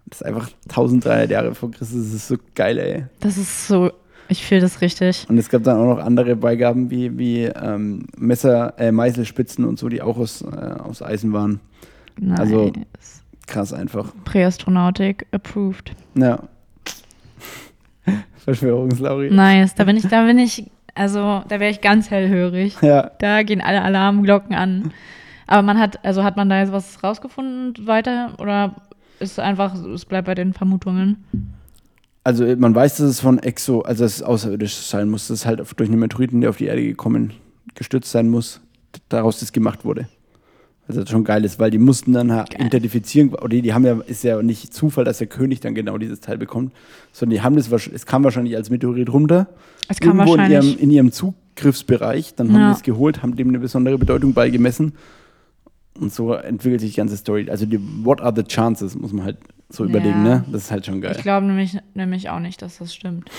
[0.07, 3.05] Das ist einfach 1300 Jahre vor Christus, das ist so geil, ey.
[3.19, 3.91] Das ist so,
[4.27, 5.25] ich fühle das richtig.
[5.29, 9.77] Und es gab dann auch noch andere Beigaben wie, wie ähm, Messer, äh, Meißelspitzen und
[9.79, 11.59] so, die auch aus, äh, aus Eisen waren.
[12.19, 12.39] Nice.
[12.39, 12.73] Also-
[13.47, 14.11] Krass einfach.
[14.23, 15.91] Präastronautik approved.
[16.15, 16.39] Ja.
[18.43, 19.29] Verschwörungslauri.
[19.31, 19.75] Nice.
[19.75, 20.65] Da bin ich, da bin ich,
[20.95, 22.75] also da wäre ich ganz hellhörig.
[22.81, 23.11] Ja.
[23.19, 24.91] Da gehen alle Alarmglocken an.
[25.47, 28.75] Aber man hat, also hat man da jetzt was rausgefunden weiter oder
[29.19, 31.23] ist es einfach, es bleibt bei den Vermutungen?
[32.25, 35.45] Also man weiß, dass es von Exo, also dass es außerirdisch sein muss, dass es
[35.45, 37.33] halt durch einen Meteoriten, der auf die Erde gekommen,
[37.75, 38.61] gestürzt sein muss,
[39.09, 40.07] daraus das gemacht wurde.
[40.87, 43.85] Also das schon geil ist, weil die mussten dann halt identifizieren, oder die, die haben
[43.85, 46.73] ja, ist ja nicht Zufall, dass der König dann genau dieses Teil bekommt,
[47.11, 49.47] sondern die haben das, es kam wahrscheinlich als Meteorit runter,
[49.87, 52.71] Es kam irgendwo in ihrem, in ihrem Zugriffsbereich, dann haben Ja.
[52.71, 54.93] die es geholt, haben dem eine besondere Bedeutung beigemessen
[55.99, 57.49] und so entwickelt sich die ganze Story.
[57.51, 59.37] Also die What are the chances, muss man halt
[59.69, 59.89] so Ja.
[59.89, 60.43] überlegen, ne?
[60.51, 61.13] Das ist halt schon geil.
[61.17, 63.29] Ich glaube nämlich, nämlich auch nicht, dass das stimmt.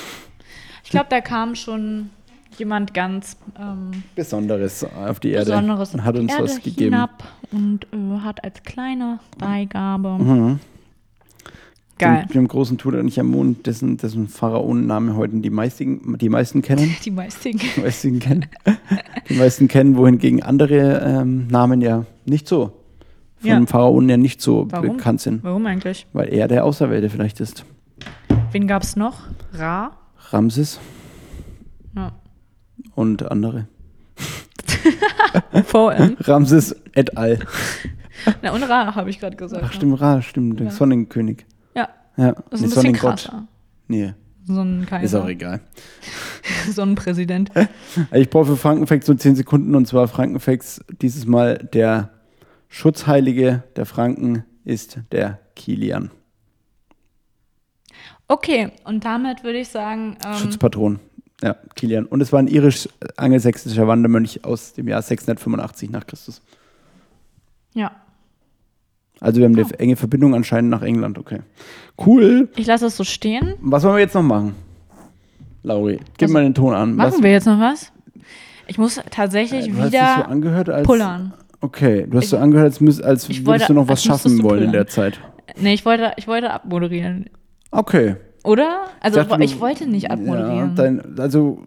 [0.85, 2.11] Ich glaube, da kam schon
[2.59, 6.95] jemand ganz ähm, Besonderes auf die Erde Besonderes und hat uns Erde was gegeben.
[6.95, 10.11] hinab und äh, hat als kleine Beigabe.
[10.19, 10.61] Mhm.
[11.99, 12.27] Geil.
[12.29, 16.95] Dem, dem großen Tutanchamun, dessen, dessen Pharaonenname heute die meisten, die meisten kennen.
[17.05, 17.57] Die meisten.
[17.57, 18.47] Die meisten kennen.
[19.31, 22.73] Die meisten kennen, wohingegen andere ähm, Namen ja nicht so
[23.39, 23.57] von Ja.
[23.57, 24.97] dem Pharaonen ja nicht so Warum?
[24.97, 25.43] bekannt sind.
[25.45, 26.07] Warum eigentlich?
[26.13, 27.65] Weil er der Auserwählte vielleicht ist.
[28.53, 29.23] Wen gab es noch?
[29.53, 29.93] Ra?
[30.31, 30.81] Ramses
[31.95, 32.13] Ja.
[32.95, 33.67] und andere.
[35.67, 36.17] VM.
[36.21, 37.39] Ramses et al.
[38.43, 39.63] Na, und Ra habe ich gerade gesagt.
[39.67, 40.73] Ach, stimmt, Ra, stimmt, der Ja.
[40.73, 41.45] Sonnenkönig.
[41.75, 43.49] Ja, Ja, das ist nee, ein bisschen krasser.
[43.89, 44.15] Nee,
[44.45, 45.61] So ein ist auch egal.
[46.73, 47.51] So ein Präsident.
[47.57, 47.67] Also
[48.15, 52.11] Ich brauche für Frankenfacts so 10 Sekunden und zwar Frankenfacts dieses Mal der
[52.69, 56.11] Schutzheilige der Franken ist der Kilian.
[58.29, 60.99] Okay, und damit würde ich sagen, ähm, Schutzpatron.
[61.43, 62.07] Ja, Kilian.
[62.07, 66.43] Und es war ein irisch-angelsächsischer Wandermönch aus dem Jahr 685 nach Christus.
[67.75, 67.93] ja.
[69.19, 71.41] Also wir haben eine enge Verbindung anscheinend nach England, okay.
[72.05, 72.51] Cool.
[72.55, 73.55] Ich lasse es so stehen.
[73.63, 74.55] Was wollen wir jetzt noch machen?
[75.63, 76.95] Lauri, gib Was- mal den Ton an.
[76.97, 77.93] Machen Was- wir jetzt noch was?
[78.67, 81.33] Ich muss tatsächlich du hast dich so wieder angehört als pullern.
[81.61, 84.03] Okay, du hast Ich- so angehört, als, müß, als Ich würdest wollte- du noch was
[84.05, 85.21] schaffen wollen in der Zeit.
[85.59, 87.31] Nee, ich wollte, ich wollte abmoderieren.
[87.71, 88.17] Okay.
[88.45, 88.83] Oder?
[89.01, 90.75] Also dachte, ich, wollte nicht Ja, abmoderieren.
[90.77, 91.65] dein, also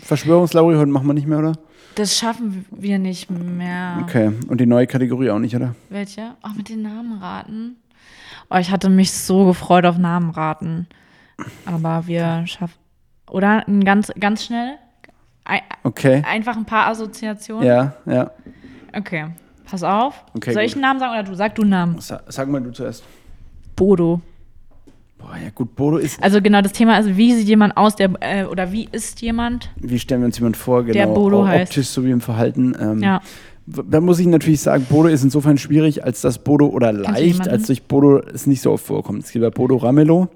[0.00, 1.52] Verschwörungslauri heute machen wir nicht mehr, oder?
[1.94, 3.98] das schaffen wir nicht mehr.
[4.04, 4.30] Okay.
[4.46, 5.74] Und die neue Kategorie auch nicht, oder?
[5.90, 6.36] Welche?
[6.44, 7.74] Oh, mit den Namen raten.
[8.50, 10.86] Oh, ich hatte mich so gefreut auf Namen raten.
[11.66, 12.76] Aber wir schaffen.
[13.28, 14.74] Oder ein ganz, ganz schnell?
[15.44, 16.22] Ein, Okay.
[16.24, 17.66] einfach ein paar Assoziationen?
[17.66, 18.30] Ja, ja.
[18.96, 19.26] Okay.
[19.70, 20.24] Pass auf.
[20.34, 20.82] Okay, Soll ich gut.
[20.82, 21.34] einen Namen sagen oder du?
[21.34, 22.00] Sag du einen Namen.
[22.00, 23.04] Sa sag mal du zuerst.
[23.76, 24.20] Bodo.
[25.18, 26.22] Boah, ja gut, Bodo ist.
[26.22, 29.68] Also genau, das Thema ist, wie sieht jemand aus, der, äh, oder wie ist jemand?
[29.76, 30.94] Wie stellen wir uns jemand vor, genau?
[30.94, 31.72] Der Bodo auch heißt.
[31.72, 32.74] Optisch sowie im Verhalten.
[32.80, 33.20] Ähm, Ja.
[33.66, 37.66] Da muss ich natürlich sagen, Bodo ist insofern schwierig, als dass Bodo oder leicht, als
[37.66, 39.24] durch Bodo es nicht so oft vorkommt.
[39.24, 40.28] Es gibt ja Bodo Ramelow.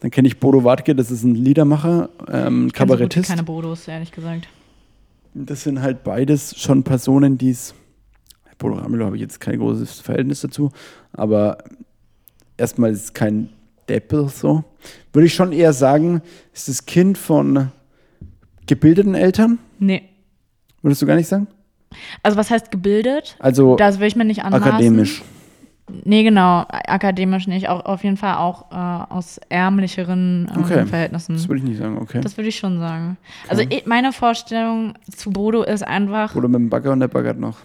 [0.00, 3.30] Dann kenne ich Bodo Wartke, das ist ein Liedermacher, ähm, Ich kenn so Kabarettist.
[3.30, 4.48] keine Bodos, ehrlich gesagt.
[5.34, 7.74] Das sind halt beides schon Personen, die es.
[8.58, 10.72] Bodo Ramelow habe ich jetzt kein großes Verhältnis dazu,
[11.12, 11.58] aber
[12.56, 13.50] erstmal ist es kein
[13.88, 14.64] Deppel so.
[15.12, 16.22] Würde ich schon eher sagen,
[16.52, 17.70] ist das Kind von
[18.66, 19.60] gebildeten Eltern?
[19.78, 20.02] Nee.
[20.82, 21.46] Würdest du gar nicht sagen?
[22.24, 23.36] Also was heißt gebildet?
[23.38, 24.66] Also Das will ich mir nicht anmaßen.
[24.66, 25.22] akademisch.
[26.04, 26.64] Nee, genau.
[26.68, 27.68] Akademisch nicht.
[27.68, 30.86] Auch auf jeden Fall auch äh, aus ärmlicheren ähm, Okay.
[30.86, 31.34] Verhältnissen.
[31.34, 32.20] Das würde ich nicht sagen, okay.
[32.20, 33.16] Das würde ich schon sagen.
[33.48, 37.38] Also ich, meine Vorstellung zu Bodo ist einfach, Oder mit dem Bagger und der baggert
[37.38, 37.56] noch.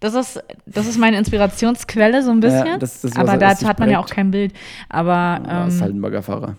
[0.00, 2.66] das ist, das ist meine Inspirationsquelle so ein bisschen.
[2.66, 4.52] Ja, das- das aber dich hat man ja auch kein Bild.
[4.88, 6.56] Aber Ja, ist ähm, halt ein Baggerfahrer.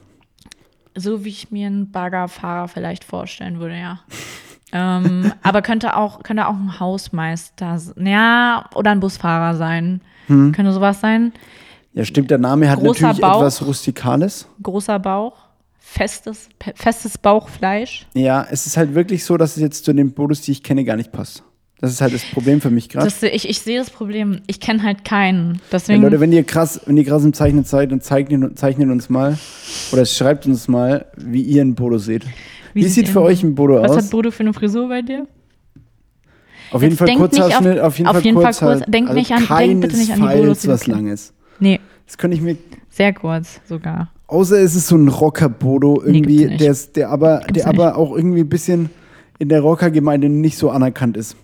[0.96, 4.00] so wie ich mir einen Baggerfahrer vielleicht vorstellen würde, ja.
[4.72, 10.02] ähm, aber könnte auch, könnte auch ein Hausmeister, ja, oder ein Busfahrer sein.
[10.28, 10.52] Hm.
[10.52, 11.34] Könnte sowas sein.
[11.94, 13.42] Ja, stimmt, der Name hat Großer natürlich Bauch.
[13.42, 14.48] etwas Rustikales.
[14.62, 15.36] Großer Bauch,
[15.80, 18.08] festes, festes Bauchfleisch.
[18.16, 20.84] Ja, es ist halt wirklich so, dass es jetzt zu den Bodos, die ich kenne,
[20.86, 21.44] gar nicht passt.
[21.80, 23.12] Das ist halt das Problem für mich gerade.
[23.34, 24.40] Ich, ich sehe das Problem.
[24.48, 25.56] Ich kenne halt keinen.
[25.56, 28.90] Ja, Deswegen, Leute, wenn ihr krass, wenn ihr krass im Zeichnen seid, dann zeichnet, zeichnet
[28.90, 29.38] uns mal
[29.92, 32.26] oder schreibt uns mal, wie ihr einen Bodo seht.
[32.74, 33.98] Wie, sieht ihr für euch ein Bodo Was aus?
[33.98, 35.28] hat Bodo für eine Frisur bei dir?
[36.74, 38.76] Auf jeden Fall Kurzhaarschnitt, auf- auf jeden auf Fall jeden Fall Kurzhaar.
[38.78, 40.88] kurz- denk also nicht an- denk bitte nicht an die du was.
[40.88, 41.34] Langes.
[41.60, 42.58] Nee, Das könnte ich mir
[42.90, 44.10] sehr kurz sogar.
[44.28, 46.62] Außer es ist so ein Rocker-Bodo irgendwie, nicht.
[46.62, 48.90] der, ist, der aber, Gibt's der aber auch irgendwie ein bisschen
[49.40, 51.36] in der Rockergemeinde nicht so anerkannt ist.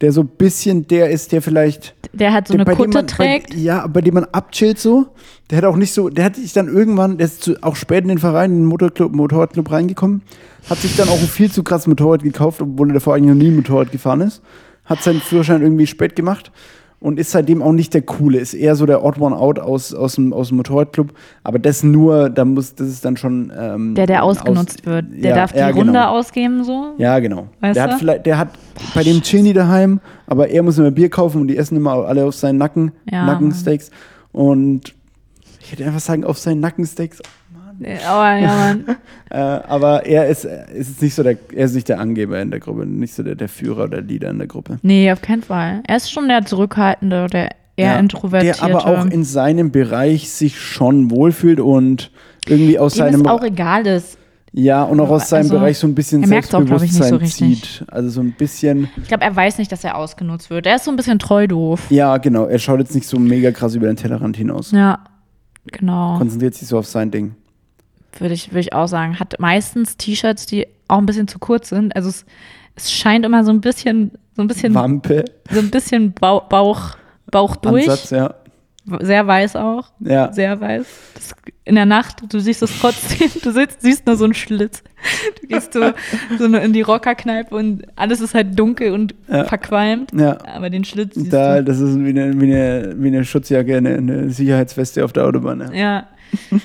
[0.00, 1.94] Der so ein bisschen der ist, der vielleicht.
[2.14, 3.50] Der hat so der, eine Kutte man, trägt.
[3.50, 5.08] Bei, ja, bei dem man abchillt so.
[5.50, 8.02] Der hat auch nicht so, der hat sich dann irgendwann, der ist zu, auch spät
[8.04, 10.22] in den Verein, in den Motorclub, Motorradclub reingekommen,
[10.70, 13.42] hat sich dann auch ein viel zu krasses Motorrad gekauft, obwohl er davor eigentlich noch
[13.42, 14.40] nie Motorrad gefahren ist.
[14.90, 16.52] Hat seinen Führerschein irgendwie spät gemacht
[16.98, 18.38] und ist seitdem auch nicht der Coole.
[18.38, 21.14] Ist eher so der Odd One Out aus, aus, dem, aus dem Motorradclub.
[21.44, 23.50] Aber das nur, da muss, das ist dann schon.
[23.58, 25.06] Ähm, Der, der aus- ausgenutzt wird.
[25.12, 26.10] Der ja, darf die ja, Runde genau.
[26.10, 26.92] ausgeben, so.
[26.98, 27.46] Ja, genau.
[27.60, 27.92] Weißt der du?
[27.92, 28.48] hat vielleicht, der hat
[28.94, 32.26] bei dem Chili daheim, aber er muss immer Bier kaufen und die essen immer alle
[32.26, 33.90] auf seinen Nacken, Ja, Nackensteaks.
[34.32, 34.92] Und
[35.62, 37.22] ich hätte einfach sagen, auf seinen Nackensteaks.
[38.06, 38.84] Aber ja, Mann.
[39.32, 42.58] Äh, aber er ist, ist nicht so der, er ist nicht der Angeber in der
[42.58, 44.78] Gruppe, nicht so der, der Führer oder Leader in der Gruppe.
[44.82, 45.84] Nee, auf keinen Fall.
[45.86, 48.66] Er ist schon der Zurückhaltende, der eher Ja, introvertierte.
[48.66, 52.10] Der aber auch in seinem Bereich sich schon wohlfühlt und
[52.48, 54.18] irgendwie aus dem seinem es auch egal ist.
[54.50, 56.92] ja und auch aus seinem Also, Bereich so ein bisschen er merkt's auch, ich, nicht
[56.94, 57.84] so Selbstbewusstsein zieht.
[57.86, 60.66] Also so ein bisschen, Ich glaube, er weiß nicht, dass er ausgenutzt wird.
[60.66, 61.82] Er ist so ein bisschen treu doof.
[61.90, 64.72] ja genau, er schaut jetzt nicht so mega krass über den Tellerrand hinaus.
[64.72, 64.98] Ja,
[65.70, 66.18] genau.
[66.18, 67.36] Konzentriert sich so auf sein Ding.
[68.18, 69.18] Würde ich, würde ich auch sagen.
[69.20, 71.94] Hat meistens T-Shirts, die auch ein bisschen zu kurz sind.
[71.94, 72.24] Also es,
[72.74, 77.56] es scheint immer so ein bisschen, so ein bisschen, Wampe, so ein bisschen Bauch, Bauch,
[77.56, 77.88] durch.
[77.88, 78.34] Ansatz, ja.
[79.00, 79.90] Sehr weiß auch.
[80.00, 80.86] Ja, Sehr weiß.
[81.14, 81.34] Das,
[81.64, 84.82] in der Nacht, du siehst es trotzdem, du siehst, siehst nur so einen Schlitz.
[85.40, 85.92] Du gehst so,
[86.38, 89.44] so in die Rockerkneipe und alles ist halt dunkel und Ja.
[89.44, 90.12] verqualmt.
[90.12, 90.36] ja.
[90.54, 91.64] Aber den Schlitz siehst Da, du.
[91.64, 95.60] das ist wie eine, wie eine, wie eine Schutzjacke, eine, eine Sicherheitsweste auf der Autobahn.
[95.72, 95.74] Ja.
[95.74, 96.06] Ja.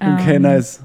[0.00, 0.82] Okay, Ähm, nice.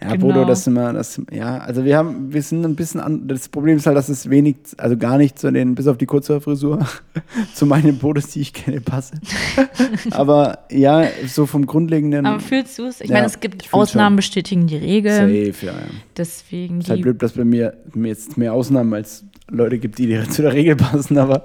[0.00, 0.26] Ja, genau.
[0.28, 3.48] Bodo, das sind wir, das, ja, also wir haben, wir sind ein bisschen an, das
[3.48, 6.40] Problem ist halt, dass es wenig, also gar nicht zu den, bis auf die kurze
[6.40, 6.86] Frisur,
[7.54, 9.14] zu meinen Bodos, die ich kenne, passe.
[10.12, 13.00] Aber ja, so vom Grundlegenden, Aber fühlst du es?
[13.00, 14.16] Ich Ja, meine, es gibt Ausnahmen schon.
[14.16, 15.10] bestätigen die Regel.
[15.12, 15.78] safe, ja, ja.
[16.16, 20.16] Deswegen Ist halt blöd, dass bei mir, mir jetzt mehr Ausnahmen als Leute gibt, die
[20.30, 21.44] zu der Regel passen, aber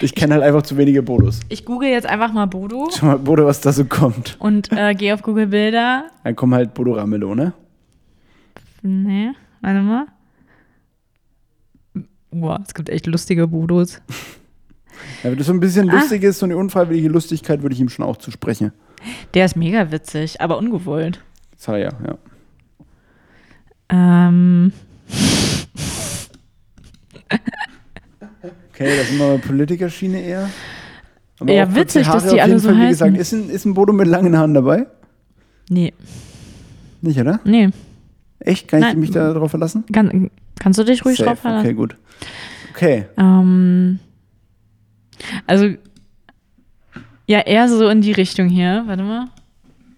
[0.00, 1.40] ich kenne halt einfach zu wenige Bodos.
[1.48, 4.36] Ich google jetzt einfach mal Bodo Schau mal, Bodo, was da so kommt.
[4.38, 6.04] und äh, gehe auf Google Bilder.
[6.24, 7.52] Dann kommen halt Bodo Ramelow, ne?
[8.82, 10.06] Nee, warte mal.
[12.30, 14.00] Boah, es gibt echt lustige Bodos.
[15.22, 16.00] Ja, wenn das so ein bisschen Ah.
[16.00, 18.72] lustig ist, so eine unfreiwillige Lustigkeit, würde ich ihm schon auch zusprechen.
[19.34, 21.22] Der ist mega witzig, aber ungewollt.
[21.56, 22.18] Sorry, ja, ja.
[23.90, 24.72] Ähm,
[28.72, 30.50] Okay, das wir bei Politikerschiene eher.
[31.40, 33.14] Aber Ja, witzig, dass die alle so Fall, Wie heißen.
[33.14, 34.86] gesagt, ist ein, ist ein Bodo mit langen Haaren dabei?
[35.68, 35.92] nee,
[37.02, 37.40] Nicht, oder?
[37.44, 37.70] nee.
[38.40, 38.68] Echt?
[38.68, 39.00] Kann ich Nein.
[39.00, 39.84] mich da drauf verlassen?
[39.92, 41.30] Kann, kannst du dich ruhig Safe.
[41.30, 41.66] drauf verlassen?
[41.66, 41.96] Okay, gut.
[42.74, 43.06] Okay.
[43.16, 43.98] Ähm,
[45.46, 45.68] also,
[47.26, 48.84] ja, eher so in die Richtung hier.
[48.86, 49.26] Warte mal.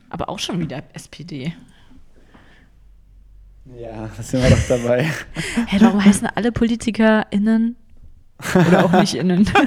[0.09, 1.53] Aber auch schon wieder SPD.
[3.79, 5.03] Ja, da sind wir doch dabei.
[5.67, 7.77] Hä, warum heißen alle PolitikerInnen
[8.55, 9.49] oder auch nicht innen?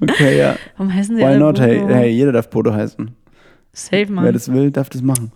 [0.00, 0.56] Okay, ja.
[0.76, 1.60] warum heißen sie Why alle not?
[1.60, 1.94] Hey, Bodo?
[1.94, 3.10] hey, jeder darf Bodo heißen.
[3.72, 4.32] Safe, Wer Mann.
[4.32, 5.32] das will, darf das machen.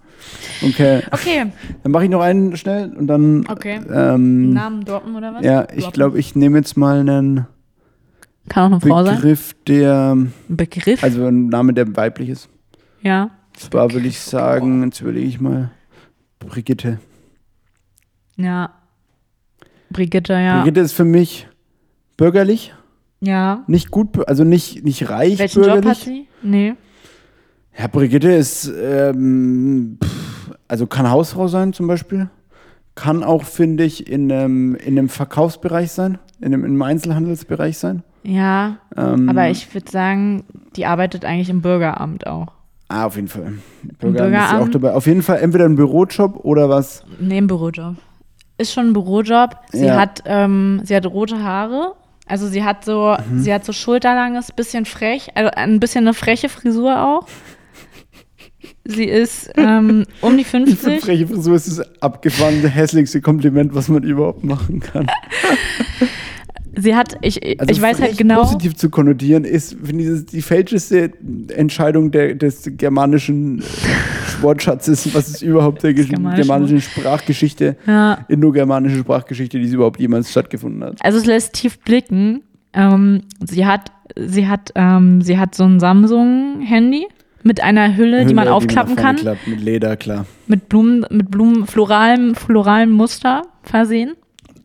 [0.63, 1.53] Okay, Okay,
[1.83, 3.47] dann mache ich noch einen schnell und dann.
[3.49, 3.81] Okay.
[3.93, 5.45] Ähm, Namen droppen oder was?
[5.45, 7.47] ja, ich glaube, ich nehme jetzt mal einen
[8.49, 9.17] Kann auch eine Frau sein.
[9.17, 10.13] Begriff, der.
[10.17, 11.03] Ein Begriff?
[11.05, 12.49] Also ein Name, der weiblich ist.
[13.03, 13.31] ja.
[13.55, 15.73] Zwar würde ich sagen, jetzt überlege ich mal,
[16.39, 17.01] Brigitte.
[18.37, 18.71] Ja.
[19.91, 20.61] Brigitte, ja.
[20.61, 21.49] Brigitte ist für mich
[22.17, 22.73] bürgerlich,
[23.21, 23.65] Ja.
[23.67, 25.99] nicht gut, also nicht, nicht reich Welchen Job bürgerlich.
[25.99, 26.29] hat sie?
[26.43, 26.75] Nee.
[27.77, 29.99] Ja, Brigitte ist, ähm,
[30.69, 32.29] also kann Hausfrau sein zum Beispiel.
[32.95, 37.79] Kann auch, finde ich, in einem, in einem Verkaufsbereich sein, in einem, in einem Einzelhandelsbereich
[37.79, 38.03] sein.
[38.25, 40.45] Ja, Ähm, aber ich würde sagen,
[40.77, 42.49] die arbeitet eigentlich im Bürgeramt auch.
[42.89, 43.53] Ah, auf jeden Fall.
[43.99, 44.75] Bürgeramt ist sie auch Bürgeramt.
[44.75, 44.93] dabei.
[44.95, 47.05] Auf jeden Fall entweder ein Bürojob oder was.
[47.21, 47.95] Nee, ein Bürojob.
[48.57, 49.57] Ist schon ein Bürojob.
[49.71, 49.97] Sie Ja.
[50.01, 51.93] hat, ähm, sie hat rote Haare.
[52.27, 53.39] Also sie hat so, Mhm.
[53.41, 57.27] sie hat so schulterlanges, bisschen frech, also ein bisschen eine freche Frisur auch.
[58.91, 61.01] Sie ist ähm, um die Ich finde, 50.
[61.05, 65.07] freche Frisur ist das abgefahrene, hässlichste Kompliment, was man überhaupt machen kann.
[66.81, 68.43] Sie hat, ich, Also ich weiß halt genau.
[68.43, 71.11] positiv zu konnotieren ist, finde ich, die fälscheste
[71.49, 73.63] Entscheidung der, des germanischen äh,
[74.43, 78.25] Wortschatzes, was es überhaupt der Gesch- germanische germanischen Sprachgeschichte, Ja.
[78.29, 80.99] indogermanische Sprachgeschichte, die es überhaupt jemals stattgefunden hat.
[81.05, 82.43] Also es lässt tief blicken.
[82.75, 87.09] Ähm, sie hat, sie hat, ähm, sie hat so ein Samsung-Handy
[87.49, 90.27] mit einer Hülle, die man Hülle, aufklappen nach kann, vorne Klappt, mit Leder, klar.
[90.47, 94.13] mit Blumen, mit Blumen, floralem, floralem Muster versehen.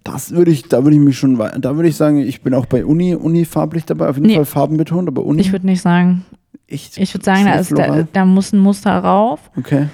[0.03, 2.65] Das würde ich, da würde ich mich schon, da würde ich sagen, ich bin auch
[2.65, 4.35] bei Uni, Uni farblich dabei, auf jeden Nee.
[4.35, 5.39] Fall Farben betont, aber Uni.
[5.41, 6.25] Ich würde nicht sagen.
[6.67, 9.39] echt Ich würde sagen, da, ist, da, da muss ein Muster rauf.
[9.57, 9.87] Okay.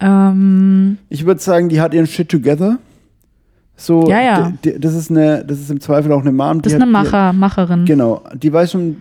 [0.00, 2.78] Ähm, Ich würde sagen, die hat ihren Shit together.
[3.76, 4.52] So, Ja, ja.
[4.78, 6.60] das ist eine, das ist im Zweifel auch eine Mom.
[6.62, 7.84] das die ist eine Macher, Macherin.
[7.84, 9.00] Die, genau, die weiß schon,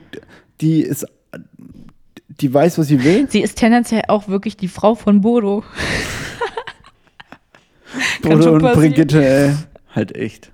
[0.61, 1.07] die ist,
[2.29, 3.27] die weiß, was sie will.
[3.29, 5.63] Sie ist tendenziell auch wirklich die Frau von Bodo.
[8.21, 8.73] Schon und passieren.
[8.91, 9.53] Brigitte, ey.
[9.95, 10.51] Halt echt.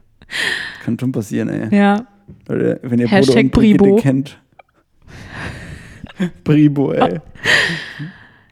[0.83, 1.75] Kann schon passieren, ey.
[1.75, 2.05] Ja.
[2.47, 3.95] Leute, wenn ihr Hashtag Bodo und Brigitte Bribo.
[3.97, 4.37] kennt.
[6.43, 7.19] Bribo, ey.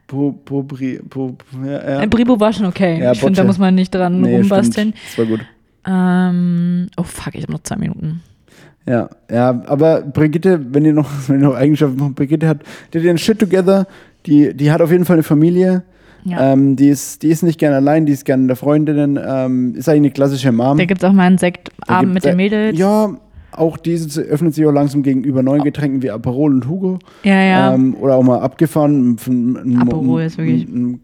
[0.07, 2.05] Bo, Bo, Bri, Bo, ja, ja.
[2.07, 2.99] Bribo war schon okay.
[3.01, 4.93] Ja, ich finde, da muss man nicht dran Nee, rumbasteln.
[4.93, 4.95] stimmt.
[5.07, 5.39] Das war gut.
[5.87, 8.21] Ähm, oh fuck, ich habe noch zwei Minuten.
[8.87, 12.59] Ja, ja, aber Brigitte, wenn ihr noch, wenn ihr noch Eigenschaften von Brigitte hat,
[12.93, 13.87] die hat ihren Shit together,
[14.25, 15.83] die, die hat auf jeden Fall eine Familie.
[16.23, 16.53] Ja.
[16.53, 19.89] Ähm, die, ist, die ist nicht gerne allein, die ist gerne der Freundinnen, ähm, ist
[19.89, 20.77] eigentlich eine klassische Mom.
[20.77, 22.77] Da gibt es auch mal einen Sektabend mit den Mädels.
[22.77, 23.15] Ja,
[23.53, 26.99] auch diese öffnet sich auch langsam gegenüber neuen Getränken wie Aperol und Hugo.
[27.23, 27.41] ja.
[27.41, 27.73] ja.
[27.73, 29.17] Ähm, oder auch mal abgefahren.
[29.27, 30.99] Ein, Aperol ist wirklich- Ein,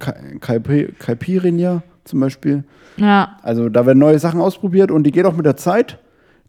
[0.99, 2.63] Caipirinha zum Beispiel.
[2.97, 3.37] ja.
[3.41, 5.97] Also da werden neue Sachen ausprobiert und die geht auch mit der Zeit.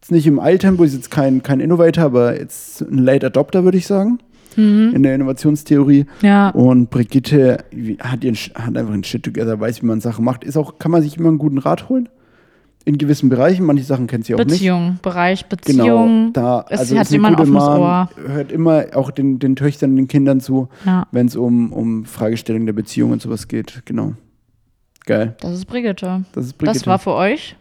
[0.01, 3.79] Jetzt nicht im Eiltempo, ist jetzt kein, kein Innovator, aber jetzt ein Late Adopter, würde
[3.79, 4.19] ich sagen,
[4.57, 4.93] Mhm.
[4.95, 6.07] in der Innovationstheorie.
[6.23, 6.51] Ja.
[6.51, 7.65] Und Brigitte
[8.01, 10.43] hat, ihren, hat einfach ein Shit together, weiß, wie man Sachen macht.
[10.45, 12.09] Ist auch, kann man sich immer einen guten Rat holen.
[12.85, 14.49] In gewissen Bereichen, manche Sachen kennt sie auch nicht.
[14.49, 16.33] Beziehung, Bereich Genau, Beziehung.
[16.33, 18.09] da Es also hat ist immer ein offenes Mom, Ohr.
[18.27, 21.07] hört immer auch den, den Töchtern, den Kindern zu, Ja.
[21.13, 23.83] wenn es um, um Fragestellungen der Beziehung und sowas geht.
[23.85, 24.15] Genau.
[25.05, 25.37] Geil.
[25.41, 26.25] Das ist Brigitte.
[26.33, 26.79] Das ist Brigitte.
[26.79, 27.57] Das war für euch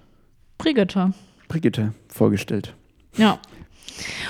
[0.58, 1.12] Brigitte.
[1.48, 2.74] Brigitte vorgestellt.
[3.16, 3.40] Ja.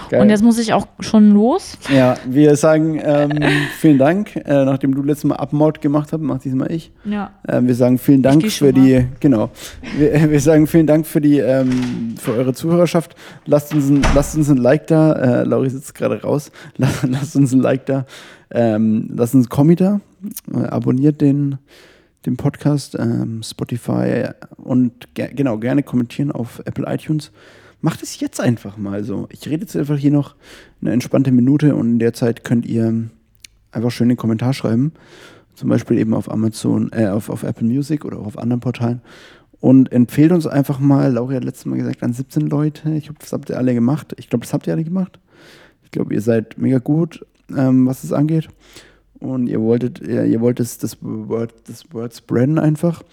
[0.10, 0.22] Geil.
[0.22, 1.78] Und jetzt muss ich auch schon los.
[1.94, 3.32] ja, wir sagen ähm,
[3.80, 6.92] vielen Dank, äh, nachdem du letztes Mal Abmord gemacht hast, mach diesmal ich.
[7.04, 7.32] Ja.
[7.48, 9.50] Ähm, wir sagen vielen Dank für die, genau.
[9.98, 13.16] Wir, wir sagen vielen Dank für die, ähm, für eure Zuhörerschaft.
[13.46, 15.14] Lasst uns ein, lasst uns ein Like da.
[15.14, 16.52] Äh, Lauri sitzt gerade raus.
[16.78, 18.06] Lasst, lasst uns ein Like da.
[18.50, 20.00] Ähm, lasst uns ein Kommi da.
[20.54, 21.58] Äh, abonniert den,
[22.28, 24.26] den Podcast, ähm, Spotify
[24.58, 27.32] und ge genau gerne kommentieren auf Apple iTunes.
[27.82, 29.28] Macht es jetzt einfach mal so.
[29.32, 30.36] Ich rede jetzt einfach hier noch
[30.82, 33.10] eine entspannte Minute und in der Zeit könnt ihr
[33.72, 34.94] einfach schön den Kommentar schreiben.
[35.56, 39.02] Zum Beispiel eben auf Amazon, äh, auf, auf Apple Music oder auch auf anderen Portalen.
[39.60, 42.92] Und empfehlt uns einfach mal, Lauri hat letztes Mal gesagt, an 17 Leute.
[42.92, 44.14] Ich hoffe, das habt ihr alle gemacht.
[44.18, 45.20] Ich glaube, das habt ihr alle gemacht.
[45.84, 47.26] Ich glaube, ihr seid mega gut,
[47.56, 48.50] ähm, was es angeht.
[49.20, 53.04] Und ihr wolltet, ihr, ihr wollt das, das, Word, das Word spreaden einfach.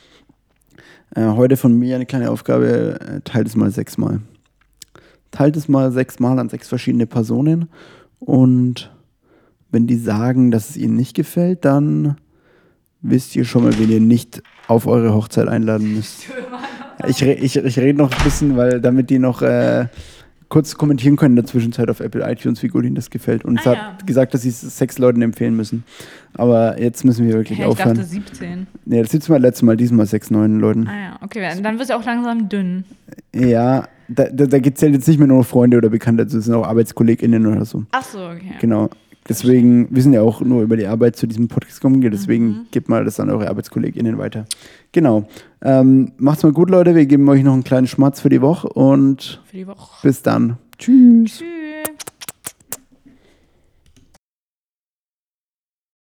[1.14, 4.20] Äh, heute von mir eine kleine Aufgabe, äh, teilt es mal sechsmal.
[5.30, 7.68] Teilt es mal sechsmal an sechs verschiedene Personen.
[8.18, 8.90] Und
[9.70, 12.16] wenn die sagen, dass es ihnen nicht gefällt, dann
[13.00, 16.26] wisst ihr schon mal, wen ihr nicht auf eure Hochzeit einladen müsst.
[17.06, 19.88] Ich, ich, ich rede noch ein bisschen, weil damit die noch äh,
[20.48, 23.44] kurz kommentieren können in der Zwischenzeit auf Apple iTunes, wie gut ihnen das gefällt.
[23.44, 23.98] Und es Ah, hat ja.
[24.06, 25.84] gesagt, dass sie es sechs Leuten empfehlen müssen.
[26.34, 27.94] Aber jetzt müssen wir wirklich ich aufhören.
[27.96, 28.66] dachte 17.
[28.84, 30.86] Nee, das letzte Mal, letztes Mal, diesmal sechs, neun Leuten.
[30.88, 31.40] Ah ja, okay.
[31.62, 32.84] Dann wird es auch langsam dünn.
[33.34, 36.66] Ja, da, da, da es jetzt nicht mehr nur Freunde oder Bekannte, das sind auch
[36.66, 37.84] ArbeitskollegInnen oder so.
[37.92, 38.54] Ach so, okay.
[38.60, 38.90] Genau.
[39.28, 42.66] Deswegen, wir sind ja auch nur über die Arbeit zu diesem Podcast gekommen, deswegen Mhm.
[42.70, 44.44] gebt mal das an eure ArbeitskollegInnen weiter.
[44.92, 45.26] Genau.
[45.62, 46.94] Ähm, macht's mal gut, Leute.
[46.94, 50.06] Wir geben euch noch einen kleinen Schmatz für die Woche und Für die Woche.
[50.06, 50.58] bis dann.
[50.78, 51.38] Tschüss.
[51.38, 51.63] Tschüss.